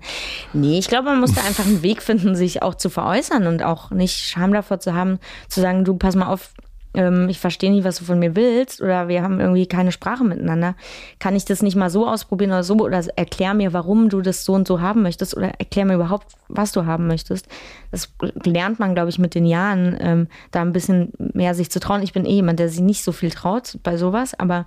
[0.53, 3.63] Nee, ich glaube, man muss da einfach einen Weg finden, sich auch zu veräußern und
[3.63, 6.53] auch nicht Scham davor zu haben, zu sagen, du pass mal auf,
[6.93, 10.23] ähm, ich verstehe nicht, was du von mir willst oder wir haben irgendwie keine Sprache
[10.23, 10.75] miteinander,
[11.19, 14.43] kann ich das nicht mal so ausprobieren oder so oder erklär mir, warum du das
[14.43, 17.47] so und so haben möchtest oder erklär mir überhaupt, was du haben möchtest.
[17.91, 18.13] Das
[18.43, 22.03] lernt man, glaube ich, mit den Jahren, ähm, da ein bisschen mehr sich zu trauen.
[22.03, 24.65] Ich bin eh jemand, der sich nicht so viel traut bei sowas, aber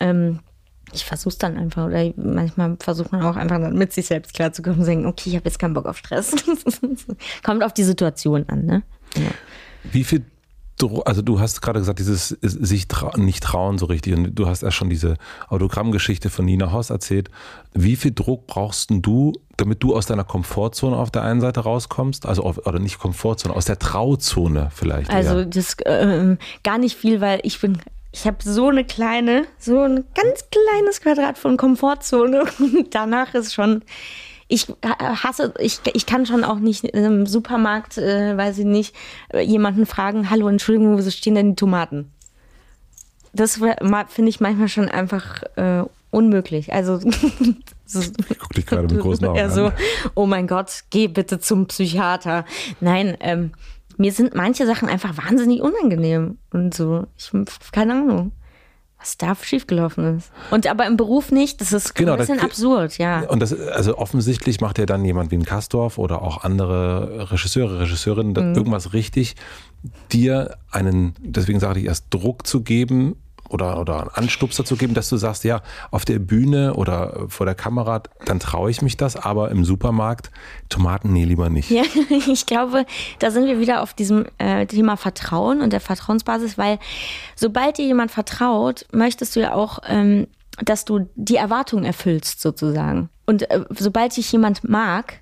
[0.00, 0.40] ähm,
[0.92, 4.78] ich versuche es dann einfach oder manchmal versucht man auch einfach mit sich selbst klarzukommen
[4.78, 6.34] und sagen, okay, ich habe jetzt keinen Bock auf Stress.
[7.42, 8.82] Kommt auf die Situation an, ne?
[9.16, 9.30] Ja.
[9.90, 10.24] Wie viel
[11.04, 14.14] also du hast gerade gesagt, dieses sich trau nicht trauen so richtig.
[14.14, 15.16] Und du hast erst schon diese
[15.48, 17.30] Autogrammgeschichte von Nina Hoss erzählt.
[17.72, 22.26] Wie viel Druck brauchst du, damit du aus deiner Komfortzone auf der einen Seite rauskommst?
[22.26, 25.10] Also auf, oder nicht Komfortzone, aus der Trauzone vielleicht.
[25.10, 25.46] Also eher.
[25.46, 27.78] das äh, gar nicht viel, weil ich bin
[28.12, 33.52] ich habe so eine kleine, so ein ganz kleines Quadrat von Komfortzone und danach ist
[33.52, 33.82] schon
[34.48, 38.94] ich hasse, ich, ich kann schon auch nicht im Supermarkt, äh, weiß ich nicht,
[39.34, 42.12] jemanden fragen, hallo, Entschuldigung, wo stehen denn die Tomaten?
[43.32, 43.60] Das
[44.08, 46.72] finde ich manchmal schon einfach äh, unmöglich.
[46.72, 49.72] Also ich gucke dich gerade mit großen Augen so,
[50.14, 52.44] Oh mein Gott, geh bitte zum Psychiater.
[52.80, 53.52] Nein, ähm,
[53.98, 57.06] mir sind manche Sachen einfach wahnsinnig unangenehm und so.
[57.18, 57.30] Ich
[57.72, 58.32] keine Ahnung
[59.06, 60.32] was da schiefgelaufen ist.
[60.50, 63.20] Und aber im Beruf nicht, das ist genau, ein bisschen absurd, ja.
[63.20, 67.80] Und das, also offensichtlich macht ja dann jemand wie ein Kastorf oder auch andere Regisseure,
[67.80, 68.56] Regisseurinnen mhm.
[68.56, 69.36] irgendwas richtig,
[70.10, 73.16] dir einen, deswegen sage ich erst, Druck zu geben,
[73.48, 77.46] oder, oder einen Anstupser zu geben, dass du sagst, ja, auf der Bühne oder vor
[77.46, 80.30] der Kamera, dann traue ich mich das, aber im Supermarkt,
[80.68, 81.70] Tomaten, nee, lieber nicht.
[81.70, 81.82] Ja,
[82.28, 82.86] ich glaube,
[83.18, 86.78] da sind wir wieder auf diesem äh, Thema Vertrauen und der Vertrauensbasis, weil
[87.34, 90.26] sobald dir jemand vertraut, möchtest du ja auch, ähm,
[90.64, 93.10] dass du die Erwartungen erfüllst, sozusagen.
[93.26, 95.20] Und äh, sobald dich jemand mag,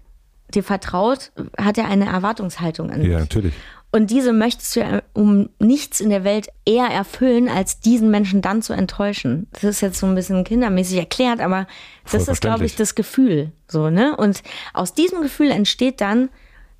[0.55, 3.11] dir vertraut, hat er eine Erwartungshaltung an dich.
[3.11, 3.55] Ja, natürlich.
[3.95, 8.43] Und diese möchtest du ja um nichts in der Welt eher erfüllen, als diesen Menschen
[8.43, 9.47] dann zu enttäuschen.
[9.53, 11.69] Das ist jetzt so ein bisschen kindermäßig erklärt, aber
[12.11, 13.53] das ist, glaube ich, das Gefühl.
[13.69, 14.17] So, ne?
[14.17, 14.43] Und
[14.73, 16.29] aus diesem Gefühl entsteht dann,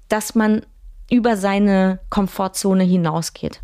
[0.09, 0.63] dass man
[1.09, 3.61] über seine Komfortzone hinausgeht.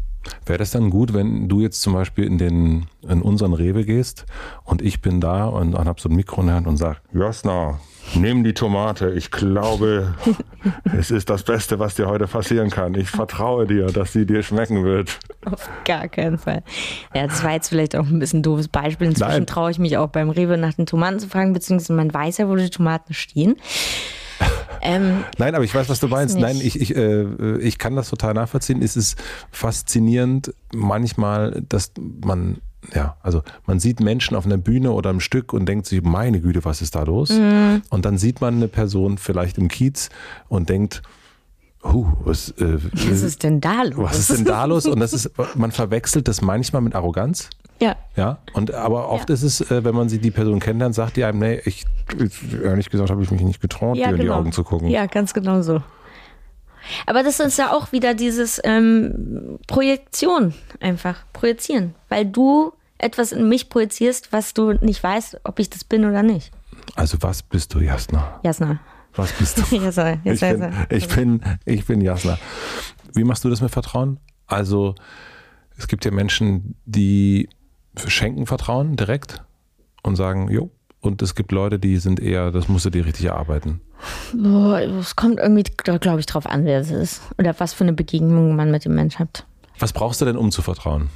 [0.46, 4.26] Wäre das dann gut, wenn du jetzt zum Beispiel in, den, in unseren Rewe gehst
[4.62, 6.98] und ich bin da und, und habe so ein Mikro in der Hand und sage,
[7.12, 7.80] Jasna,
[8.14, 9.10] nimm die Tomate.
[9.10, 10.14] Ich glaube,
[10.98, 12.94] es ist das Beste, was dir heute passieren kann.
[12.94, 15.18] Ich vertraue dir, dass sie dir schmecken wird.
[15.44, 16.62] Auf gar keinen Fall.
[17.14, 19.08] Ja, das war jetzt vielleicht auch ein bisschen ein doofes Beispiel.
[19.08, 22.38] Inzwischen traue ich mich auch beim Rewe nach den Tomaten zu fragen, beziehungsweise man weiß
[22.38, 23.56] ja, wo die Tomaten stehen.
[24.82, 26.38] Ähm, Nein, aber ich weiß, was du meinst.
[26.38, 28.80] Nein, ich, ich, äh, ich kann das total nachvollziehen.
[28.80, 32.62] Es ist faszinierend manchmal, dass man
[32.94, 36.40] ja, also man sieht Menschen auf einer Bühne oder im Stück und denkt sich, meine
[36.40, 37.30] Güte, was ist da los?
[37.30, 37.82] Mhm.
[37.90, 40.10] Und dann sieht man eine Person vielleicht im Kiez
[40.48, 41.02] und denkt,
[41.82, 44.10] Huh, was, äh, was ist denn da los?
[44.10, 44.84] Was ist denn da los?
[44.84, 47.48] Und das ist, man verwechselt das manchmal mit Arroganz.
[47.80, 47.96] Ja.
[48.16, 48.38] Ja.
[48.52, 49.34] Und aber oft ja.
[49.34, 51.86] ist es, äh, wenn man sie die Person kennenlernt, sagt die einem, nee, ich
[52.62, 54.14] ehrlich gesagt habe ich mich nicht getraut, ja, dir genau.
[54.14, 54.38] in die genau.
[54.38, 54.88] Augen zu gucken.
[54.88, 55.82] Ja, ganz genau so.
[57.06, 62.72] Aber das ist ja auch wieder dieses ähm, Projektion einfach, projizieren, weil du
[63.02, 66.52] etwas in mich projizierst, was du nicht weißt, ob ich das bin oder nicht.
[66.94, 68.40] Also was bist du, Jasna?
[68.42, 68.80] Jasna.
[69.14, 69.76] Was bist du?
[69.76, 72.38] Jasna, ich, bin, ich, bin, ich bin Jasna.
[73.14, 74.20] Wie machst du das mit Vertrauen?
[74.46, 74.94] Also
[75.76, 77.48] es gibt ja Menschen, die
[78.06, 79.42] schenken Vertrauen direkt
[80.02, 80.70] und sagen, jo,
[81.00, 83.80] und es gibt Leute, die sind eher, das musst du dir richtig erarbeiten.
[84.34, 87.22] Boah, es kommt irgendwie, glaube ich, drauf an, wer es ist.
[87.38, 89.46] Oder was für eine Begegnung man mit dem Mensch hat.
[89.78, 91.08] Was brauchst du denn, um zu vertrauen?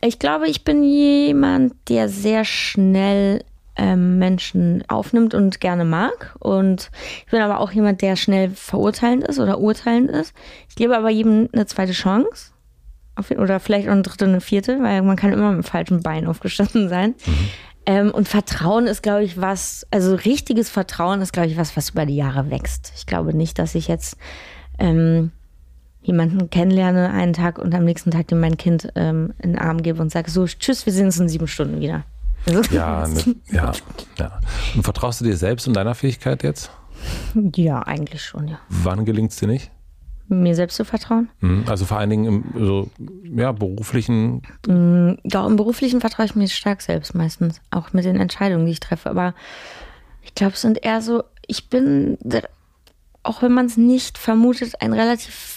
[0.00, 3.42] Ich glaube, ich bin jemand, der sehr schnell
[3.76, 6.34] ähm, Menschen aufnimmt und gerne mag.
[6.38, 6.90] Und
[7.24, 10.34] ich bin aber auch jemand, der schnell verurteilend ist oder urteilend ist.
[10.68, 12.52] Ich gebe aber jedem eine zweite Chance.
[13.30, 16.26] Oder vielleicht auch eine dritte, eine vierte, weil man kann immer mit dem falschen Bein
[16.26, 17.14] aufgestanden sein.
[17.24, 17.48] Mhm.
[17.86, 21.90] Ähm, und Vertrauen ist, glaube ich, was, also richtiges Vertrauen ist, glaube ich, was, was
[21.90, 22.92] über die Jahre wächst.
[22.96, 24.18] Ich glaube nicht, dass ich jetzt
[24.78, 25.32] ähm,
[26.06, 29.82] jemanden kennenlerne einen Tag und am nächsten Tag dem mein Kind ähm, in den Arm
[29.82, 32.04] gebe und sage, so, tschüss, wir sehen uns in sieben Stunden wieder.
[32.70, 33.72] Ja, ne, ja,
[34.18, 34.40] ja.
[34.76, 36.70] Und vertraust du dir selbst und deiner Fähigkeit jetzt?
[37.56, 38.60] Ja, eigentlich schon, ja.
[38.68, 39.72] Wann gelingt es dir nicht?
[40.28, 41.28] Mir selbst zu vertrauen?
[41.40, 42.90] Mhm, Also vor allen Dingen im so,
[43.24, 44.42] ja, beruflichen.
[44.66, 47.60] Ja, im Beruflichen vertraue ich mir stark selbst meistens.
[47.70, 49.10] Auch mit den Entscheidungen, die ich treffe.
[49.10, 49.34] Aber
[50.22, 52.18] ich glaube, es sind eher so, ich bin,
[53.22, 55.55] auch wenn man es nicht vermutet, ein relativ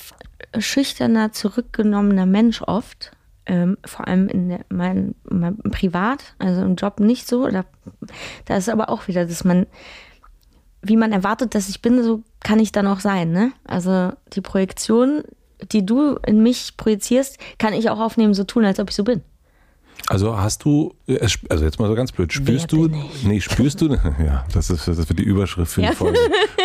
[0.57, 3.11] schüchterner, zurückgenommener Mensch oft.
[3.45, 7.47] Ähm, vor allem in der, mein, mein Privat, also im Job nicht so.
[7.47, 7.65] Da,
[8.45, 9.65] da ist aber auch wieder, dass man,
[10.83, 13.31] wie man erwartet, dass ich bin, so kann ich dann auch sein.
[13.31, 13.51] Ne?
[13.65, 15.23] Also die Projektion,
[15.71, 19.03] die du in mich projizierst, kann ich auch aufnehmen, so tun, als ob ich so
[19.03, 19.23] bin.
[20.07, 20.95] Also hast du,
[21.49, 23.87] also jetzt mal so ganz blöd, spürst Wer du, nee, spürst du,
[24.23, 25.93] ja, das ist, das wird die Überschrift für die Ja.
[25.93, 26.19] Folge.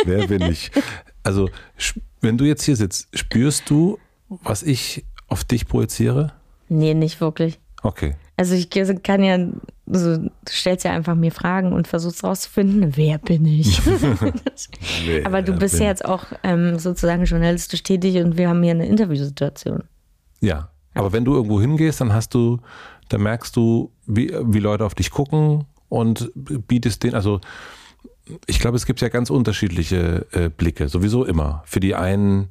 [0.04, 0.70] Wer bin ich?
[1.24, 1.48] Also,
[2.20, 3.98] wenn du jetzt hier sitzt, spürst du,
[4.28, 6.32] was ich auf dich projiziere?
[6.68, 7.58] Nee, nicht wirklich.
[7.82, 8.14] Okay.
[8.36, 9.38] Also ich kann ja,
[9.86, 13.80] so, du stellst ja einfach mir Fragen und versuchst rauszufinden, wer bin ich?
[15.24, 18.86] Aber du bist ja jetzt auch ähm, sozusagen journalistisch tätig und wir haben hier eine
[18.86, 19.84] Interviewsituation.
[20.40, 22.60] Ja, aber wenn du irgendwo hingehst, dann hast du,
[23.08, 27.40] dann merkst du, wie, wie Leute auf dich gucken und bietest den, also
[28.46, 31.62] ich glaube, es gibt ja ganz unterschiedliche äh, Blicke, sowieso immer.
[31.66, 32.48] Für die einen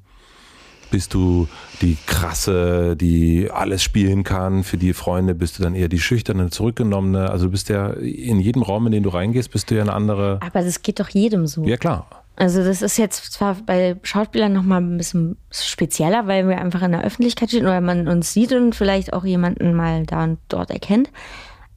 [0.92, 1.48] bist du
[1.82, 4.64] die krasse, die alles spielen kann.
[4.64, 7.32] Für die Freunde bist du dann eher die schüchterne, zurückgenommene.
[7.32, 9.94] Also du bist ja in jedem Raum, in den du reingehst, bist du ja eine
[9.94, 10.40] andere.
[10.46, 11.64] Aber das geht doch jedem so.
[11.64, 12.06] Ja klar.
[12.36, 16.92] Also das ist jetzt zwar bei Schauspielern nochmal ein bisschen spezieller, weil wir einfach in
[16.92, 20.70] der Öffentlichkeit stehen oder man uns sieht und vielleicht auch jemanden mal da und dort
[20.70, 21.10] erkennt.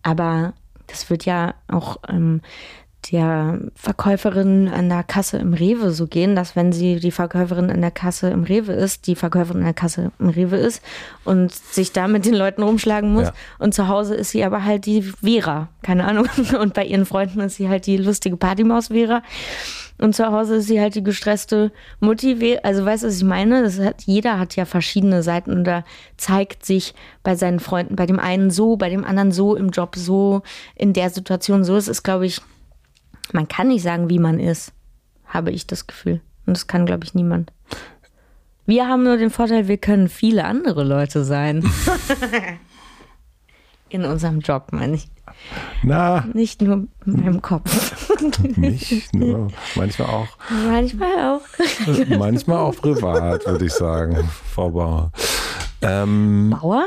[0.03, 0.53] Aber
[0.89, 2.43] das wird ja auch ähm,
[3.11, 7.81] der Verkäuferin an der Kasse im Rewe so gehen, dass wenn sie die Verkäuferin an
[7.81, 10.83] der Kasse im Rewe ist, die Verkäuferin an der Kasse im Rewe ist
[11.25, 13.27] und sich da mit den Leuten rumschlagen muss.
[13.29, 13.35] Ja.
[13.59, 16.27] Und zu Hause ist sie aber halt die Vera, keine Ahnung.
[16.61, 19.23] Und bei ihren Freunden ist sie halt die lustige Partymaus Vera.
[19.99, 22.59] Und zu Hause ist sie halt die gestresste Mutti.
[22.63, 23.63] Also weißt du, was ich meine?
[23.63, 25.85] Das hat, jeder hat ja verschiedene Seiten und da
[26.17, 29.97] zeigt sich bei seinen Freunden, bei dem einen so, bei dem anderen so, im Job
[29.97, 30.43] so,
[30.75, 31.77] in der Situation so.
[31.77, 32.43] Es ist, glaube ich,
[33.33, 34.73] man kann nicht sagen, wie man ist,
[35.27, 36.21] habe ich das Gefühl.
[36.47, 37.53] Und das kann, glaube ich, niemand.
[38.67, 41.69] Wir haben nur den Vorteil, wir können viele andere Leute sein.
[43.89, 45.09] In unserem Job, meine ich.
[45.83, 48.09] Na, Nicht nur in meinem Kopf.
[48.57, 49.49] nicht nur.
[49.75, 50.29] Manchmal auch.
[50.67, 51.43] Manchmal auch.
[52.19, 55.13] Manchmal auch privat, würde ich sagen, Frau Bauer.
[55.83, 56.87] Ähm, Bauer?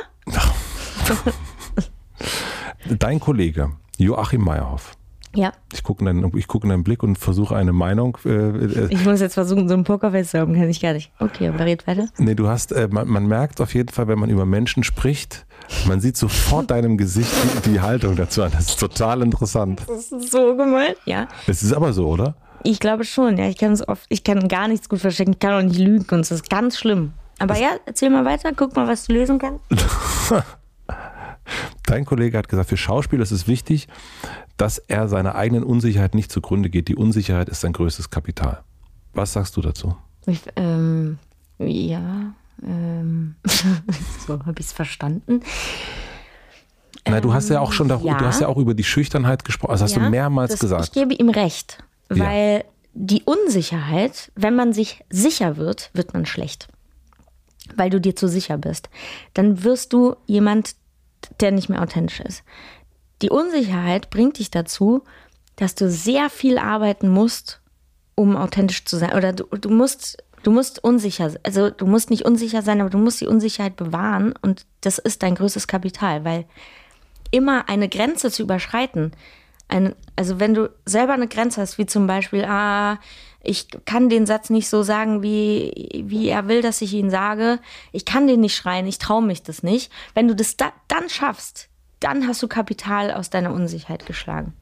[2.86, 4.98] dein Kollege Joachim Meyerhoff.
[5.35, 5.53] Ja.
[5.73, 8.18] Ich gucke in, guck in deinen Blick und versuche eine Meinung.
[8.26, 11.11] Äh, äh, Ich muss jetzt versuchen, so einen Pokerface zu haben, kann ich gar nicht.
[11.19, 12.07] Okay, aber red weiter.
[12.18, 15.45] nee, du hast, äh, man, man merkt auf jeden Fall, wenn man über Menschen spricht,
[15.88, 17.31] man sieht sofort deinem Gesicht
[17.65, 18.51] die, die Haltung dazu an.
[18.51, 19.84] Das ist total interessant.
[19.88, 20.97] Das ist so gemeint.
[21.06, 21.27] Ja.
[21.45, 22.35] Es ist aber so, oder?
[22.64, 23.47] Ich glaube schon, ja.
[23.47, 25.34] Ich kann es oft, ich kann gar nichts gut verstecken.
[25.34, 27.14] Ich kann auch nicht lügen und es ist ganz schlimm.
[27.38, 29.64] Aber ja, erzähl mal weiter, guck mal, was du lesen kannst.
[31.85, 33.88] Dein Kollege hat gesagt, für Schauspieler ist es wichtig,
[34.60, 36.90] dass er seiner eigenen Unsicherheit nicht zugrunde geht.
[36.90, 38.61] Die Unsicherheit ist sein größtes Kapital.
[39.14, 39.95] Was sagst du dazu?
[40.26, 41.18] Ich, ähm,
[41.60, 43.36] ja, ähm,
[44.27, 45.41] so habe ich es verstanden.
[47.07, 48.18] Na, du hast ja auch schon darüber, ja.
[48.18, 49.72] du hast ja auch über die Schüchternheit gesprochen.
[49.72, 50.84] Das hast Ja, du mehrmals das, gesagt.
[50.84, 51.81] Ich gebe ihm recht,
[52.14, 52.26] Ja.
[52.26, 56.68] weil die Unsicherheit, wenn man sich sicher wird, wird man schlecht.
[57.77, 58.90] Weil du dir zu sicher bist.
[59.34, 60.76] Dann wirst du jemand,
[61.40, 62.44] der nicht mehr authentisch ist.
[63.21, 65.03] Die Unsicherheit bringt dich dazu,
[65.55, 67.59] dass du sehr viel arbeiten musst,
[68.15, 69.13] um authentisch zu sein.
[69.13, 72.97] Oder du, du musst, du musst unsicher, also du musst nicht unsicher sein, aber du
[72.97, 76.45] musst die Unsicherheit bewahren und das ist dein größtes Kapital, weil
[77.31, 79.11] immer eine Grenze zu überschreiten.
[79.67, 82.99] Ein, also wenn du selber eine Grenze hast, wie zum Beispiel, ah,
[83.41, 87.59] ich kann den Satz nicht so sagen, wie, wie er will, dass ich ihn sage.
[87.91, 89.91] Ich kann den nicht schreien, ich traue mich das nicht.
[90.13, 91.69] Wenn du das da, dann schaffst,
[91.99, 94.53] dann hast du Kapital aus deiner Unsicherheit geschlagen.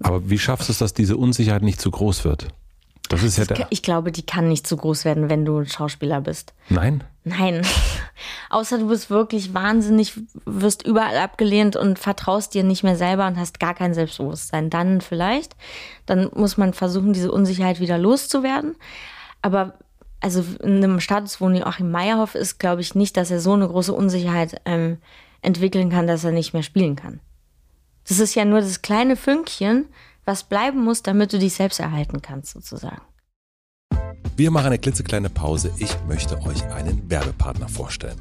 [0.00, 2.48] Aber wie schaffst du es, dass diese Unsicherheit nicht zu groß wird?
[3.08, 3.66] Das ist ja der.
[3.70, 6.54] Ich glaube, die kann nicht zu groß werden, wenn du Schauspieler bist.
[6.68, 7.04] Nein?
[7.24, 7.64] Nein.
[8.50, 13.38] Außer du bist wirklich wahnsinnig, wirst überall abgelehnt und vertraust dir nicht mehr selber und
[13.38, 14.70] hast gar kein Selbstbewusstsein.
[14.70, 15.56] Dann vielleicht.
[16.04, 18.74] Dann muss man versuchen, diese Unsicherheit wieder loszuwerden.
[19.40, 19.74] Aber
[20.20, 23.68] also in einem Status, wo Joachim Meyerhoff ist, glaube ich nicht, dass er so eine
[23.68, 24.98] große Unsicherheit ähm,
[25.46, 27.20] entwickeln kann, dass er nicht mehr spielen kann.
[28.08, 29.86] Das ist ja nur das kleine Fünkchen,
[30.24, 33.02] was bleiben muss, damit du dich selbst erhalten kannst, sozusagen.
[34.36, 35.72] Wir machen eine klitzekleine Pause.
[35.78, 38.18] Ich möchte euch einen Werbepartner vorstellen.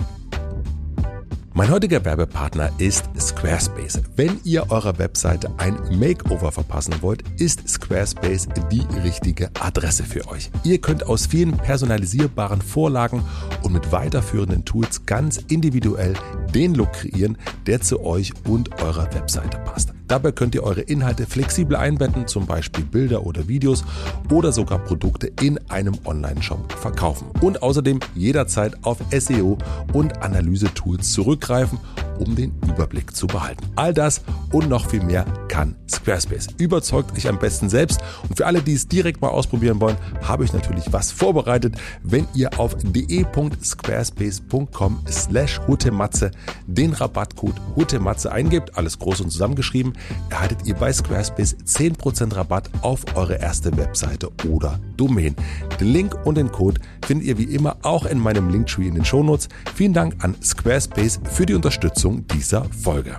[1.57, 4.02] Mein heutiger Werbepartner ist Squarespace.
[4.18, 10.52] Wenn ihr eurer Webseite ein Makeover verpassen wollt, ist Squarespace die richtige Adresse für euch.
[10.65, 13.23] Ihr könnt aus vielen personalisierbaren Vorlagen
[13.64, 16.15] und mit weiterführenden Tools ganz individuell
[16.53, 17.38] den Look kreieren,
[17.68, 19.94] der zu euch und eurer Webseite passt.
[20.07, 23.84] Dabei könnt ihr eure Inhalte flexibel einbetten, zum Beispiel Bilder oder Videos
[24.32, 27.27] oder sogar Produkte in einem Online-Shop verkaufen.
[27.41, 29.57] Und außerdem jederzeit auf SEO
[29.94, 31.11] und Analyse-Tools
[31.46, 31.80] zurückgreifen,
[32.20, 33.64] um den Überblick zu behalten.
[33.76, 36.48] All das und noch viel mehr kann Squarespace.
[36.58, 38.00] Überzeugt euch am besten selbst.
[38.28, 41.76] Und für alle, die es direkt mal ausprobieren wollen, habe ich natürlich was vorbereitet.
[42.04, 46.32] Wenn ihr auf de.squarespace.com slash hutematze
[46.68, 49.94] den Rabattcode hutematze eingebt, alles groß und zusammengeschrieben,
[50.30, 55.36] erhaltet ihr bei Squarespace 10% Rabatt auf eure erste Webseite oder Domain.
[55.80, 59.06] Den Link und den Code findet ihr wie immer auch in meinem Linktree in den
[59.06, 59.50] Shownotes.
[59.76, 63.18] Vielen Dank an Squarespace für die Unterstützung dieser Folge.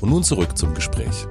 [0.00, 1.26] Und nun zurück zum Gespräch.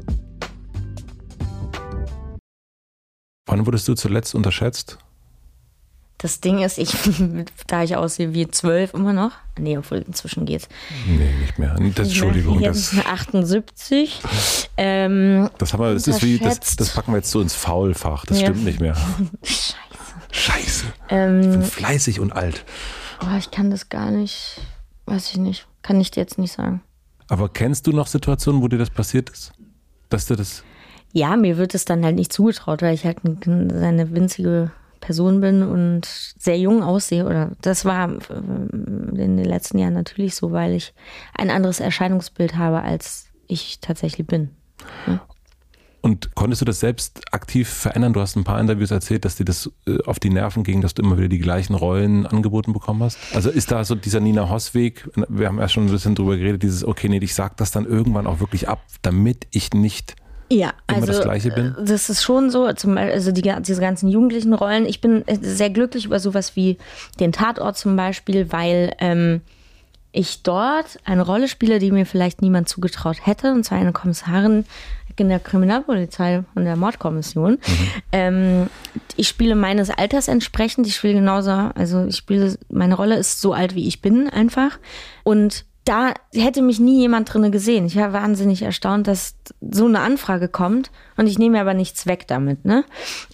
[3.48, 5.00] Wann wurdest du zuletzt unterschätzt?
[6.20, 6.94] Das Ding ist, ich,
[7.68, 9.32] da ich aussehe wie zwölf immer noch.
[9.58, 10.68] Nee, obwohl inzwischen geht's.
[11.08, 11.76] Nee, nicht mehr.
[11.96, 12.62] Das, Entschuldigung.
[12.62, 14.22] Das, 78.
[14.76, 18.26] Ähm, das haben wir, das ist wie, das, das packen wir jetzt so ins Faulfach.
[18.26, 18.48] Das ja.
[18.48, 18.96] stimmt nicht mehr.
[19.44, 19.76] Scheiße.
[20.32, 20.86] Scheiße.
[21.08, 22.66] Ähm, ich bin fleißig und alt.
[23.22, 24.62] Oh, ich kann das gar nicht.
[25.06, 25.68] Weiß ich nicht.
[25.84, 26.82] Kann ich dir jetzt nicht sagen.
[27.30, 29.54] Aber kennst du noch Situationen, wo dir das passiert ist?
[30.10, 30.64] Dass du das.
[31.14, 35.64] Ja, mir wird es dann halt nicht zugetraut, weil ich halt eine winzige Person bin
[35.64, 37.26] und sehr jung aussehe.
[37.26, 40.94] Oder das war äh, in den letzten Jahren natürlich so, weil ich
[41.36, 44.50] ein anderes Erscheinungsbild habe, als ich tatsächlich bin.
[45.08, 45.22] Ja.
[46.02, 48.14] Und konntest du das selbst aktiv verändern?
[48.14, 50.94] Du hast ein paar Interviews erzählt, dass dir das äh, auf die Nerven ging, dass
[50.94, 53.18] du immer wieder die gleichen Rollen angeboten bekommen hast.
[53.34, 56.64] Also ist da so dieser Nina Hoss-Weg, wir haben erst schon ein bisschen drüber geredet,
[56.64, 60.16] dieses, okay, nee, ich sag das dann irgendwann auch wirklich ab, damit ich nicht
[60.52, 61.76] ja, immer also das Gleiche bin?
[61.78, 64.86] Äh, das ist schon so, zum Beispiel, also die, diese ganzen jugendlichen Rollen.
[64.86, 66.78] Ich bin äh, sehr glücklich über sowas wie
[67.20, 69.42] den Tatort zum Beispiel, weil ähm,
[70.12, 74.66] ich dort eine Rolle spiele, die mir vielleicht niemand zugetraut hätte, und zwar eine Kommissarin
[75.20, 77.54] in der Kriminalpolizei und der Mordkommission.
[77.54, 77.92] Mhm.
[78.12, 78.70] Ähm,
[79.18, 80.88] ich spiele meines Alters entsprechend.
[80.88, 84.80] Ich spiele genauso, also ich spiele, meine Rolle ist so alt wie ich bin einfach.
[85.24, 87.86] Und da hätte mich nie jemand drinne gesehen.
[87.86, 92.06] Ich war wahnsinnig erstaunt, dass so eine Anfrage kommt und ich nehme mir aber nichts
[92.06, 92.64] weg damit.
[92.64, 92.86] Ne?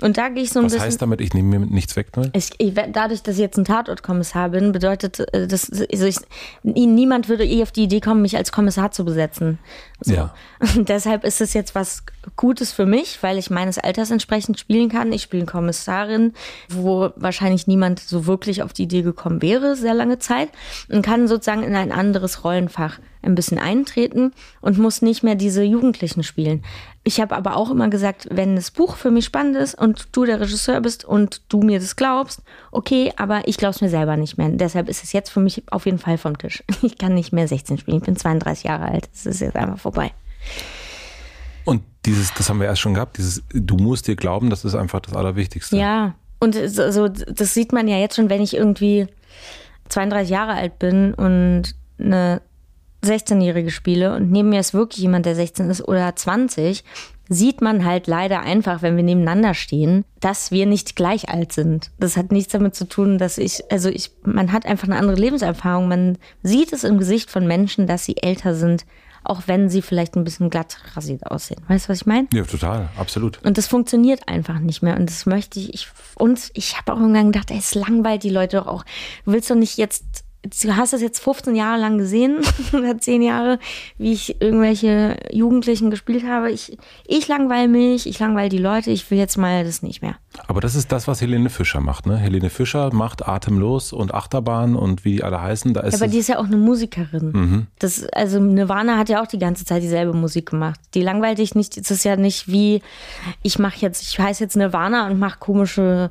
[0.02, 0.80] Und da gehe ich so ein Was bisschen.
[0.82, 2.16] Was heißt damit, ich nehme mir nichts weg?
[2.16, 2.32] Ne?
[2.34, 6.18] Ich, ich, dadurch, dass ich jetzt ein Tatortkommissar bin, bedeutet äh, das, also ich,
[6.64, 9.60] niemand würde eh auf die Idee kommen, mich als Kommissar zu besetzen.
[10.02, 10.14] So.
[10.14, 10.34] Ja.
[10.76, 12.04] Und deshalb ist es jetzt was
[12.36, 15.12] Gutes für mich, weil ich meines Alters entsprechend spielen kann.
[15.12, 16.34] Ich spiele Kommissarin,
[16.70, 20.50] wo wahrscheinlich niemand so wirklich auf die Idee gekommen wäre, sehr lange Zeit,
[20.90, 25.64] und kann sozusagen in ein anderes Rollenfach ein bisschen eintreten und muss nicht mehr diese
[25.64, 26.64] Jugendlichen spielen.
[27.04, 30.26] Ich habe aber auch immer gesagt, wenn das Buch für mich spannend ist und du
[30.26, 32.42] der Regisseur bist und du mir das glaubst,
[32.72, 34.50] okay, aber ich glaube es mir selber nicht mehr.
[34.50, 36.64] Deshalb ist es jetzt für mich auf jeden Fall vom Tisch.
[36.82, 37.98] Ich kann nicht mehr 16 spielen.
[37.98, 39.10] Ich bin 32 Jahre alt.
[39.14, 40.12] Es ist jetzt einfach vorbei.
[41.64, 44.76] Und dieses, das haben wir erst schon gehabt, dieses, du musst dir glauben, das ist
[44.76, 45.76] einfach das Allerwichtigste.
[45.76, 49.08] Ja, und so, das sieht man ja jetzt schon, wenn ich irgendwie
[49.90, 52.42] 32 Jahre alt bin und eine
[53.04, 56.84] 16-Jährige spiele und neben mir ist wirklich jemand, der 16 ist oder 20,
[57.30, 61.92] sieht man halt leider einfach, wenn wir nebeneinander stehen, dass wir nicht gleich alt sind.
[62.00, 65.18] Das hat nichts damit zu tun, dass ich, also ich, man hat einfach eine andere
[65.18, 65.88] Lebenserfahrung.
[65.88, 68.86] Man sieht es im Gesicht von Menschen, dass sie älter sind,
[69.24, 71.62] auch wenn sie vielleicht ein bisschen glatt rasiert aussehen.
[71.68, 72.28] Weißt du, was ich meine?
[72.32, 73.44] Ja, total, absolut.
[73.44, 74.96] Und das funktioniert einfach nicht mehr.
[74.96, 78.30] Und das möchte ich, ich und ich habe auch irgendwann gedacht, ey, es langweilt die
[78.30, 78.86] Leute doch auch.
[79.26, 82.38] Du willst doch nicht jetzt du hast das jetzt 15 Jahre lang gesehen
[82.74, 83.60] oder 10 Jahre,
[83.98, 86.52] wie ich irgendwelche Jugendlichen gespielt habe.
[86.52, 86.78] Ich,
[87.08, 90.16] ich langweile mich, ich langweile die Leute, ich will jetzt mal das nicht mehr.
[90.48, 92.18] Aber das ist das, was Helene Fischer macht, ne?
[92.18, 95.74] Helene Fischer macht Atemlos und Achterbahn und wie die alle heißen.
[95.74, 97.32] Da ist ja, aber die ist ja auch eine Musikerin.
[97.32, 97.68] Mhm.
[97.80, 100.80] Das, also Nirvana hat ja auch die ganze Zeit dieselbe Musik gemacht.
[100.94, 101.78] Die langweilt dich nicht.
[101.78, 102.82] Es ist ja nicht wie,
[103.42, 106.10] ich mache jetzt, ich heiße jetzt Nirvana und mache komische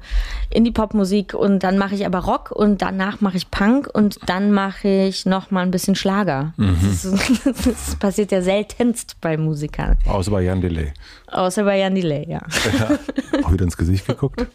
[0.50, 4.88] Indie-Pop-Musik und dann mache ich aber Rock und danach mache ich Punk und dann mache
[4.88, 6.54] ich noch mal ein bisschen Schlager.
[6.56, 6.76] Mhm.
[6.82, 9.96] Das, ist, das, passiert ja seltenst bei Musikern.
[10.06, 10.92] Außer bei Jan Delay.
[11.28, 12.40] Außer bei Jan Delay, ja.
[12.78, 12.98] ja.
[13.42, 14.46] Auch wieder ins Gesicht geguckt.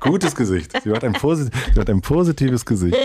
[0.00, 0.72] Gutes Gesicht.
[0.82, 2.96] Sie hat ein, posit sie hat ein positives Gesicht.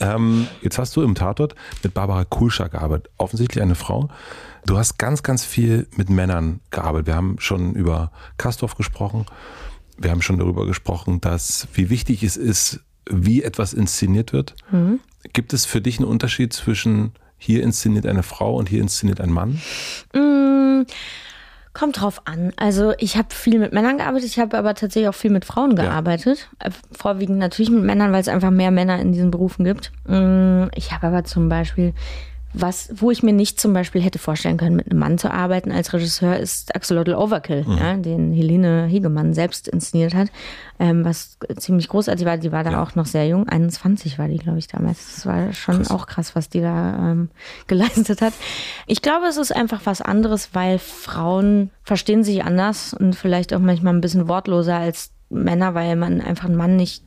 [0.00, 3.10] Ähm, jetzt hast du im Tatort mit Barbara Kulscher gearbeitet.
[3.16, 4.08] Offensichtlich eine Frau.
[4.66, 7.08] Du hast ganz, ganz viel mit Männern gearbeitet.
[7.08, 9.26] Wir haben schon über Kastorf gesprochen.
[9.98, 14.54] Wir haben schon darüber gesprochen, dass wie wichtig es ist, wie etwas inszeniert wird.
[14.70, 15.00] Mhm.
[15.32, 19.30] Gibt es für dich einen Unterschied zwischen hier inszeniert eine Frau und hier inszeniert ein
[19.30, 19.60] Mann?
[20.14, 20.86] Mm,
[21.72, 22.52] kommt drauf an.
[22.56, 25.76] Also ich habe viel mit Männern gearbeitet, ich habe aber tatsächlich auch viel mit Frauen
[25.76, 26.48] gearbeitet.
[26.62, 26.68] Ja.
[26.68, 29.92] Äh, vorwiegend natürlich mit Männern, weil es einfach mehr Männer in diesen Berufen gibt.
[30.06, 31.92] Mm, ich habe aber zum Beispiel
[32.54, 35.72] was, wo ich mir nicht zum Beispiel hätte vorstellen können, mit einem Mann zu arbeiten
[35.72, 37.78] als Regisseur, ist Axolotl Overkill, mhm.
[37.78, 40.28] ja, den Helene Hegemann selbst inszeniert hat,
[40.78, 42.38] ähm, was ziemlich großartig war.
[42.38, 42.82] Die war da ja.
[42.82, 45.14] auch noch sehr jung, 21 war die, glaube ich, damals.
[45.14, 45.90] Das war schon krass.
[45.90, 47.28] auch krass, was die da ähm,
[47.66, 48.32] geleistet hat.
[48.86, 53.60] Ich glaube, es ist einfach was anderes, weil Frauen verstehen sich anders und vielleicht auch
[53.60, 57.02] manchmal ein bisschen wortloser als Männer, weil man einfach einen Mann nicht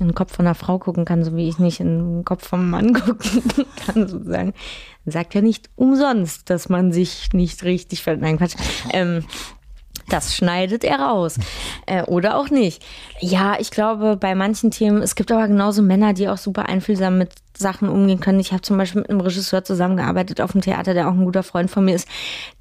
[0.00, 2.46] in den Kopf von einer Frau gucken kann, so wie ich nicht in den Kopf
[2.46, 3.42] vom Mann gucken
[3.86, 4.54] kann, sozusagen.
[5.06, 8.22] Sagt ja nicht umsonst, dass man sich nicht richtig verhält.
[8.22, 8.54] Nein, Quatsch.
[8.92, 9.24] Ähm,
[10.10, 11.36] das schneidet er raus.
[11.86, 12.82] Äh, oder auch nicht.
[13.20, 17.16] Ja, ich glaube, bei manchen Themen, es gibt aber genauso Männer, die auch super einfühlsam
[17.16, 18.40] mit Sachen umgehen können.
[18.40, 21.42] Ich habe zum Beispiel mit einem Regisseur zusammengearbeitet auf dem Theater, der auch ein guter
[21.42, 22.08] Freund von mir ist,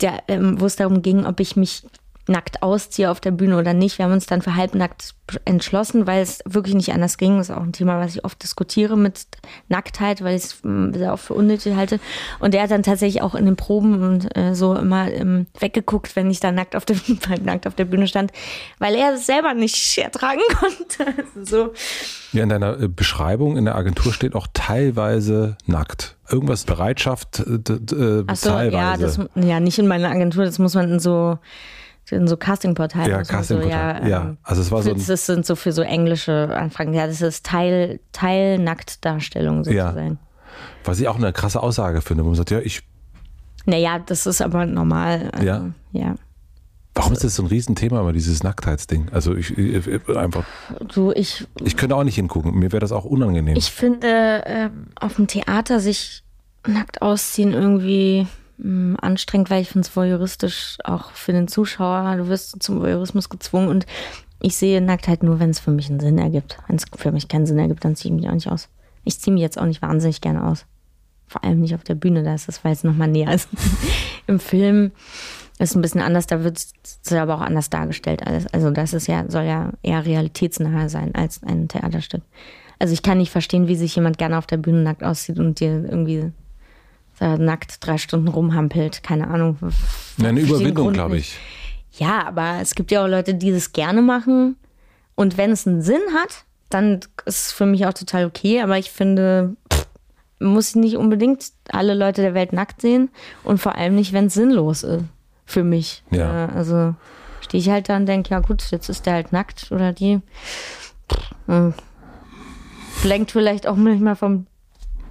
[0.01, 1.83] der, ähm, wo es darum ging, ob ich mich
[2.27, 3.97] nackt ausziehe auf der Bühne oder nicht.
[3.97, 5.15] Wir haben uns dann für halbnackt
[5.45, 7.37] entschlossen, weil es wirklich nicht anders ging.
[7.37, 9.27] Das ist auch ein Thema, was ich oft diskutiere mit
[9.67, 11.99] Nacktheit, weil ich es hm, auch für unnötig halte.
[12.39, 16.15] Und der hat dann tatsächlich auch in den Proben und äh, so immer ähm, weggeguckt,
[16.15, 16.97] wenn ich da nackt auf, der,
[17.43, 18.31] nackt auf der Bühne stand,
[18.77, 21.23] weil er es selber nicht ertragen konnte.
[21.43, 21.73] so.
[22.31, 26.15] Ja, in deiner äh, Beschreibung in der Agentur steht auch teilweise nackt.
[26.29, 28.77] Irgendwas Bereitschaft äh, äh, Ach so, teilweise.
[28.77, 31.39] Ja, das, ja, nicht in meiner Agentur, das muss man in so
[32.11, 33.09] in so Castingportalen.
[33.09, 34.01] Ja, Castingportale.
[34.03, 34.21] So, ja, ja.
[34.21, 34.93] Ähm, also es war so.
[34.93, 36.93] Das sind so für so englische Anfragen.
[36.93, 40.11] Ja, das ist Teil, Teil Nacktdarstellung sozusagen.
[40.11, 40.17] Ja.
[40.83, 42.83] Was ich auch eine krasse Aussage finde, wo man sagt, ja, ich.
[43.65, 45.29] Naja, das ist aber normal.
[45.31, 45.69] Also, ja.
[45.91, 46.15] Ja.
[46.95, 49.09] Warum ist das so ein Riesenthema, immer dieses Nacktheitsding?
[49.11, 50.43] Also ich, ich, einfach.
[50.93, 51.47] Du, ich.
[51.63, 52.53] Ich könnte auch nicht hingucken.
[52.55, 53.55] Mir wäre das auch unangenehm.
[53.55, 54.69] Ich finde, äh,
[54.99, 56.23] auf dem Theater sich
[56.67, 58.27] nackt ausziehen irgendwie
[58.99, 62.17] anstrengend, weil ich finde es voyeuristisch auch für den Zuschauer.
[62.17, 63.85] Du wirst zum Voyeurismus gezwungen und
[64.41, 66.57] ich sehe Nacktheit nur, wenn es für mich einen Sinn ergibt.
[66.67, 68.69] Wenn es für mich keinen Sinn ergibt, dann ziehe ich mich auch nicht aus.
[69.03, 70.65] Ich ziehe mich jetzt auch nicht wahnsinnig gerne aus.
[71.27, 73.49] Vor allem nicht auf der Bühne, da ist das, weil es nochmal näher ist.
[74.27, 74.91] Im Film
[75.59, 78.47] ist es ein bisschen anders, da wird es aber auch anders dargestellt alles.
[78.47, 82.23] Also das ist ja, soll ja eher realitätsnaher sein als ein Theaterstück.
[82.79, 85.59] Also ich kann nicht verstehen, wie sich jemand gerne auf der Bühne nackt aussieht und
[85.59, 86.31] dir irgendwie
[87.19, 89.03] da nackt drei Stunden rumhampelt.
[89.03, 89.57] Keine Ahnung.
[90.23, 91.37] eine Überwindung, glaube ich.
[91.91, 94.55] Ja, aber es gibt ja auch Leute, die das gerne machen.
[95.15, 98.61] Und wenn es einen Sinn hat, dann ist es für mich auch total okay.
[98.61, 99.87] Aber ich finde, pff,
[100.39, 103.09] muss ich nicht unbedingt alle Leute der Welt nackt sehen.
[103.43, 105.03] Und vor allem nicht, wenn es sinnlos ist.
[105.45, 106.03] Für mich.
[106.11, 106.45] Ja.
[106.49, 106.93] Also
[107.41, 110.21] stehe ich halt da und denke, ja gut, jetzt ist der halt nackt oder die.
[111.11, 111.73] Pff, hm.
[113.03, 114.45] lenkt vielleicht auch manchmal vom,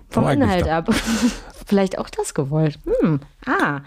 [0.09, 0.89] vom Inhalt ab.
[1.69, 2.79] vielleicht auch das gewollt.
[3.01, 3.21] Hm.
[3.47, 3.81] Ah.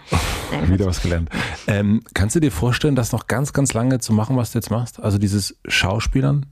[0.50, 1.28] Nein, Wieder was gelernt.
[1.66, 4.70] Ähm, kannst du dir vorstellen, das noch ganz, ganz lange zu machen, was du jetzt
[4.70, 5.02] machst?
[5.02, 6.46] Also dieses Schauspielern?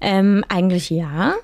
[0.00, 1.34] Ähm, eigentlich ja.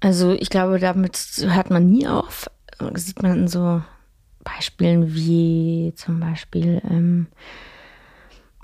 [0.00, 2.50] Also ich glaube, damit hört man nie auf.
[2.94, 3.82] Sieht man in so
[4.44, 7.26] Beispielen wie zum Beispiel ähm,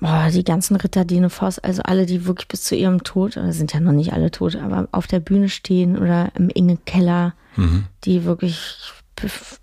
[0.00, 3.72] boah, die ganzen Ritter Dine Voss, also alle, die wirklich bis zu ihrem Tod, sind
[3.72, 7.84] ja noch nicht alle tot, aber auf der Bühne stehen oder im Inge Keller, mhm.
[8.04, 8.92] die wirklich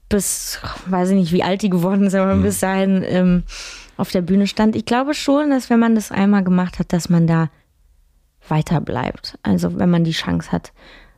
[0.10, 2.44] bis, weiß ich nicht, wie alt die geworden ist, aber mhm.
[2.44, 3.44] bis dahin ähm,
[3.98, 4.76] auf der Bühne stand.
[4.76, 7.50] Ich glaube schon, dass wenn man das einmal gemacht hat, dass man da
[8.48, 9.38] weiter bleibt.
[9.44, 10.74] Also wenn man die Chance hat,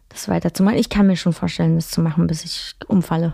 [0.09, 0.77] das weiterzumachen.
[0.77, 3.33] Ich kann mir schon vorstellen, das zu machen, bis ich umfalle.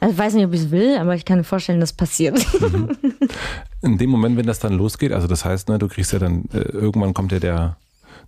[0.00, 2.38] Also ich weiß nicht, ob ich es will, aber ich kann mir vorstellen, dass passiert.
[2.60, 2.96] Mhm.
[3.82, 6.46] In dem Moment, wenn das dann losgeht, also das heißt, ne, du kriegst ja dann,
[6.52, 7.76] äh, irgendwann kommt ja der,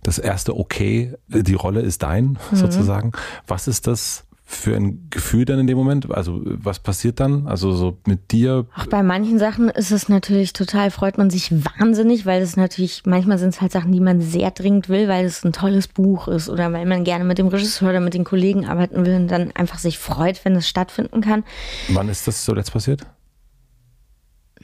[0.03, 2.55] das erste Okay, die Rolle ist dein, mhm.
[2.55, 3.11] sozusagen.
[3.47, 6.11] Was ist das, für ein Gefühl dann in dem Moment?
[6.11, 7.47] Also was passiert dann?
[7.47, 8.65] Also so mit dir?
[8.75, 13.03] Ach, bei manchen Sachen ist es natürlich total, freut man sich wahnsinnig, weil es natürlich,
[13.05, 16.27] manchmal sind es halt Sachen, die man sehr dringend will, weil es ein tolles Buch
[16.27, 19.27] ist oder weil man gerne mit dem Regisseur oder mit den Kollegen arbeiten will und
[19.29, 21.43] dann einfach sich freut, wenn es stattfinden kann.
[21.89, 23.05] Wann ist das zuletzt passiert?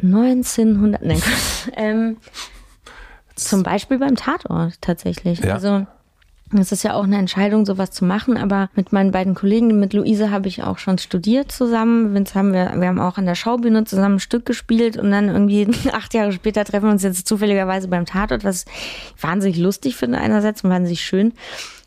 [0.01, 1.21] 1900, nein,
[1.75, 2.17] ähm,
[3.35, 5.39] zum Beispiel beim Tatort tatsächlich.
[5.39, 5.53] Ja.
[5.53, 5.87] Also
[6.57, 9.93] es ist ja auch eine Entscheidung, sowas zu machen, aber mit meinen beiden Kollegen, mit
[9.93, 12.15] Luise habe ich auch schon studiert zusammen.
[12.15, 15.29] Vince haben wir, wir haben auch an der Schaubühne zusammen ein Stück gespielt und dann
[15.29, 19.95] irgendwie acht Jahre später treffen wir uns jetzt zufälligerweise beim Tatort, was ich wahnsinnig lustig
[19.95, 21.33] finde einerseits und wahnsinnig schön.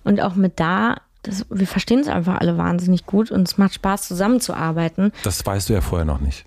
[0.04, 3.74] Und auch mit da, das, wir verstehen es einfach alle wahnsinnig gut und es macht
[3.74, 5.12] Spaß zusammenzuarbeiten.
[5.24, 6.44] Das weißt du ja vorher noch nicht.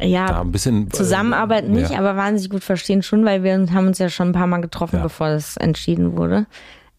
[0.00, 1.98] Ja, da ein bisschen äh, zusammenarbeiten nicht, ja.
[1.98, 4.96] aber wahnsinnig gut verstehen schon, weil wir haben uns ja schon ein paar Mal getroffen,
[4.96, 5.02] ja.
[5.02, 6.46] bevor das entschieden wurde.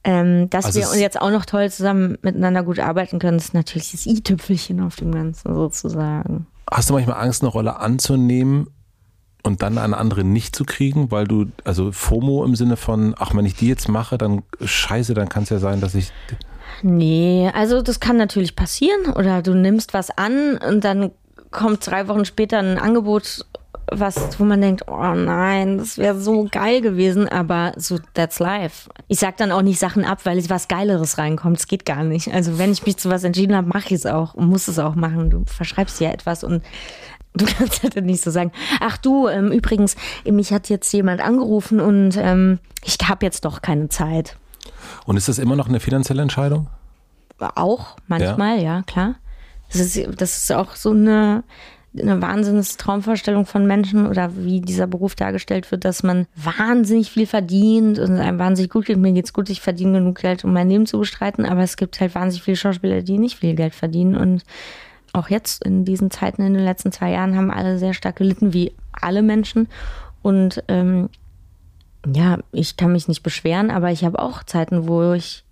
[0.08, 3.92] Ähm, dass Also wir jetzt auch noch toll zusammen miteinander gut arbeiten können, ist natürlich
[3.92, 6.48] das i-Tüpfelchen auf dem Ganzen sozusagen.
[6.72, 8.68] Hast du manchmal Angst, eine Rolle anzunehmen
[9.44, 13.36] und dann eine andere nicht zu kriegen, weil du, also FOMO im Sinne von, ach,
[13.36, 16.14] wenn ich die jetzt mache, dann scheiße, dann kann es ja sein, dass ich.
[16.84, 21.12] Nee, also das kann natürlich passieren oder du nimmst was an und dann
[21.52, 23.46] kommt drei Wochen später ein Angebot,
[23.92, 28.90] was, wo man denkt, oh nein, das wäre so geil gewesen, aber so, that's life.
[29.08, 31.58] Ich sag dann auch nicht Sachen ab, weil es was Geileres reinkommt.
[31.58, 32.34] Das geht gar nicht.
[32.34, 34.80] Also wenn ich mich zu was entschieden habe, mache ich es auch und muss es
[34.80, 35.30] auch machen.
[35.30, 36.64] Du verschreibst ja etwas und
[37.34, 39.96] Du kannst halt nicht so sagen, ach du, ähm, übrigens,
[40.26, 44.38] mich hat jetzt jemand angerufen und ähm, ich habe jetzt doch keine Zeit.
[45.06, 46.68] Und ist das immer noch eine finanzielle Entscheidung?
[47.38, 49.16] Auch manchmal, ja, klar.
[49.72, 51.44] Das ist, das ist auch so eine,
[52.02, 57.28] eine wahnsinns Traumvorstellung von Menschen oder wie dieser Beruf dargestellt wird, dass man wahnsinnig viel
[57.28, 58.98] verdient und einem wahnsinnig gut geht.
[58.98, 62.00] Mir geht's gut, ich verdiene genug Geld, um mein Leben zu bestreiten, aber es gibt
[62.00, 64.44] halt wahnsinnig viele Schauspieler, die nicht viel Geld verdienen und
[65.14, 68.54] auch jetzt in diesen Zeiten in den letzten zwei Jahren haben alle sehr stark gelitten,
[68.54, 69.68] wie alle Menschen.
[70.22, 71.10] Und ähm,
[72.06, 75.44] ja, ich kann mich nicht beschweren, aber ich habe auch Zeiten, wo ich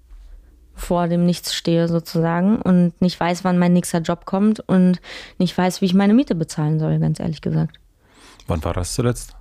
[0.76, 5.02] vor dem Nichts stehe sozusagen und nicht weiß, wann mein nächster Job kommt und
[5.38, 7.80] nicht weiß, wie ich meine Miete bezahlen soll, ganz ehrlich gesagt.
[8.48, 9.36] Wann war das zuletzt?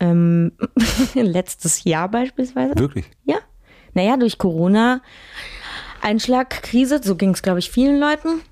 [0.00, 0.52] Ähm,
[1.14, 2.78] letztes Jahr beispielsweise.
[2.78, 3.06] Wirklich?
[3.24, 3.38] Ja.
[3.94, 5.00] Naja, durch Corona,
[6.02, 8.42] Einschlag, Krise, so ging es, glaube ich, vielen Leuten.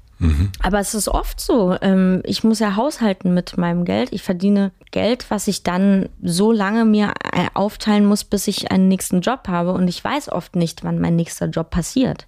[0.63, 1.77] Aber es ist oft so.
[1.81, 4.13] Ähm, ich muss ja haushalten mit meinem Geld.
[4.13, 8.89] Ich verdiene Geld, was ich dann so lange mir äh, aufteilen muss, bis ich einen
[8.89, 9.73] nächsten Job habe.
[9.73, 12.27] Und ich weiß oft nicht, wann mein nächster Job passiert.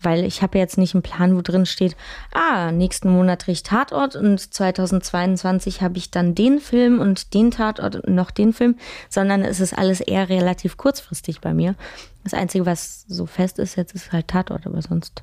[0.00, 1.96] Weil ich habe jetzt nicht einen Plan, wo drin steht,
[2.34, 7.52] ah, nächsten Monat drehe ich Tatort und 2022 habe ich dann den Film und den
[7.52, 8.76] Tatort und noch den Film,
[9.08, 11.76] sondern es ist alles eher relativ kurzfristig bei mir.
[12.24, 15.22] Das Einzige, was so fest ist, jetzt ist halt Tatort, aber sonst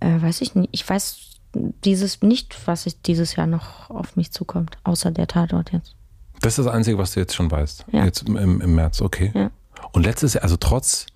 [0.00, 0.70] äh, weiß ich nicht.
[0.72, 1.35] Ich weiß
[1.84, 5.94] dieses nicht, was ich dieses Jahr noch auf mich zukommt, außer der Tatort jetzt.
[6.40, 7.86] Das ist das Einzige, was du jetzt schon weißt.
[7.92, 8.04] Ja.
[8.04, 9.32] Jetzt im, im, März, okay.
[9.34, 9.50] Ja.
[9.92, 11.06] Und letztes Jahr, also trotz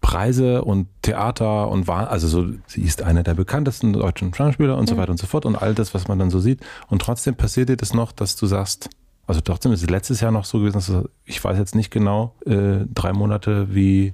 [0.00, 4.88] Preise und Theater und war, also so, sie ist einer der bekanntesten deutschen Schauspieler und
[4.88, 6.60] so weiter und so fort und all das, was man dann so sieht.
[6.88, 8.90] Und trotzdem passiert dir das noch, dass du sagst,
[9.26, 11.90] also trotzdem ist es letztes Jahr noch so gewesen, dass du, ich weiß jetzt nicht
[11.90, 14.12] genau, äh, drei Monate wie,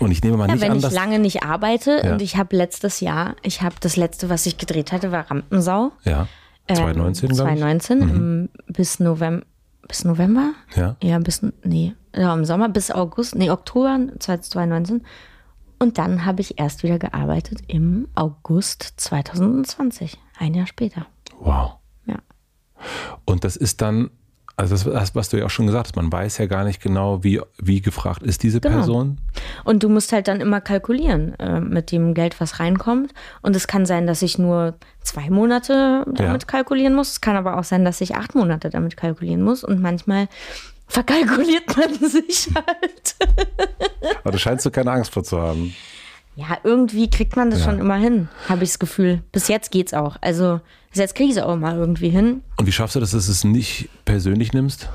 [0.00, 2.12] und ich nehme mal Ja, nicht wenn an, ich dass, lange nicht arbeite Ja.
[2.12, 5.92] und ich habe letztes Jahr, ich habe das letzte, was ich gedreht hatte, war Rampensau.
[6.04, 6.26] ja,
[6.68, 7.58] 2019, ähm, glaube ich.
[7.58, 9.44] 2019 im, bis November.
[9.86, 10.52] Bis November?
[10.74, 10.96] Ja.
[11.02, 15.02] Ja, bis, nee, ja, im Sommer bis August, nee, Oktober 2019.
[15.78, 21.04] Und dann habe ich erst wieder gearbeitet im August 2020, ein Jahr später.
[21.38, 21.72] Wow.
[22.06, 22.16] Ja.
[23.26, 24.10] Und das ist dann,
[24.56, 26.80] also das, das, was du ja auch schon gesagt hast, man weiß ja gar nicht
[26.80, 28.76] genau, wie, wie gefragt ist diese Genau.
[28.76, 29.18] Person.
[29.64, 33.12] Und du musst halt dann immer kalkulieren äh, mit dem Geld, was reinkommt.
[33.42, 36.46] Und es kann sein, dass ich nur zwei Monate damit Ja.
[36.46, 37.10] kalkulieren muss.
[37.12, 39.64] Es kann aber auch sein, dass ich acht Monate damit kalkulieren muss.
[39.64, 40.28] Und manchmal
[40.86, 43.16] verkalkuliert man sich halt.
[44.22, 45.74] Aber da scheinst du keine Angst vor zu haben.
[46.36, 47.66] Ja, irgendwie kriegt man das Ja.
[47.66, 49.22] schon immer hin, habe ich das Gefühl.
[49.30, 50.16] Bis jetzt geht's auch.
[50.20, 52.42] Also bis jetzt kriege ich es auch mal irgendwie hin.
[52.56, 54.88] Und wie schaffst du das, dass du es nicht persönlich nimmst?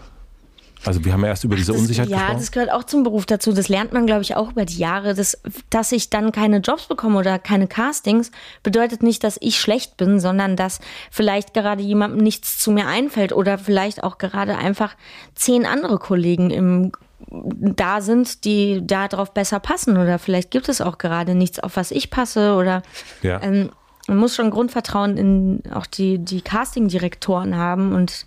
[0.85, 2.39] Also wir haben ja erst über diese Das, Unsicherheit ja, gesprochen.
[2.39, 3.51] das gehört auch zum Beruf dazu.
[3.51, 5.13] Das lernt man, glaube ich, auch über die Jahre.
[5.13, 5.37] Das,
[5.69, 8.31] dass ich dann keine Jobs bekomme oder keine Castings,
[8.63, 10.79] bedeutet nicht, dass ich schlecht bin, sondern dass
[11.11, 14.95] vielleicht gerade jemandem nichts zu mir einfällt oder vielleicht auch gerade einfach
[15.35, 16.93] zehn andere Kollegen im
[17.27, 19.97] da sind, die da drauf besser passen.
[19.97, 22.55] Oder vielleicht gibt es auch gerade nichts, auf was ich passe.
[22.55, 22.81] Oder
[23.21, 23.41] Ja.
[23.41, 23.69] ähm,
[24.07, 28.25] man muss schon Grundvertrauen in auch die, die Casting-Direktoren haben und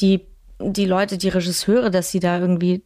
[0.00, 0.22] die,
[0.58, 2.82] die Leute, die Regisseure, dass sie da irgendwie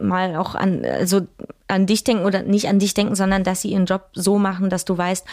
[0.00, 1.26] mal auch an, also
[1.66, 4.70] an dich denken oder nicht an dich denken, sondern dass sie ihren Job so machen,
[4.70, 5.26] dass du weißt,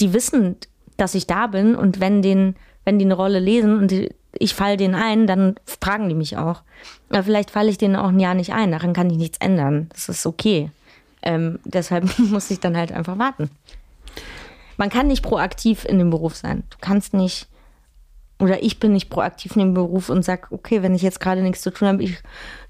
[0.00, 0.56] die wissen,
[0.96, 1.76] dass ich da bin.
[1.76, 4.10] Und wenn den, wenn die eine Rolle lesen und die,
[4.40, 6.62] ich falle denen ein, dann fragen die mich auch.
[7.08, 9.88] Aber vielleicht falle ich denen auch ein Jahr nicht ein, daran kann ich nichts ändern.
[9.92, 10.70] Das ist okay.
[11.22, 13.50] Ähm, deshalb muss ich dann halt einfach warten.
[14.76, 16.64] Man kann nicht proaktiv in dem Beruf sein.
[16.70, 17.48] Du kannst nicht,
[18.38, 21.42] oder ich bin nicht proaktiv in dem Beruf und sag, okay, wenn ich jetzt gerade
[21.42, 22.18] nichts zu tun habe, ich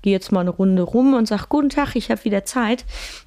[0.03, 2.85] gehe jetzt mal eine Runde rum und sag, guten Tag, ich habe wieder Zeit.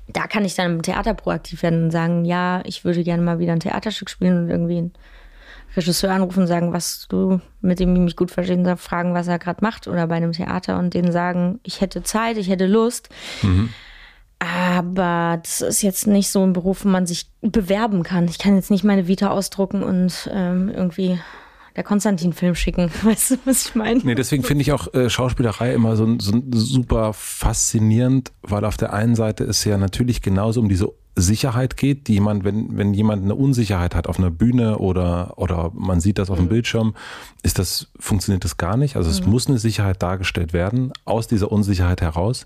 [0.07, 3.39] Da kann ich dann im Theater proaktiv werden und sagen, ja, ich würde gerne mal
[3.39, 4.93] wieder ein Theaterstück spielen und irgendwie einen
[5.75, 9.27] Regisseur anrufen und sagen, was du mit dem ich mich gut verstehen soll, fragen, was
[9.27, 12.67] er gerade macht oder bei einem Theater und denen sagen, ich hätte Zeit, ich hätte
[12.67, 13.09] Lust.
[14.39, 18.25] Aber das ist jetzt nicht so ein Beruf, wo man sich bewerben kann.
[18.25, 21.19] Ich kann jetzt nicht meine Vita ausdrucken und ähm, irgendwie
[21.75, 22.89] der Konstantin-Film schicken.
[23.03, 23.99] Weißt du, was ich meine?
[24.03, 28.93] Nee, deswegen finde ich auch äh, Schauspielerei immer so, so super faszinierend, weil auf der
[28.93, 33.23] einen Seite es ja natürlich genauso um diese Sicherheit geht, die jemand, wenn, wenn jemand
[33.23, 36.49] eine Unsicherheit hat auf einer Bühne oder, oder man sieht das auf dem mhm.
[36.49, 36.95] Bildschirm,
[37.43, 38.95] ist das, funktioniert das gar nicht.
[38.95, 39.31] Also es mhm.
[39.31, 42.43] muss eine Sicherheit dargestellt werden, aus dieser Unsicherheit heraus.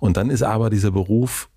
[0.00, 1.48] Und dann ist aber dieser Beruf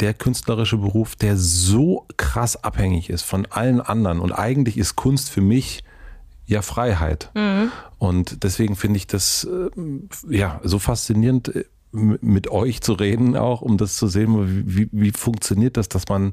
[0.00, 4.20] der künstlerische Beruf, der so krass abhängig ist von allen anderen.
[4.20, 5.84] Und eigentlich ist Kunst für mich
[6.46, 7.30] ja Freiheit.
[7.34, 7.70] Mhm.
[7.98, 9.70] Und deswegen finde ich das äh,
[10.34, 11.64] ja so faszinierend, äh,
[12.20, 16.32] mit euch zu reden, auch um das zu sehen, wie, wie funktioniert das, dass man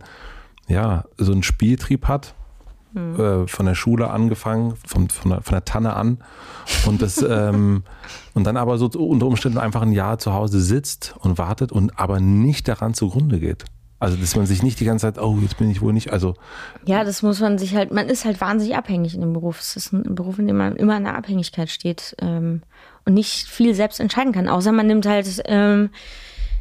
[0.67, 2.35] ja so einen Spieltrieb hat.
[2.93, 3.47] Mhm.
[3.47, 6.19] Von der Schule angefangen, von, von, der, von der Tanne an
[6.85, 7.81] und das ähm,
[8.35, 11.99] und dann aber so unter Umständen einfach ein Jahr zu Hause sitzt und wartet und
[11.99, 13.65] aber nicht daran zugrunde geht.
[14.03, 16.35] Also, dass man sich nicht die ganze Zeit, oh, jetzt bin ich wohl nicht, also.
[16.85, 19.61] Ja, das muss man sich halt, man ist halt wahnsinnig abhängig in dem Beruf.
[19.61, 22.63] Es ist ein Beruf, in dem man immer in der Abhängigkeit steht ähm,
[23.05, 24.47] und nicht viel selbst entscheiden kann.
[24.47, 25.89] Außer man nimmt halt, ähm,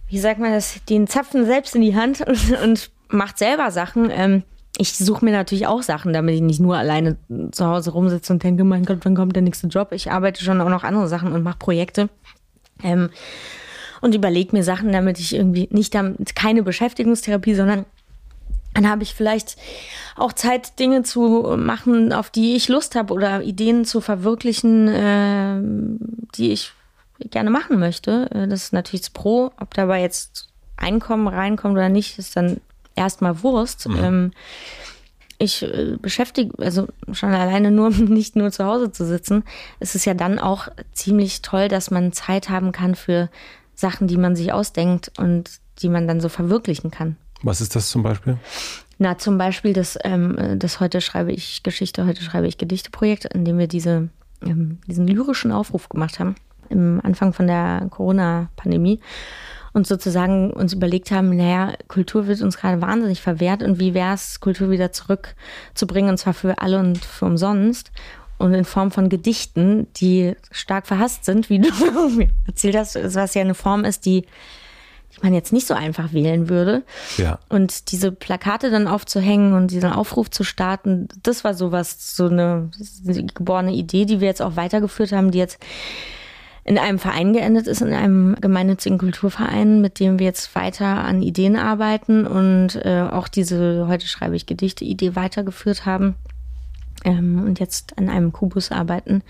[0.09, 4.11] wie sagt man das, den Zapfen selbst in die Hand und, und macht selber Sachen.
[4.11, 4.43] Ähm,
[4.79, 7.17] ich suche mir natürlich auch Sachen, damit ich nicht nur alleine
[7.51, 9.93] zu Hause rumsitze und denke, mein Gott, wann kommt der nächste Job?
[9.93, 12.09] Ich arbeite schon auch noch andere Sachen und mache Projekte.
[12.83, 13.11] Ähm,
[14.01, 17.87] und überlege mir Sachen, damit ich irgendwie nicht damit, keine Beschäftigungstherapie, sondern
[18.75, 19.57] dann habe ich vielleicht
[20.17, 25.61] auch Zeit, Dinge zu machen, auf die ich Lust habe oder Ideen zu verwirklichen, äh,
[26.35, 26.73] die ich
[27.31, 28.31] gerne machen möchte.
[28.31, 29.51] Äh, das ist natürlich das Pro.
[29.59, 32.61] Ob dabei jetzt Einkommen reinkommt oder nicht, ist dann
[32.97, 33.89] erstmal Wurst.
[33.89, 34.05] Mhm.
[34.05, 34.31] Ähm,
[35.39, 39.45] ich äh, beschäftige, also schon alleine nur, nicht nur zu Hause zu sitzen,
[39.81, 43.29] ist es ja dann auch ziemlich toll, dass man Zeit haben kann für
[43.75, 45.51] Sachen, die man sich ausdenkt und
[45.81, 47.17] die man dann so verwirklichen kann.
[47.43, 48.39] Was ist das zum Beispiel?
[48.99, 53.45] Na, zum Beispiel das, ähm, das heute schreibe ich Geschichte, heute schreibe ich Gedichte-Projekt, in
[53.45, 54.09] dem wir diese,
[54.43, 56.37] ähm, diesen lyrischen Aufruf gemacht haben,
[56.69, 59.01] im Anfang von der Corona-Pandemie
[59.73, 64.15] und sozusagen uns überlegt haben, naja, Kultur wird uns gerade wahnsinnig verwehrt und wie wäre
[64.15, 67.91] es, Kultur wieder zurückzubringen und zwar für alle und für umsonst
[68.39, 71.71] und in Form von Gedichten, die stark verhasst sind, wie du
[72.17, 74.27] mir erzählt hast, was ja eine Form ist, die,
[75.15, 76.83] die man jetzt nicht so einfach wählen würde.
[77.17, 77.39] Ja.
[77.49, 82.71] Und diese Plakate dann aufzuhängen und diesen Aufruf zu starten, das war sowas, so eine,
[83.07, 85.59] eine geborene Idee, die wir jetzt auch weitergeführt haben, die jetzt
[86.65, 91.23] in einem Verein geendet ist, in einem gemeinnützigen Kulturverein, mit dem wir jetzt weiter an
[91.23, 96.15] Ideen arbeiten und äh, auch diese heute schreibe ich Gedichte Idee weitergeführt haben
[97.05, 99.23] ähm, und jetzt an einem Kubus arbeiten,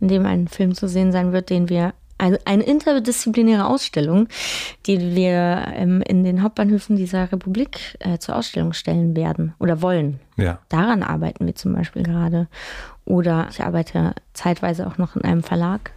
[0.00, 4.28] in dem ein Film zu sehen sein wird, den wir eine interdisziplinäre Ausstellung,
[4.86, 10.20] die wir ähm, in den Hauptbahnhöfen dieser Republik äh, zur Ausstellung stellen werden oder wollen.
[10.36, 10.58] Ja.
[10.68, 12.48] Daran arbeiten wir zum Beispiel gerade.
[13.04, 15.92] Oder ich arbeite zeitweise auch noch in einem Verlag,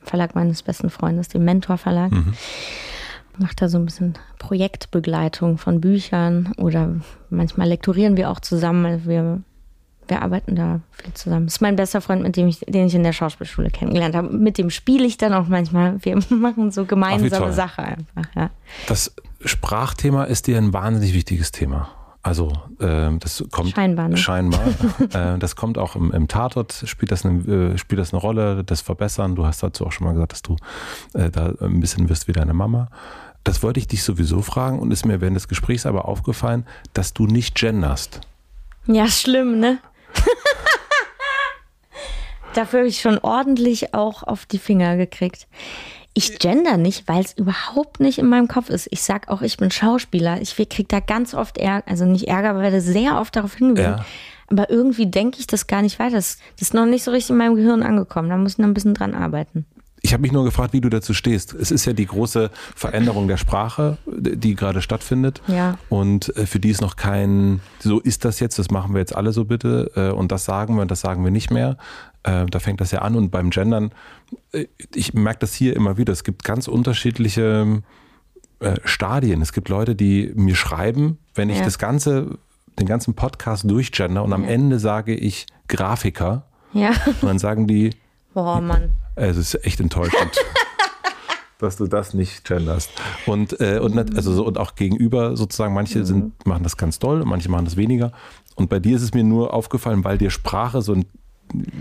[0.00, 2.10] Verlag meines besten Freundes, dem Mentor Verlag.
[2.10, 2.34] Mhm.
[3.38, 6.96] Mache da so ein bisschen Projektbegleitung von Büchern oder
[7.30, 8.84] manchmal lektorieren wir auch zusammen.
[8.84, 9.42] Also wir
[10.12, 11.46] wir arbeiten da viel zusammen.
[11.46, 14.28] Das ist mein bester Freund, mit dem ich, den ich in der Schauspielschule kennengelernt habe.
[14.28, 15.96] Mit dem spiele ich dann auch manchmal.
[16.04, 18.34] Wir machen so gemeinsame Ach, Sache einfach.
[18.36, 18.50] Ja.
[18.88, 21.88] Das Sprachthema ist dir ein wahnsinnig wichtiges Thema.
[22.22, 24.08] Also äh, das kommt scheinbar.
[24.08, 24.16] Ne?
[24.18, 24.60] scheinbar
[25.14, 28.62] äh, das kommt auch im, im Tatort, spielt das, eine, äh, spielt das eine Rolle,
[28.64, 29.34] das Verbessern.
[29.34, 30.56] Du hast dazu auch schon mal gesagt, dass du
[31.14, 32.88] äh, da ein bisschen wirst wie deine Mama.
[33.44, 37.14] Das wollte ich dich sowieso fragen und ist mir während des Gesprächs aber aufgefallen, dass
[37.14, 38.20] du nicht genderst.
[38.86, 39.78] Ja, schlimm, ne?
[42.54, 45.46] Dafür habe ich schon ordentlich auch auf die Finger gekriegt.
[46.14, 48.86] Ich gender nicht, weil es überhaupt nicht in meinem Kopf ist.
[48.90, 50.42] Ich sag auch, ich bin Schauspieler.
[50.42, 53.92] Ich kriege da ganz oft Ärger, also nicht Ärger, aber werde sehr oft darauf hingewiesen.
[53.92, 54.04] Ja.
[54.48, 56.16] Aber irgendwie denke ich das gar nicht weiter.
[56.16, 58.28] Das, das ist noch nicht so richtig in meinem Gehirn angekommen.
[58.28, 59.64] Da muss ich noch ein bisschen dran arbeiten.
[60.04, 61.54] Ich habe mich nur gefragt, wie du dazu stehst.
[61.54, 65.40] Es ist ja die große Veränderung der Sprache, die gerade stattfindet.
[65.46, 65.78] Ja.
[65.88, 69.14] Und äh, für die ist noch kein, so ist das jetzt, das machen wir jetzt
[69.14, 71.76] alle so bitte äh, und das sagen wir und das sagen wir nicht mehr.
[72.24, 73.92] Äh, da fängt das ja an und beim Gendern,
[74.92, 77.82] ich merke das hier immer wieder, es gibt ganz unterschiedliche
[78.84, 79.42] Stadien.
[79.42, 81.64] Es gibt Leute, die mir schreiben, wenn ich ja.
[81.64, 82.38] das ganze,
[82.78, 84.50] den ganzen Podcast durchgender und am ja.
[84.50, 86.46] Ende sage ich Grafiker.
[86.72, 86.90] Ja.
[87.06, 87.90] Und dann sagen die,
[88.34, 88.90] Boah, Mann.
[89.14, 90.36] Es ist echt enttäuschend.
[91.62, 92.90] dass du das nicht genderst.
[93.24, 96.32] Und, äh, und, also so, und auch gegenüber sozusagen, manche sind, mhm.
[96.44, 98.12] machen das ganz doll, manche machen das weniger.
[98.56, 101.06] Und bei dir ist es mir nur aufgefallen, weil dir Sprache so ein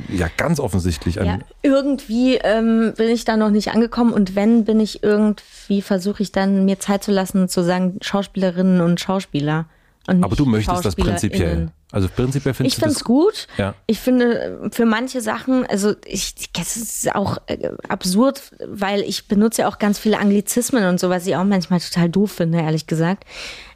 [0.10, 1.16] ja, ganz offensichtlich.
[1.16, 6.24] Ja, irgendwie ähm, bin ich da noch nicht angekommen und wenn, bin ich irgendwie, versuche
[6.24, 9.66] ich dann mir Zeit zu lassen, zu sagen Schauspielerinnen und Schauspieler.
[10.08, 11.72] Aber du möchtest das prinzipiell.
[11.92, 13.48] Also prinzipiell findest Ich du das es gut.
[13.58, 13.76] Ja.
[13.86, 19.64] Ich finde für manche Sachen, also ich, das ist auch äh, absurd, weil ich benutze
[19.64, 22.88] ja auch ganz viele Anglizismen und so, was ich auch manchmal total doof finde, ehrlich
[22.88, 23.26] gesagt.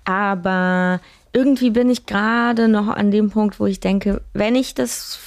[0.06, 1.02] Aber
[1.34, 5.20] irgendwie bin ich gerade noch an dem Punkt, wo ich denke, wenn ich das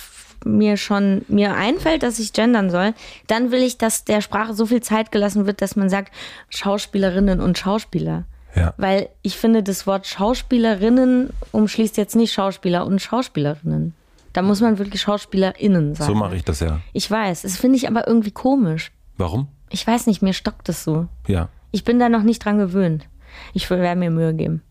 [0.45, 2.95] mir schon mir einfällt, dass ich gendern soll,
[3.27, 6.15] dann will ich, dass der Sprache so viel Zeit gelassen wird, dass man sagt
[6.49, 8.25] Schauspielerinnen und Schauspieler.
[8.55, 8.75] Ja.
[8.77, 13.95] Weil ich finde, das Wort Schauspielerinnen umschließt jetzt nicht Schauspieler und Schauspielerinnen.
[14.33, 16.13] Da muss man wirklich SchauspielerInnen sagen.
[16.13, 16.81] So mache ich das ja.
[16.93, 18.93] Ich weiß, das finde ich aber irgendwie komisch.
[19.17, 19.49] Warum?
[19.71, 21.09] Ich weiß nicht, mir stockt das so.
[21.27, 21.49] Ja.
[21.71, 23.09] Ich bin da noch nicht dran gewöhnt.
[23.53, 24.63] Ich werde mir Mühe geben.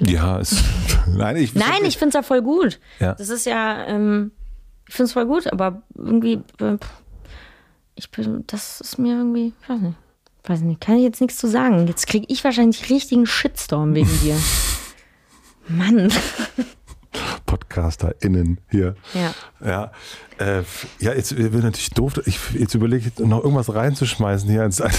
[0.00, 0.62] Ja, es,
[1.06, 2.78] nein, ich, Nein, ich finde es ja voll gut.
[3.00, 3.14] Ja.
[3.14, 4.32] Das ist ja, ähm,
[4.88, 6.76] ich finde es voll gut, aber irgendwie, äh,
[7.94, 9.96] ich bin, das ist mir irgendwie, ich weiß nicht,
[10.48, 11.86] weiß nicht, kann ich jetzt nichts zu sagen.
[11.86, 14.36] Jetzt kriege ich wahrscheinlich richtigen Shitstorm wegen dir.
[15.68, 16.12] Mann.
[17.46, 18.94] PodcasterInnen hier.
[19.14, 19.34] Ja.
[19.64, 19.90] Ja,
[20.38, 20.62] äh,
[21.00, 22.20] ja jetzt wird natürlich doof.
[22.26, 24.62] Ich, jetzt überlege ich noch irgendwas reinzuschmeißen hier.
[24.62, 24.92] Als, das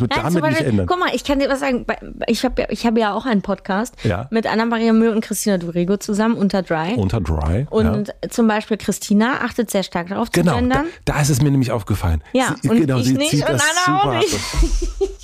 [0.00, 0.86] wird Nein, damit Beispiel, nicht ändern.
[0.86, 1.84] Guck mal, ich kann dir was sagen.
[2.26, 4.28] Ich habe ja, ich hab ja auch einen Podcast Ja.
[4.30, 6.94] mit Anna-Maria Mühe und Christina Durego zusammen unter Dry.
[6.96, 7.66] Unter Dry.
[7.70, 8.30] und ja.
[8.30, 10.86] zum Beispiel Christina achtet sehr stark darauf zu Genau, da, gendern.
[11.04, 12.22] da ist es mir nämlich aufgefallen.
[12.32, 13.44] Ja, sie, und genau, ich sie nicht und
[13.86, 14.38] Anna auch nicht.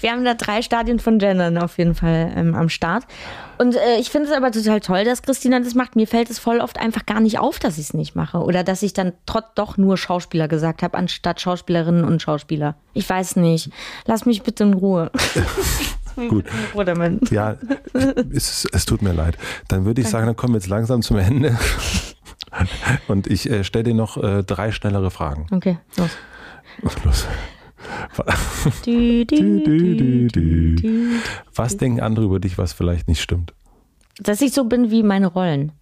[0.00, 3.04] Wir haben da drei Stadien von Gendern auf jeden Fall ähm, am Start.
[3.58, 5.96] Und äh, ich finde es aber total toll, dass Christina das macht.
[5.96, 8.38] Mir fällt es voll oft einfach gar nicht auf, dass ich es nicht mache.
[8.38, 12.76] Oder dass ich dann trotz doch nur Schauspieler gesagt habe, anstatt Schauspielerinnen und Schauspieler.
[12.94, 13.70] Ich weiß nicht.
[14.06, 15.10] Lass mich bitte in Ruhe.
[16.28, 16.46] Gut.
[17.30, 17.56] Ja,
[18.32, 19.38] es, es tut mir leid.
[19.68, 21.58] Dann würde ich sagen, dann kommen wir jetzt langsam zum Ende.
[23.08, 25.46] Und ich äh, stelle dir noch äh, drei schnellere Fragen.
[25.50, 26.10] Okay, los.
[27.04, 27.26] Los.
[31.54, 33.54] Was denken andere über dich, was vielleicht nicht stimmt?
[34.18, 35.72] Dass ich so bin wie meine Rollen.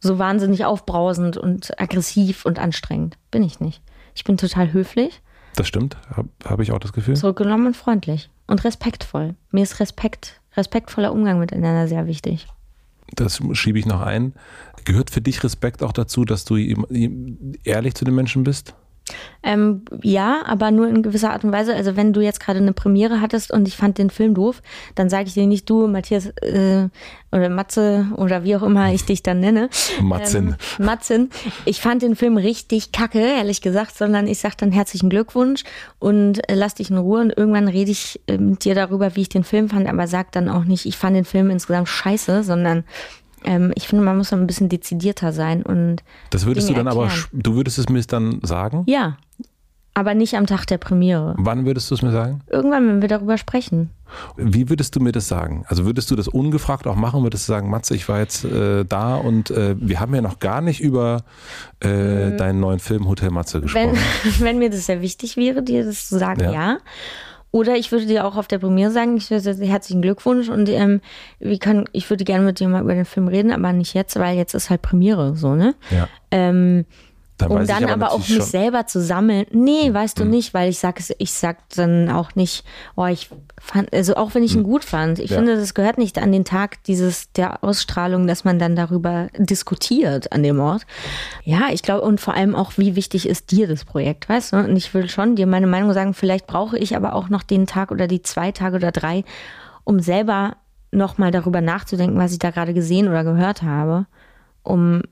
[0.00, 3.16] So wahnsinnig aufbrausend und aggressiv und anstrengend.
[3.30, 3.82] Bin ich nicht.
[4.14, 5.22] Ich bin total höflich,
[5.56, 7.16] Das stimmt, habe hab ich auch das Gefühl.
[7.16, 8.30] zurückgenommen und freundlich.
[8.46, 9.34] Und respektvoll.
[9.50, 12.46] Mir ist Respekt, respektvoller Umgang miteinander sehr wichtig.
[13.14, 14.34] Das schiebe ich noch ein.
[14.84, 18.74] Gehört für dich Respekt auch dazu, dass du ehrlich zu den Menschen bist?
[19.42, 21.74] Ähm, ja, aber nur in gewisser Art und Weise.
[21.74, 24.62] Also wenn du jetzt gerade eine Premiere hattest und ich fand den Film doof,
[24.94, 26.88] dann sage ich dir nicht du, Matthias äh,
[27.30, 29.68] oder Matze oder wie auch immer ich dich dann nenne.
[30.00, 30.56] Matzin.
[30.78, 31.30] Ähm, Matzin.
[31.66, 35.64] Ich fand den Film richtig kacke, ehrlich gesagt, sondern ich sage dann herzlichen Glückwunsch
[35.98, 39.22] und äh, lass dich in Ruhe und irgendwann rede ich äh, mit dir darüber, wie
[39.22, 42.42] ich den Film fand, aber sag dann auch nicht, ich fand den Film insgesamt scheiße,
[42.42, 42.84] sondern
[43.44, 45.96] ähm, ich finde, man muss ein bisschen dezidierter sein und
[46.30, 47.24] Das würdest Dinge du dann aber, erklären.
[47.32, 48.84] sch- du würdest es mir dann sagen?
[48.86, 49.16] ja,
[49.96, 51.36] aber nicht am Tag der Premiere.
[51.38, 52.40] Wann würdest du es mir sagen?
[52.50, 53.90] Irgendwann, wenn wir darüber sprechen.
[54.36, 55.64] Wie würdest du mir das sagen?
[55.68, 57.22] Also würdest du das ungefragt auch machen?
[57.22, 60.40] Würdest du sagen, Matze, ich war jetzt äh, da und äh, wir haben ja noch
[60.40, 61.22] gar nicht über
[61.78, 63.98] äh, deinen neuen Film Hotel Matze Wenn, gesprochen.
[64.40, 66.50] wenn mir das sehr wichtig wäre, dir das zu sagen, Ja.
[66.52, 66.78] ja.
[67.54, 70.68] Oder ich würde dir auch auf der Premiere sagen, ich würde dir herzlichen Glückwunsch und
[70.68, 71.00] ähm,
[71.38, 74.18] wir können, ich würde gerne mit dir mal über den Film reden, aber nicht jetzt,
[74.18, 75.76] weil jetzt ist halt Premiere, so, ne?
[75.92, 76.08] Ja.
[76.32, 76.84] Ähm,
[77.36, 78.50] Dann um dann aber auch natürlich mich schon- Mhm.
[78.64, 79.46] selber zu sammeln.
[79.50, 83.28] Nee, weißt du nicht, weil ich sag es, ich sag dann auch nicht, oh, ich
[83.60, 85.34] fand, also auch wenn ich ihn gut fand, ich Mhm.
[85.34, 85.38] Ja.
[85.40, 90.30] finde, das gehört nicht an den Tag dieses, der Ausstrahlung, dass man dann darüber diskutiert
[90.32, 90.82] an dem Ort.
[91.42, 94.56] Ja, ich glaube, und vor allem auch, wie wichtig ist dir das Projekt, weißt du?
[94.58, 97.66] Und ich will schon dir meine Meinung sagen, vielleicht brauche ich aber auch noch den
[97.66, 99.24] Tag oder die zwei Tage oder drei,
[99.82, 100.56] um selber
[100.92, 104.06] nochmal darüber nachzudenken, was ich da gerade gesehen oder gehört habe,
[104.62, 105.02] um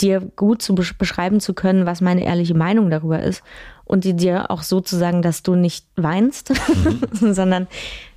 [0.00, 3.42] dir gut zu besch- beschreiben zu können, was meine ehrliche Meinung darüber ist
[3.84, 6.52] und die dir auch so zu sagen, dass du nicht weinst,
[7.12, 7.66] sondern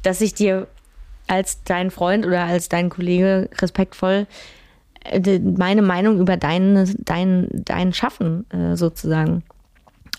[0.03, 0.67] dass ich dir
[1.27, 4.27] als dein Freund oder als dein Kollege respektvoll
[5.05, 9.43] äh, meine Meinung über dein, dein, dein Schaffen äh, sozusagen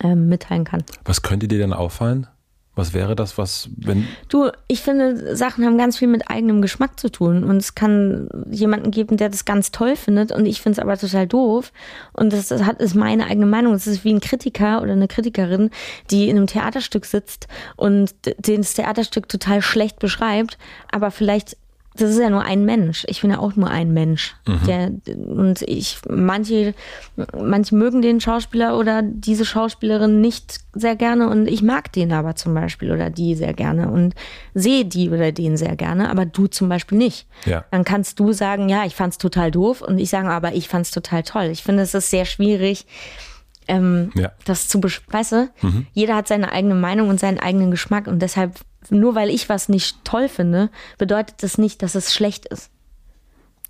[0.02, 0.82] ähm, mitteilen kann.
[1.04, 2.26] Was könnte dir denn auffallen?
[2.74, 6.99] Was wäre das, was, wenn, Du, ich finde, Sachen haben ganz viel mit eigenem Geschmack
[6.99, 7.44] zu tun.
[7.44, 10.97] Und es kann jemanden geben, der das ganz toll findet und ich finde es aber
[10.97, 11.70] total doof.
[12.15, 13.74] Und das, das hat, ist meine eigene Meinung.
[13.74, 15.69] Es ist wie ein Kritiker oder eine Kritikerin,
[16.11, 17.47] die in einem Theaterstück sitzt
[17.77, 20.57] und den das Theaterstück total schlecht beschreibt,
[20.90, 21.59] aber vielleicht
[21.94, 23.05] das ist ja nur ein Mensch.
[23.09, 24.35] Ich bin ja auch nur ein Mensch.
[24.66, 26.74] Der, und ich, manche,
[27.39, 32.35] manche mögen den Schauspieler oder diese Schauspielerin nicht sehr gerne und ich mag den aber
[32.35, 34.14] zum Beispiel oder die sehr gerne und
[34.55, 37.27] sehe die oder den sehr gerne, aber du zum Beispiel nicht.
[37.44, 37.64] Ja.
[37.70, 40.90] Dann kannst du sagen, ja, ich fand's total doof und ich sage, aber ich fand's
[40.93, 41.48] total toll.
[41.52, 42.86] Ich finde, es ist sehr schwierig,
[43.69, 44.32] ähm, Ja.
[44.44, 45.51] das zu besch weißt du?
[45.93, 48.55] Jeder hat seine eigene Meinung und seinen eigenen Geschmack und deshalb,
[48.90, 52.70] nur weil ich was nicht toll finde, bedeutet das nicht, dass es schlecht ist.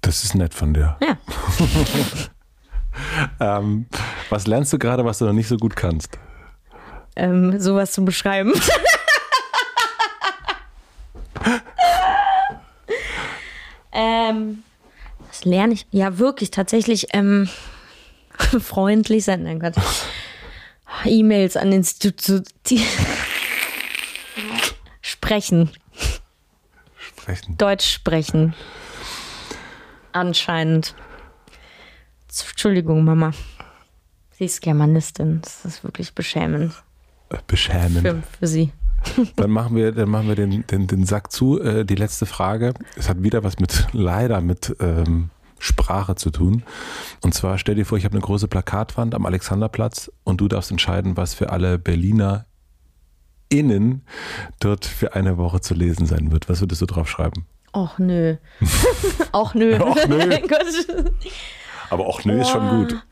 [0.01, 0.97] Das ist nett von dir.
[1.01, 1.17] Ja.
[3.59, 3.87] ähm,
[4.31, 6.19] was lernst du gerade, was du noch nicht so gut kannst?
[7.15, 8.53] Ähm, sowas zu beschreiben.
[13.93, 14.63] ähm,
[15.29, 15.87] was lerne ich?
[15.91, 17.49] Ja, wirklich, tatsächlich ähm,
[18.61, 19.45] freundlich sein.
[19.45, 19.75] Nein, Gott.
[21.05, 22.45] E-Mails an Institute.
[25.23, 25.71] Sprechen.
[26.99, 27.57] Sprechen.
[27.57, 28.55] Deutsch sprechen.
[30.11, 30.97] Anscheinend.
[32.27, 33.31] Entschuldigung, Mama.
[34.33, 35.41] Sie ist Germanistin.
[35.41, 36.75] Das ist wirklich beschämend.
[37.31, 38.01] Äh, Beschämend.
[38.01, 38.73] Für, für sie.
[39.37, 41.61] Dann machen wir, dann machen wir den, den, den Sack zu.
[41.61, 42.75] Äh, die letzte Frage.
[42.97, 45.31] Es hat wieder was mit, leider mit ähm,
[45.61, 46.65] Sprache zu tun.
[47.21, 50.73] Und zwar stell dir vor, ich habe eine große Plakatwand am Alexanderplatz und du darfst
[50.73, 52.47] entscheiden, was für alle Berliner
[53.53, 54.05] innen
[54.61, 56.49] dort für eine Woche zu lesen sein wird.
[56.49, 57.47] Was würdest du drauf schreiben?
[57.73, 58.37] Och nö.
[59.33, 59.79] Och nö.
[59.83, 60.39] Och nö.
[61.91, 63.03] Aber auch nö ist schon gut.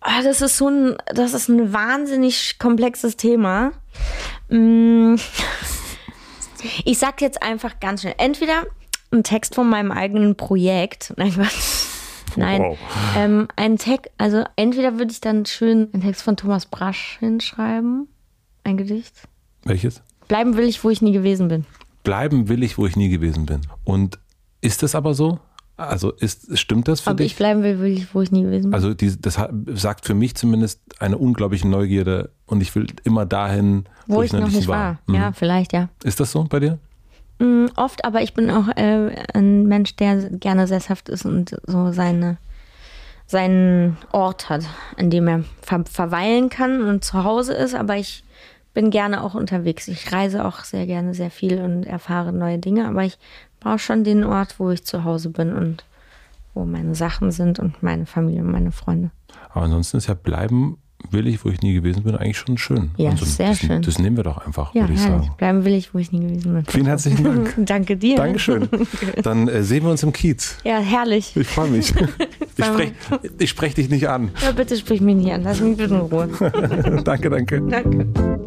[0.00, 3.72] Ah, Das ist so ein, das ist ein wahnsinnig komplexes Thema.
[4.48, 5.16] Mm.
[6.84, 8.14] Ich sag jetzt einfach ganz schnell.
[8.18, 8.64] Entweder
[9.12, 11.12] ein Text von meinem eigenen Projekt.
[11.16, 11.86] Nein, Quatsch.
[12.36, 12.62] Nein.
[12.62, 12.78] Wow.
[13.16, 18.08] Ähm, ein Text, also entweder würde ich dann schön einen Text von Thomas Brasch hinschreiben.
[18.64, 19.14] Ein Gedicht.
[19.64, 20.02] Welches?
[20.28, 21.64] Bleiben will ich, wo ich nie gewesen bin.
[22.02, 23.62] Bleiben will ich, wo ich nie gewesen bin.
[23.84, 24.18] Und
[24.60, 25.38] ist das aber so?
[25.76, 27.32] Also ist, stimmt das für Ob dich?
[27.32, 28.74] ich bleiben will, will ich, wo ich nie gewesen bin.
[28.74, 29.38] Also die, das
[29.74, 34.46] sagt für mich zumindest eine unglaubliche Neugierde und ich will immer dahin, wo, ich noch
[34.48, 35.00] nicht war.
[35.06, 35.14] Mhm.
[35.14, 35.88] Ja, vielleicht, ja.
[36.04, 36.78] Ist das so bei dir?
[37.40, 41.90] Mm, Oft, aber ich bin auch äh, ein Mensch, der gerne sesshaft ist und so
[41.90, 42.36] seine,
[43.26, 44.62] seinen Ort hat,
[44.96, 47.74] an dem er ver verweilen kann und zu Hause ist.
[47.74, 48.22] Aber ich
[48.74, 49.88] bin gerne auch unterwegs.
[49.88, 52.86] Ich reise auch sehr gerne sehr viel und erfahre neue Dinge.
[52.88, 53.18] Aber ich
[53.60, 55.84] brauche schon den Ort, wo ich zu Hause bin und
[56.52, 59.10] wo meine Sachen sind und meine Familie und meine Freunde.
[59.50, 60.76] Aber ansonsten ist ja bleiben
[61.10, 62.90] will ich, wo ich nie gewesen bin, eigentlich schon schön.
[62.96, 63.82] Ja, so, sehr das, schön.
[63.82, 65.30] Das nehmen wir doch einfach, Ja, würde ich sagen.
[65.36, 66.64] Bleiben will ich, wo ich nie gewesen bin.
[66.66, 67.54] Vielen herzlichen Dank.
[67.58, 68.16] Danke dir.
[68.16, 68.68] Dankeschön.
[69.22, 70.56] Dann äh, sehen wir uns im Kiez.
[70.64, 71.36] Ja, herrlich.
[71.36, 71.92] Ich freue mich.
[72.56, 72.92] Ich spreche
[73.48, 74.30] sprech dich nicht an.
[74.40, 75.42] Ja, bitte sprich mich nicht an.
[75.42, 76.28] Lass mich bitte in Ruhe.
[77.02, 77.60] danke, danke.
[77.60, 78.43] Danke.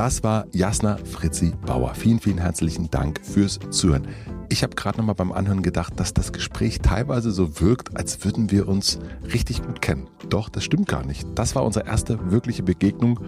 [0.00, 1.94] Das war Jasna Fritzi Bauer.
[1.94, 4.08] Vielen, vielen herzlichen Dank fürs Zuhören.
[4.52, 8.50] Ich habe gerade nochmal beim Anhören gedacht, dass das Gespräch teilweise so wirkt, als würden
[8.50, 8.98] wir uns
[9.32, 10.08] richtig gut kennen.
[10.28, 11.24] Doch, das stimmt gar nicht.
[11.36, 13.20] Das war unsere erste wirkliche Begegnung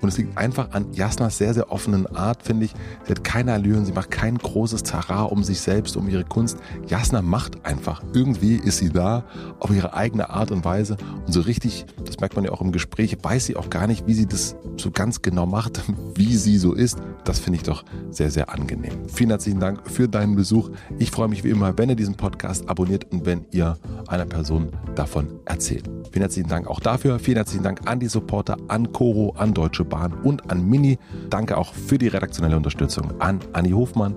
[0.00, 2.74] und es liegt einfach an Jasnas sehr, sehr offenen Art, finde ich.
[3.04, 6.58] Sie hat keine Allüren, sie macht kein großes Tara um sich selbst, um ihre Kunst.
[6.86, 8.00] Jasna macht einfach.
[8.12, 9.24] Irgendwie ist sie da,
[9.58, 10.96] auf ihre eigene Art und Weise
[11.26, 14.06] und so richtig, das merkt man ja auch im Gespräch, weiß sie auch gar nicht,
[14.06, 15.82] wie sie das so ganz genau macht,
[16.14, 16.98] wie sie so ist.
[17.24, 18.92] Das finde ich doch sehr, sehr angenehm.
[19.12, 20.67] Vielen herzlichen Dank für deinen Besuch.
[20.98, 23.76] Ich freue mich wie immer, wenn ihr diesen Podcast abonniert und wenn ihr
[24.06, 25.88] einer Person davon erzählt.
[26.10, 27.18] Vielen herzlichen Dank auch dafür.
[27.18, 30.98] Vielen herzlichen Dank an die Supporter, an Coro, an Deutsche Bahn und an Mini.
[31.30, 34.14] Danke auch für die redaktionelle Unterstützung an Anni Hofmann,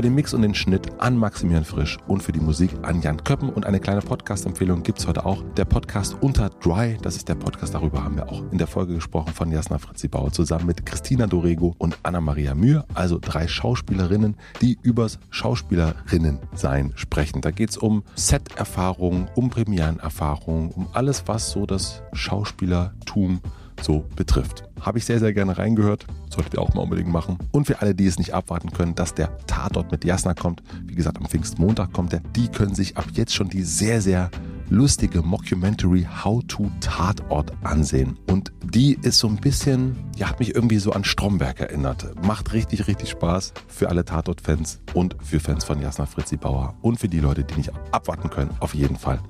[0.00, 3.22] für den Mix und den Schnitt an Maximilian Frisch und für die Musik an Jan
[3.22, 3.50] Köppen.
[3.50, 5.44] Und eine kleine Podcast-Empfehlung gibt es heute auch.
[5.58, 8.94] Der Podcast Unter Dry, das ist der Podcast, darüber haben wir auch in der Folge
[8.94, 14.38] gesprochen von Jasna Fritzi Bauer zusammen mit Christina Dorego und Anna-Maria Mühr, also drei Schauspielerinnen,
[14.62, 17.42] die übers Schauspielerinnen-Sein sprechen.
[17.42, 23.42] Da geht es um Set-Erfahrung, um Premierenerfahrung, um alles, was so das Schauspielertum
[23.82, 24.64] so betrifft.
[24.80, 26.06] Habe ich sehr, sehr gerne reingehört.
[26.28, 27.38] Solltet ihr auch mal unbedingt machen.
[27.52, 30.94] Und für alle, die es nicht abwarten können, dass der Tatort mit Jasna kommt, wie
[30.94, 34.30] gesagt, am Pfingstmontag kommt er, die können sich ab jetzt schon die sehr, sehr
[34.70, 38.16] lustige Mockumentary How to Tatort ansehen.
[38.28, 42.14] Und die ist so ein bisschen, ja, hat mich irgendwie so an Stromberg erinnert.
[42.24, 46.98] Macht richtig, richtig Spaß für alle Tatort-Fans und für Fans von Jasna Fritzi Bauer und
[46.98, 48.52] für die Leute, die nicht abwarten können.
[48.60, 49.20] Auf jeden Fall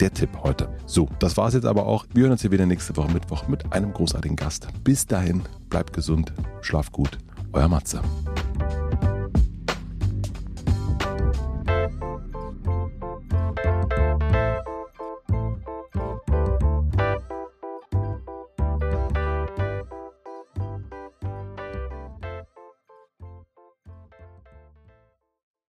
[0.00, 0.68] der Tipp heute.
[0.86, 2.06] So, das war's jetzt aber auch.
[2.12, 4.68] Wir hören uns hier wieder nächste Woche Mittwoch mit einem großartigen Gast.
[4.82, 6.32] Bis dahin, bleibt gesund,
[6.62, 7.18] schlaf gut.
[7.52, 8.00] Euer Matze.